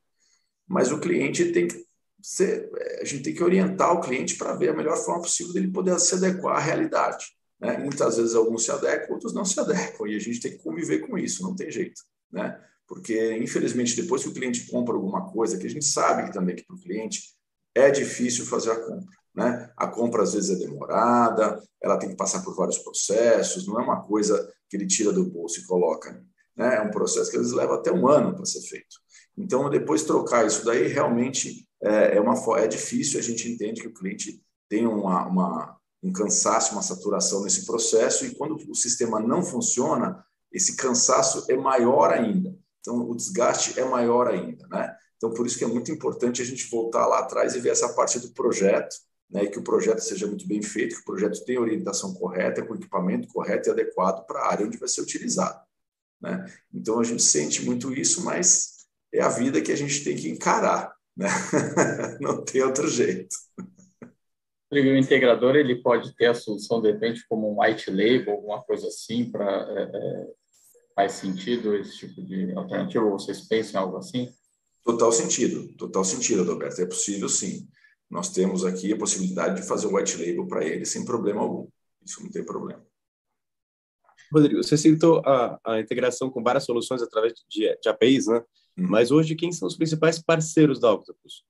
mas 0.68 0.91
o 0.91 1.00
cliente 1.00 1.52
tem 1.52 1.68
que 1.68 1.86
ser, 2.22 2.70
a 3.02 3.06
gente 3.06 3.24
tem 3.24 3.34
que 3.34 3.43
orientar 3.43 3.93
o 3.93 4.02
cliente 4.02 4.36
para 4.36 4.56
ver 4.56 4.70
a 4.70 4.76
melhor 4.76 4.98
forma 4.98 5.22
possível 5.22 5.54
dele 5.54 5.72
poder 5.72 6.00
se 6.00 6.16
adequar 6.16 6.58
à 6.58 6.60
realidade. 6.60 7.26
Né? 7.60 7.78
Muitas 7.78 8.18
vezes 8.18 8.36
alguns 8.36 8.64
se 8.64 8.72
adequam, 8.72 9.14
outros 9.14 9.34
não 9.34 9.46
se 9.46 9.60
adequam, 9.60 10.08
e 10.08 10.16
a 10.16 10.20
gente 10.20 10.39
tem 10.39 10.52
que 10.52 10.64
conviver 10.64 11.00
com 11.00 11.18
isso, 11.18 11.43
não 11.43 11.56
tem 11.56 11.72
jeito. 11.72 12.02
Né? 12.32 12.60
Porque, 12.88 13.34
infelizmente, 13.38 13.96
depois 13.96 14.24
que 14.24 14.30
o 14.30 14.34
cliente 14.34 14.66
compra 14.68 14.96
alguma 14.96 15.32
coisa, 15.32 15.58
que 15.58 15.66
a 15.66 15.70
gente 15.70 15.86
sabe 15.86 16.26
que 16.26 16.34
também 16.34 16.56
que 16.56 16.66
para 16.66 16.76
o 16.76 16.80
cliente 16.80 17.22
é 17.74 17.89
difícil 17.89 18.46
fazer 18.46 18.72
a 18.72 18.80
compra. 18.80 19.16
Né? 19.36 19.70
A 19.76 19.88
compra, 19.88 20.24
às 20.24 20.34
vezes, 20.34 20.50
é 20.50 20.66
demorada, 20.66 21.62
ela 21.82 21.98
tem 21.98 22.10
que 22.10 22.16
passar 22.16 22.42
por 22.42 22.56
vários 22.56 22.80
processos, 22.80 23.68
não 23.68 23.80
é 23.80 23.84
uma 23.84 24.02
coisa 24.02 24.52
que 24.70 24.78
ele 24.78 24.88
tira 24.88 25.12
do 25.12 25.26
bolso 25.26 25.60
e 25.60 25.66
coloca. 25.66 26.24
Né? 26.56 26.78
É 26.78 26.82
um 26.82 26.92
processo 26.92 27.30
que 27.30 27.38
às 27.38 27.44
vezes 27.44 27.58
leva 27.58 27.76
até 27.76 27.92
um 27.92 28.08
ano 28.08 28.34
para 28.34 28.46
ser 28.46 28.62
feito. 28.62 28.96
Então, 29.38 29.70
depois 29.70 30.04
trocar 30.04 30.48
isso 30.48 30.64
daí, 30.64 30.88
realmente 30.88 31.68
é, 31.84 32.18
é, 32.18 32.22
uma, 32.22 32.36
é 32.58 32.68
difícil, 32.68 33.20
a 33.20 33.24
gente 33.24 33.52
entende 33.52 33.82
que 33.82 33.88
o 33.88 33.94
cliente 33.94 34.42
tem 34.70 34.88
uma, 34.88 35.28
uma, 35.28 35.78
um 36.02 36.14
cansaço, 36.14 36.72
uma 36.72 36.82
saturação 36.82 37.44
nesse 37.44 37.66
processo, 37.66 38.26
e 38.26 38.34
quando 38.34 38.56
o 38.70 38.76
sistema 38.76 39.20
não 39.20 39.44
funciona, 39.44 40.24
esse 40.52 40.78
cansaço 40.78 41.46
é 41.50 41.58
maior 41.58 42.12
ainda. 42.12 42.56
Então, 42.80 43.10
o 43.10 43.16
desgaste 43.16 43.78
é 43.78 43.84
maior 43.84 44.28
ainda, 44.28 44.66
né? 44.68 44.96
Então, 45.18 45.34
por 45.34 45.46
isso 45.46 45.58
que 45.58 45.64
é 45.64 45.68
muito 45.68 45.92
importante 45.92 46.42
a 46.42 46.46
gente 46.46 46.70
voltar 46.70 47.06
lá 47.08 47.20
atrás 47.20 47.56
e 47.56 47.60
ver 47.60 47.70
essa 47.70 47.90
parte 47.94 48.20
do 48.20 48.32
projeto, 48.32 48.96
né, 49.30 49.44
e 49.44 49.50
que 49.50 49.60
o 49.60 49.64
projeto 49.64 50.00
seja 50.00 50.28
muito 50.28 50.48
bem 50.48 50.62
feito, 50.62 50.96
que 50.96 51.02
o 51.02 51.06
projeto 51.06 51.44
tenha 51.46 51.62
orientação 51.62 52.14
correta, 52.14 52.66
com 52.66 52.76
equipamento 52.76 53.28
correto 53.28 53.70
e 53.70 53.72
adequado 53.72 54.26
para 54.26 54.40
a 54.40 54.52
área 54.52 54.66
onde 54.66 54.78
vai 54.78 54.88
ser 54.88 55.02
utilizado. 55.02 55.60
Né? 56.22 56.46
Então, 56.74 57.00
a 57.00 57.04
gente 57.04 57.24
sente 57.24 57.64
muito 57.64 57.94
isso, 57.94 58.24
mas 58.24 58.86
é 59.14 59.22
a 59.22 59.30
vida 59.30 59.62
que 59.62 59.72
a 59.72 59.76
gente 59.76 60.04
tem 60.04 60.16
que 60.16 60.30
encarar. 60.30 60.94
Né? 61.16 61.28
Não 62.22 62.44
tem 62.44 62.62
outro 62.62 62.88
jeito. 62.88 63.36
O 64.72 64.78
integrador 64.78 65.56
ele 65.56 65.82
pode 65.82 66.14
ter 66.16 66.26
a 66.26 66.34
solução, 66.34 66.82
de 66.82 66.92
repente, 66.92 67.26
como 67.30 67.50
um 67.50 67.62
white 67.62 67.90
label, 67.90 68.34
alguma 68.34 68.62
coisa 68.62 68.88
assim, 68.88 69.32
para 69.32 69.46
é, 69.46 69.84
é, 69.84 70.28
faz 70.94 71.14
sentido 71.14 71.76
esse 71.76 71.98
tipo 71.98 72.22
de 72.22 72.52
alternativa? 72.54 73.06
Ou 73.06 73.18
vocês 73.18 73.42
pensam 73.42 73.80
em 73.80 73.84
algo 73.84 73.98
assim? 73.98 74.30
Total 74.84 75.12
sentido, 75.12 75.74
total 75.78 76.04
sentido, 76.04 76.42
Adalberto. 76.42 76.82
É 76.82 76.86
possível, 76.86 77.30
sim 77.30 77.68
nós 78.10 78.30
temos 78.30 78.64
aqui 78.64 78.93
a 78.93 78.97
possibilidade 78.97 79.62
de 79.62 79.68
fazer 79.68 79.88
o 79.88 79.95
white 79.95 80.18
label 80.18 80.47
para 80.47 80.66
ele 80.66 80.86
sem 80.86 81.03
problema 81.03 81.41
algum. 81.41 81.68
Isso 82.03 82.22
não 82.24 82.30
tem 82.30 82.43
problema. 82.43 82.86
Rodrigo, 84.32 84.64
você 84.64 84.78
citou 84.78 85.22
a, 85.26 85.60
a 85.64 85.80
integração 85.80 86.30
com 86.30 86.43
várias 86.43 86.66
soluções 86.66 87.01
através 87.01 87.34
de, 87.47 87.78
de 87.82 87.89
APIs, 87.89 88.28
né? 88.28 88.38
Uhum. 88.78 88.89
Mas 88.89 89.12
hoje, 89.12 89.36
quem 89.36 89.51
são 89.51 89.68
os 89.68 89.78
principais 89.78 90.22
parceiros 90.22 90.80
da 90.80 90.91
Octopus? 90.91 91.45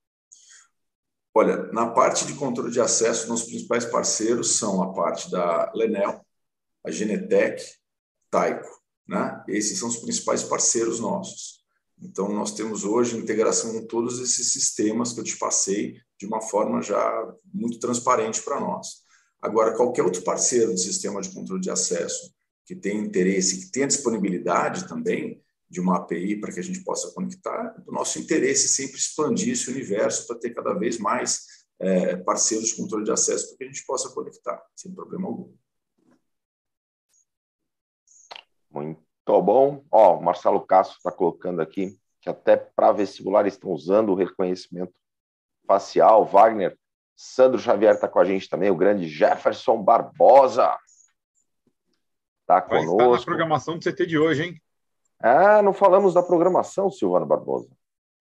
Olha, 1.34 1.64
na 1.72 1.90
parte 1.90 2.26
de 2.26 2.34
controle 2.34 2.70
de 2.70 2.80
acesso, 2.80 3.28
nossos 3.28 3.48
principais 3.48 3.84
parceiros 3.84 4.52
são 4.52 4.82
a 4.82 4.92
parte 4.92 5.30
da 5.30 5.70
Lenel, 5.74 6.24
a 6.84 6.90
Genetec, 6.90 7.62
Taiko, 8.30 8.68
né? 9.06 9.44
Esses 9.48 9.78
são 9.78 9.88
os 9.88 9.96
principais 9.96 10.42
parceiros 10.42 11.00
nossos. 11.00 11.64
Então, 12.00 12.28
nós 12.28 12.52
temos 12.52 12.84
hoje 12.84 13.16
integração 13.16 13.72
com 13.72 13.86
todos 13.86 14.20
esses 14.20 14.52
sistemas 14.52 15.12
que 15.12 15.20
eu 15.20 15.24
te 15.24 15.36
passei 15.36 16.00
de 16.18 16.26
uma 16.26 16.40
forma 16.40 16.82
já 16.82 17.34
muito 17.52 17.78
transparente 17.78 18.42
para 18.42 18.60
nós. 18.60 19.04
Agora, 19.40 19.76
qualquer 19.76 20.02
outro 20.02 20.22
parceiro 20.22 20.74
de 20.74 20.80
sistema 20.80 21.20
de 21.20 21.30
controle 21.30 21.60
de 21.60 21.70
acesso 21.70 22.34
que 22.64 22.74
tenha 22.74 23.00
interesse, 23.00 23.60
que 23.60 23.70
tenha 23.70 23.86
disponibilidade 23.86 24.88
também 24.88 25.42
de 25.68 25.80
uma 25.80 25.96
API 25.98 26.40
para 26.40 26.52
que 26.52 26.60
a 26.60 26.62
gente 26.62 26.82
possa 26.82 27.12
conectar, 27.12 27.76
o 27.86 27.92
nosso 27.92 28.18
interesse 28.18 28.66
é 28.66 28.84
sempre 28.86 28.98
expandir 28.98 29.52
esse 29.52 29.70
universo 29.70 30.26
para 30.26 30.38
ter 30.38 30.50
cada 30.50 30.74
vez 30.74 30.98
mais 30.98 31.44
é, 31.78 32.16
parceiros 32.16 32.68
de 32.68 32.76
controle 32.76 33.04
de 33.04 33.12
acesso 33.12 33.48
para 33.48 33.58
que 33.58 33.64
a 33.64 33.66
gente 33.66 33.84
possa 33.84 34.08
conectar, 34.10 34.62
sem 34.74 34.92
problema 34.92 35.26
algum. 35.26 35.52
Muito 38.70 39.00
bom. 39.26 39.84
Ó, 39.90 40.20
Marcelo 40.20 40.64
Castro 40.66 40.96
está 40.96 41.10
colocando 41.10 41.60
aqui 41.60 41.98
que 42.20 42.28
até 42.28 42.56
para 42.56 42.92
vestibular 42.92 43.46
estão 43.46 43.70
usando 43.70 44.10
o 44.10 44.14
reconhecimento 44.14 44.92
facial. 45.66 46.24
Wagner, 46.24 46.78
Sandro 47.16 47.58
Xavier 47.58 47.94
está 47.94 48.08
com 48.08 48.18
a 48.18 48.24
gente 48.24 48.48
também, 48.48 48.70
o 48.70 48.76
grande 48.76 49.08
Jefferson 49.08 49.82
Barbosa. 49.82 50.78
Está 52.42 52.60
conosco. 52.60 52.96
Vai 52.96 53.06
estar 53.06 53.18
na 53.18 53.24
programação 53.24 53.78
do 53.78 53.82
CT 53.82 54.06
de 54.06 54.18
hoje, 54.18 54.44
hein? 54.44 54.62
Ah, 55.18 55.62
não 55.62 55.72
falamos 55.72 56.14
da 56.14 56.22
programação, 56.22 56.90
Silvano 56.90 57.26
Barbosa. 57.26 57.70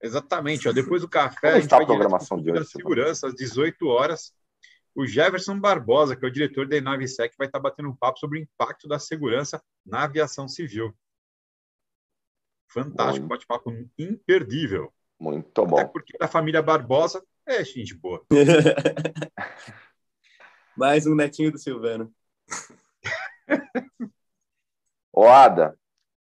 Exatamente. 0.01 0.67
Ó, 0.67 0.71
depois 0.71 1.01
do 1.01 1.09
café, 1.09 1.39
Como 1.39 1.53
a 1.53 1.55
gente 1.55 1.63
está 1.65 1.77
a 1.77 1.85
programação 1.85 2.41
de 2.41 2.51
hoje? 2.51 2.65
Segurança, 2.65 3.27
às 3.27 3.35
18 3.35 3.87
horas. 3.87 4.33
O 4.95 5.05
Jefferson 5.05 5.59
Barbosa, 5.59 6.15
que 6.15 6.25
é 6.25 6.27
o 6.27 6.31
diretor 6.31 6.67
da 6.67 6.79
Navisec, 6.79 7.35
vai 7.37 7.47
estar 7.47 7.59
batendo 7.59 7.89
um 7.89 7.95
papo 7.95 8.17
sobre 8.17 8.39
o 8.39 8.41
impacto 8.41 8.87
da 8.87 8.97
segurança 8.97 9.61
na 9.85 10.03
aviação 10.03 10.47
civil. 10.47 10.95
Fantástico, 12.69 13.27
bate-papo 13.27 13.71
imperdível. 13.97 14.93
Muito 15.19 15.65
bom. 15.65 15.79
Até 15.79 15.89
porque 15.89 16.17
da 16.17 16.27
família 16.27 16.61
Barbosa 16.61 17.23
é 17.45 17.63
gente 17.63 17.93
boa. 17.95 18.25
Mais 20.75 21.05
um 21.05 21.15
netinho 21.15 21.51
do 21.51 21.57
Silvano. 21.57 22.11
Ô, 25.13 25.27
Ada, 25.27 25.77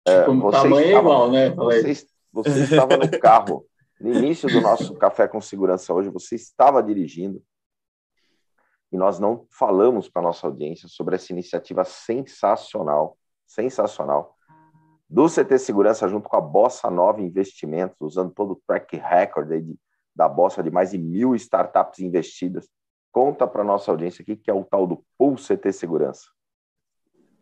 é, 0.06 0.24
tipo, 0.24 0.40
você, 0.40 0.56
tamanho 0.56 0.84
é 0.84 0.88
estava, 0.88 0.96
é 0.96 1.00
igual, 1.00 1.30
né? 1.30 1.50
Você, 1.50 2.06
você 2.30 2.64
estava 2.64 2.96
no 2.96 3.18
carro, 3.18 3.66
no 3.98 4.12
início 4.12 4.48
do 4.48 4.60
nosso 4.60 4.94
Café 4.96 5.26
com 5.26 5.40
Segurança 5.40 5.94
hoje, 5.94 6.10
você 6.10 6.34
estava 6.34 6.82
dirigindo 6.82 7.42
e 8.92 8.98
nós 8.98 9.18
não 9.18 9.46
falamos 9.50 10.08
para 10.08 10.20
a 10.20 10.24
nossa 10.24 10.46
audiência 10.46 10.88
sobre 10.88 11.16
essa 11.16 11.32
iniciativa 11.32 11.84
sensacional, 11.84 13.16
sensacional, 13.46 14.36
do 15.08 15.26
CT 15.26 15.58
Segurança 15.58 16.08
junto 16.08 16.28
com 16.28 16.36
a 16.36 16.40
Bossa 16.40 16.90
Nova 16.90 17.22
Investimentos, 17.22 17.96
usando 18.00 18.32
todo 18.32 18.52
o 18.52 18.62
track 18.66 18.96
record 18.96 19.48
de, 19.48 19.78
da 20.14 20.28
Bossa 20.28 20.62
de 20.62 20.70
mais 20.70 20.90
de 20.92 20.98
mil 20.98 21.34
startups 21.34 22.00
investidas. 22.00 22.68
Conta 23.10 23.46
para 23.46 23.64
nossa 23.64 23.90
audiência 23.90 24.22
aqui 24.22 24.36
que 24.36 24.50
é 24.50 24.54
o 24.54 24.64
tal 24.64 24.86
do 24.86 25.04
Pool 25.18 25.36
CT 25.36 25.72
Segurança. 25.72 26.26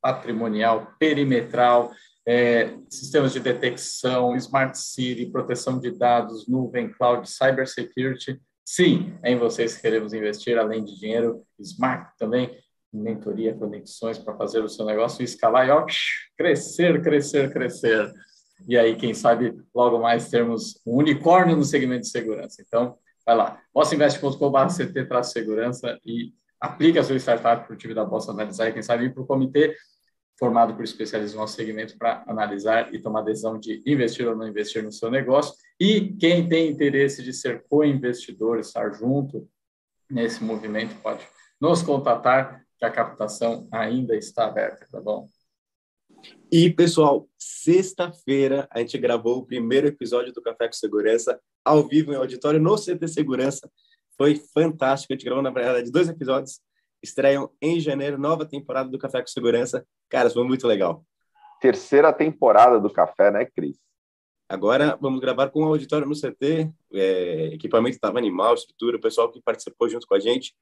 patrimonial, 0.00 0.94
perimetral, 0.98 1.92
é, 2.26 2.76
sistemas 2.90 3.32
de 3.32 3.40
detecção, 3.40 4.34
smart 4.36 4.76
city, 4.76 5.26
proteção 5.26 5.78
de 5.78 5.90
dados, 5.90 6.48
nuvem, 6.48 6.92
cloud, 6.92 7.28
cybersecurity. 7.28 8.40
Sim, 8.64 9.16
é 9.22 9.32
em 9.32 9.38
vocês 9.38 9.76
que 9.76 9.82
queremos 9.82 10.12
investir, 10.12 10.58
além 10.58 10.84
de 10.84 10.98
dinheiro, 10.98 11.44
smart 11.58 12.12
também, 12.18 12.56
mentoria, 12.92 13.54
conexões 13.54 14.18
para 14.18 14.36
fazer 14.36 14.62
o 14.62 14.68
seu 14.68 14.84
negócio 14.84 15.24
escalar 15.24 15.66
e 15.66 15.70
ó, 15.70 15.86
crescer, 16.36 17.02
crescer, 17.02 17.52
crescer. 17.52 18.12
E 18.68 18.76
aí, 18.76 18.94
quem 18.94 19.14
sabe, 19.14 19.56
logo 19.74 19.98
mais 19.98 20.28
termos 20.28 20.80
um 20.86 20.96
unicórnio 20.98 21.56
no 21.56 21.64
segmento 21.64 22.02
de 22.02 22.08
segurança. 22.08 22.62
Então, 22.64 22.96
Vai 23.24 23.36
lá, 23.36 23.62
bossainvest.com.br 23.72 24.66
CT 24.76 25.04
traz 25.06 25.28
segurança 25.28 25.98
e 26.04 26.32
aplique 26.60 26.98
a 26.98 27.04
sua 27.04 27.16
startup 27.16 27.66
para 27.66 27.74
o 27.74 27.76
time 27.76 27.94
da 27.94 28.04
Bossa 28.04 28.32
analisar 28.32 28.68
e 28.68 28.72
quem 28.72 28.82
sabe 28.82 29.04
ir 29.04 29.14
para 29.14 29.22
o 29.22 29.26
comitê 29.26 29.76
formado 30.38 30.74
por 30.74 30.82
especialistas 30.82 31.34
no 31.34 31.40
nosso 31.40 31.54
segmento 31.54 31.96
para 31.96 32.24
analisar 32.26 32.92
e 32.92 32.98
tomar 33.00 33.22
decisão 33.22 33.60
de 33.60 33.80
investir 33.86 34.26
ou 34.26 34.34
não 34.34 34.48
investir 34.48 34.82
no 34.82 34.90
seu 34.90 35.08
negócio. 35.08 35.54
E 35.78 36.14
quem 36.18 36.48
tem 36.48 36.68
interesse 36.68 37.22
de 37.22 37.32
ser 37.32 37.64
co-investidor, 37.68 38.58
estar 38.58 38.90
junto 38.92 39.48
nesse 40.10 40.42
movimento, 40.42 40.96
pode 41.00 41.24
nos 41.60 41.80
contatar, 41.80 42.61
que 42.82 42.86
a 42.86 42.90
captação 42.90 43.68
ainda 43.70 44.16
está 44.16 44.46
aberta, 44.46 44.88
tá 44.90 45.00
bom? 45.00 45.28
E, 46.50 46.68
pessoal, 46.68 47.28
sexta-feira 47.38 48.66
a 48.72 48.80
gente 48.80 48.98
gravou 48.98 49.38
o 49.38 49.46
primeiro 49.46 49.86
episódio 49.86 50.32
do 50.32 50.42
Café 50.42 50.66
com 50.66 50.72
Segurança 50.72 51.40
ao 51.64 51.86
vivo 51.86 52.12
em 52.12 52.16
auditório 52.16 52.58
no 52.58 52.74
CT 52.74 53.06
Segurança. 53.06 53.70
Foi 54.18 54.34
fantástico. 54.34 55.12
A 55.12 55.16
gente 55.16 55.24
gravou, 55.24 55.44
na 55.44 55.50
verdade, 55.50 55.92
dois 55.92 56.08
episódios. 56.08 56.60
Estreiam 57.00 57.50
em 57.60 57.78
janeiro, 57.78 58.18
nova 58.18 58.44
temporada 58.44 58.90
do 58.90 58.98
Café 58.98 59.20
com 59.20 59.28
Segurança. 59.28 59.86
Cara, 60.08 60.28
foi 60.28 60.44
muito 60.44 60.66
legal. 60.66 61.04
Terceira 61.60 62.12
temporada 62.12 62.80
do 62.80 62.90
Café, 62.90 63.30
né, 63.30 63.46
Cris? 63.46 63.78
Agora 64.48 64.98
vamos 65.00 65.20
gravar 65.20 65.50
com 65.50 65.62
o 65.62 65.68
auditório 65.68 66.06
no 66.06 66.16
CT. 66.16 66.68
É, 66.92 67.50
equipamento 67.54 67.94
estava 67.94 68.18
animal, 68.18 68.54
estrutura, 68.54 68.96
o 68.96 69.00
pessoal 69.00 69.30
que 69.30 69.40
participou 69.40 69.88
junto 69.88 70.04
com 70.04 70.16
a 70.16 70.20
gente. 70.20 70.52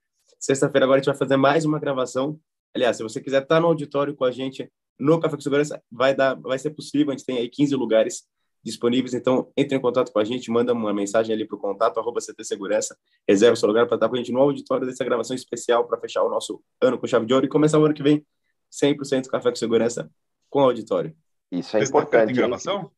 Sexta-feira 0.41 0.87
agora 0.87 0.99
a 0.99 1.03
gente 1.03 1.13
vai 1.13 1.19
fazer 1.19 1.37
mais 1.37 1.67
uma 1.67 1.79
gravação. 1.79 2.41
Aliás, 2.75 2.97
se 2.97 3.03
você 3.03 3.21
quiser 3.21 3.43
estar 3.43 3.61
no 3.61 3.67
auditório 3.67 4.17
com 4.17 4.25
a 4.25 4.31
gente 4.31 4.73
no 4.99 5.21
Café 5.21 5.37
com 5.37 5.43
Segurança, 5.43 5.83
vai, 5.93 6.15
dar, 6.15 6.35
vai 6.35 6.59
ser 6.59 6.71
possível. 6.71 7.09
A 7.09 7.13
gente 7.13 7.27
tem 7.27 7.37
aí 7.37 7.47
15 7.47 7.77
lugares 7.77 8.27
disponíveis. 8.65 9.13
Então, 9.13 9.53
entre 9.55 9.77
em 9.77 9.81
contato 9.81 10.11
com 10.11 10.19
a 10.19 10.25
gente, 10.25 10.51
manda 10.51 10.73
uma 10.73 10.95
mensagem 10.95 11.35
ali 11.35 11.47
para 11.47 11.57
o 11.57 11.61
contato, 11.61 12.01
arroba 12.01 12.21
CT 12.21 12.43
Segurança, 12.43 12.97
reserva 13.29 13.55
seu 13.55 13.69
lugar 13.69 13.87
para 13.87 13.97
estar 13.97 14.09
com 14.09 14.15
a 14.15 14.19
gente 14.19 14.33
no 14.33 14.41
auditório 14.41 14.87
dessa 14.87 15.05
gravação 15.05 15.37
especial 15.37 15.87
para 15.87 16.01
fechar 16.01 16.23
o 16.23 16.31
nosso 16.31 16.63
ano 16.81 16.99
com 16.99 17.07
chave 17.07 17.27
de 17.27 17.35
ouro 17.35 17.45
e 17.45 17.49
começar 17.49 17.79
o 17.79 17.85
ano 17.85 17.93
que 17.93 18.03
vem 18.03 18.25
100% 18.73 19.27
Café 19.27 19.51
com 19.51 19.57
Segurança 19.57 20.11
com 20.49 20.61
auditório. 20.61 21.15
Isso 21.53 21.77
é 21.77 21.85
importante. 21.85 22.27
Tem 22.29 22.37
gravação? 22.37 22.91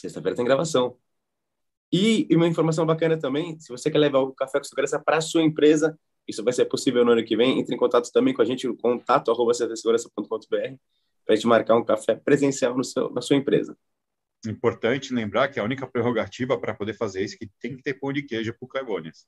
Sexta-feira 0.00 0.36
tem 0.36 0.44
gravação. 0.44 0.96
E, 1.92 2.26
e 2.30 2.36
uma 2.36 2.48
informação 2.48 2.86
bacana 2.86 3.18
também, 3.18 3.60
se 3.60 3.68
você 3.68 3.90
quer 3.90 3.98
levar 3.98 4.20
o 4.20 4.32
Café 4.32 4.58
com 4.58 4.64
Segurança 4.64 4.98
para 4.98 5.18
a 5.18 5.20
sua 5.20 5.42
empresa, 5.42 5.98
isso 6.28 6.44
vai 6.44 6.52
ser 6.52 6.66
possível 6.66 7.04
no 7.04 7.12
ano 7.12 7.24
que 7.24 7.36
vem, 7.36 7.58
entre 7.58 7.74
em 7.74 7.78
contato 7.78 8.12
também 8.12 8.34
com 8.34 8.42
a 8.42 8.44
gente 8.44 8.66
no 8.68 8.76
contato 8.76 9.30
arroba 9.30 9.52
ctsegurança.com.br 9.52 10.76
para 11.24 11.32
a 11.32 11.34
gente 11.34 11.46
marcar 11.46 11.76
um 11.76 11.84
café 11.84 12.14
presencial 12.14 12.76
no 12.76 12.84
seu, 12.84 13.10
na 13.10 13.20
sua 13.20 13.36
empresa. 13.36 13.76
Importante 14.46 15.12
lembrar 15.12 15.48
que 15.48 15.58
a 15.58 15.64
única 15.64 15.86
prerrogativa 15.86 16.58
para 16.58 16.74
poder 16.74 16.94
fazer 16.94 17.24
isso 17.24 17.34
é 17.34 17.38
que 17.38 17.50
tem 17.60 17.76
que 17.76 17.82
ter 17.82 17.94
pão 17.94 18.12
de 18.12 18.22
queijo 18.22 18.54
para 18.54 18.64
o 18.64 18.68
Clegones. 18.68 19.26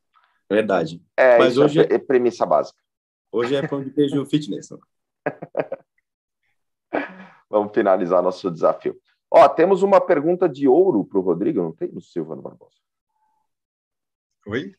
Verdade. 0.48 1.02
É, 1.16 1.38
Mas 1.38 1.56
hoje 1.56 1.80
é, 1.80 1.94
é 1.94 1.98
premissa 1.98 2.46
básica. 2.46 2.80
Hoje 3.32 3.54
é 3.54 3.66
pão 3.66 3.82
de 3.82 3.90
queijo 3.90 4.24
fitness. 4.26 4.68
Vamos 7.48 7.72
finalizar 7.74 8.22
nosso 8.22 8.50
desafio. 8.50 9.00
Ó, 9.30 9.48
temos 9.48 9.82
uma 9.82 10.00
pergunta 10.00 10.48
de 10.48 10.66
ouro 10.66 11.04
para 11.04 11.18
o 11.18 11.22
Rodrigo, 11.22 11.62
não 11.62 11.72
tem, 11.72 11.88
no 11.88 12.00
Silvano 12.00 12.42
Barbosa? 12.42 12.76
Oi? 14.46 14.74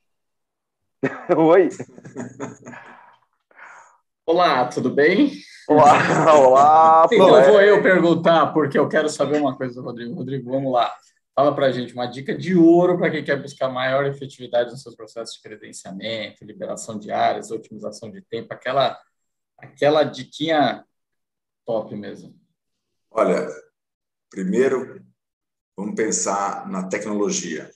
Oi. 1.36 1.70
Olá, 4.24 4.68
tudo 4.68 4.94
bem? 4.94 5.32
Olá, 5.68 6.36
olá. 6.38 7.08
então 7.12 7.28
vou 7.28 7.62
eu 7.62 7.82
perguntar, 7.82 8.54
porque 8.54 8.78
eu 8.78 8.88
quero 8.88 9.10
saber 9.10 9.42
uma 9.42 9.58
coisa 9.58 9.74
do 9.76 9.82
Rodrigo. 9.82 10.14
Rodrigo, 10.14 10.52
vamos 10.52 10.72
lá. 10.72 10.96
Fala 11.34 11.56
para 11.56 11.68
a 11.68 11.72
gente 11.72 11.94
uma 11.94 12.06
dica 12.06 12.38
de 12.38 12.56
ouro 12.56 13.00
para 13.00 13.10
quem 13.10 13.24
quer 13.24 13.42
buscar 13.42 13.70
maior 13.70 14.06
efetividade 14.06 14.70
nos 14.70 14.84
seus 14.84 14.96
processos 14.96 15.36
de 15.36 15.42
credenciamento, 15.42 16.46
liberação 16.46 17.00
de 17.00 17.12
áreas, 17.12 17.50
otimização 17.50 18.12
de 18.12 18.22
tempo, 18.22 18.54
aquela, 18.54 19.00
aquela 19.58 20.04
diquinha 20.04 20.86
top 21.66 21.96
mesmo. 21.96 22.40
Olha, 23.10 23.48
primeiro, 24.30 25.04
vamos 25.76 25.96
pensar 25.96 26.70
na 26.70 26.88
tecnologia. 26.88 27.72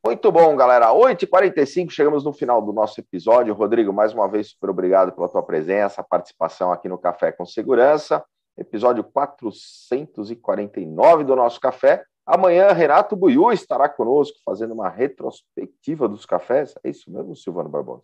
Muito 0.02 0.32
bom, 0.32 0.56
galera. 0.56 0.94
8h45, 0.94 1.90
chegamos 1.90 2.24
no 2.24 2.32
final 2.32 2.62
do 2.62 2.72
nosso 2.72 3.02
episódio. 3.02 3.54
Rodrigo, 3.54 3.92
mais 3.92 4.14
uma 4.14 4.30
vez, 4.30 4.52
super 4.52 4.70
obrigado 4.70 5.12
pela 5.12 5.28
tua 5.28 5.44
presença, 5.44 6.02
participação 6.02 6.72
aqui 6.72 6.88
no 6.88 6.98
Café 6.98 7.34
com 7.34 7.46
Segurança. 7.46 8.24
Episódio 8.58 9.04
449 9.04 11.26
do 11.26 11.36
nosso 11.36 11.60
café. 11.60 12.06
Amanhã, 12.26 12.72
Renato 12.72 13.18
Buiu 13.18 13.52
estará 13.52 13.90
conosco 13.90 14.40
fazendo 14.46 14.74
uma 14.74 14.88
retrospectiva 14.88 16.08
dos 16.08 16.26
cafés. 16.26 16.74
É 16.86 16.90
isso 16.90 17.12
mesmo, 17.12 17.36
Silvano 17.36 17.68
Barbosa? 17.68 18.04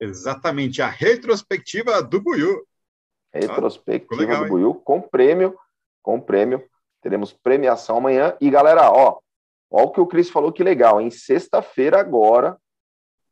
Exatamente, 0.00 0.82
a 0.82 0.88
retrospectiva 0.88 2.02
do 2.02 2.20
Buiu. 2.20 2.66
Retrospectiva 3.32 4.20
legal, 4.20 4.42
do 4.42 4.48
Buiu 4.48 4.74
com 4.74 5.00
prêmio, 5.00 5.56
com 6.02 6.20
prêmio. 6.20 6.68
Teremos 7.04 7.34
premiação 7.34 7.98
amanhã. 7.98 8.34
E, 8.40 8.48
galera, 8.48 8.90
ó, 8.90 9.18
ó 9.70 9.82
o 9.82 9.90
que 9.90 10.00
o 10.00 10.06
Cris 10.06 10.30
falou, 10.30 10.50
que 10.50 10.64
legal. 10.64 11.02
Em 11.02 11.10
sexta-feira 11.10 12.00
agora, 12.00 12.56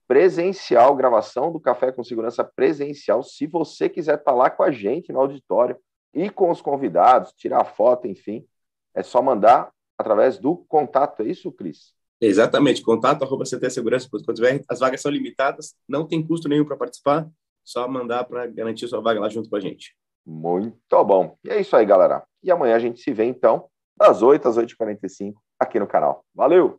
presencial, 0.06 0.94
gravação 0.94 1.50
do 1.50 1.58
Café 1.58 1.90
com 1.90 2.04
Segurança 2.04 2.44
presencial. 2.44 3.22
Se 3.22 3.46
você 3.46 3.88
quiser 3.88 4.18
estar 4.18 4.32
lá 4.32 4.50
com 4.50 4.62
a 4.62 4.70
gente 4.70 5.10
no 5.10 5.20
auditório 5.20 5.78
e 6.12 6.28
com 6.28 6.50
os 6.50 6.60
convidados, 6.60 7.32
tirar 7.32 7.64
foto, 7.64 8.06
enfim, 8.06 8.46
é 8.94 9.02
só 9.02 9.22
mandar 9.22 9.72
através 9.96 10.36
do 10.36 10.54
contato. 10.68 11.22
É 11.22 11.26
isso, 11.28 11.50
Cris? 11.50 11.94
Exatamente, 12.20 12.82
contato 12.82 13.24
arroba 13.24 13.44
ctsegurança.com.br. 13.44 14.64
As 14.68 14.80
vagas 14.80 15.00
são 15.00 15.10
limitadas, 15.10 15.74
não 15.88 16.06
tem 16.06 16.22
custo 16.22 16.46
nenhum 16.46 16.66
para 16.66 16.76
participar, 16.76 17.26
só 17.64 17.88
mandar 17.88 18.24
para 18.24 18.46
garantir 18.48 18.86
sua 18.86 19.00
vaga 19.00 19.18
lá 19.18 19.30
junto 19.30 19.48
com 19.48 19.56
a 19.56 19.60
gente. 19.60 19.96
Muito 20.24 21.04
bom. 21.04 21.36
E 21.44 21.50
é 21.50 21.60
isso 21.60 21.76
aí, 21.76 21.84
galera. 21.84 22.24
E 22.42 22.50
amanhã 22.50 22.76
a 22.76 22.78
gente 22.78 23.00
se 23.00 23.12
vê, 23.12 23.24
então, 23.24 23.68
das 23.96 24.22
8 24.22 24.48
às 24.48 24.56
8h45 24.56 25.34
aqui 25.58 25.78
no 25.78 25.86
canal. 25.86 26.24
Valeu! 26.34 26.78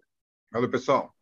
Valeu, 0.51 0.69
pessoal! 0.69 1.12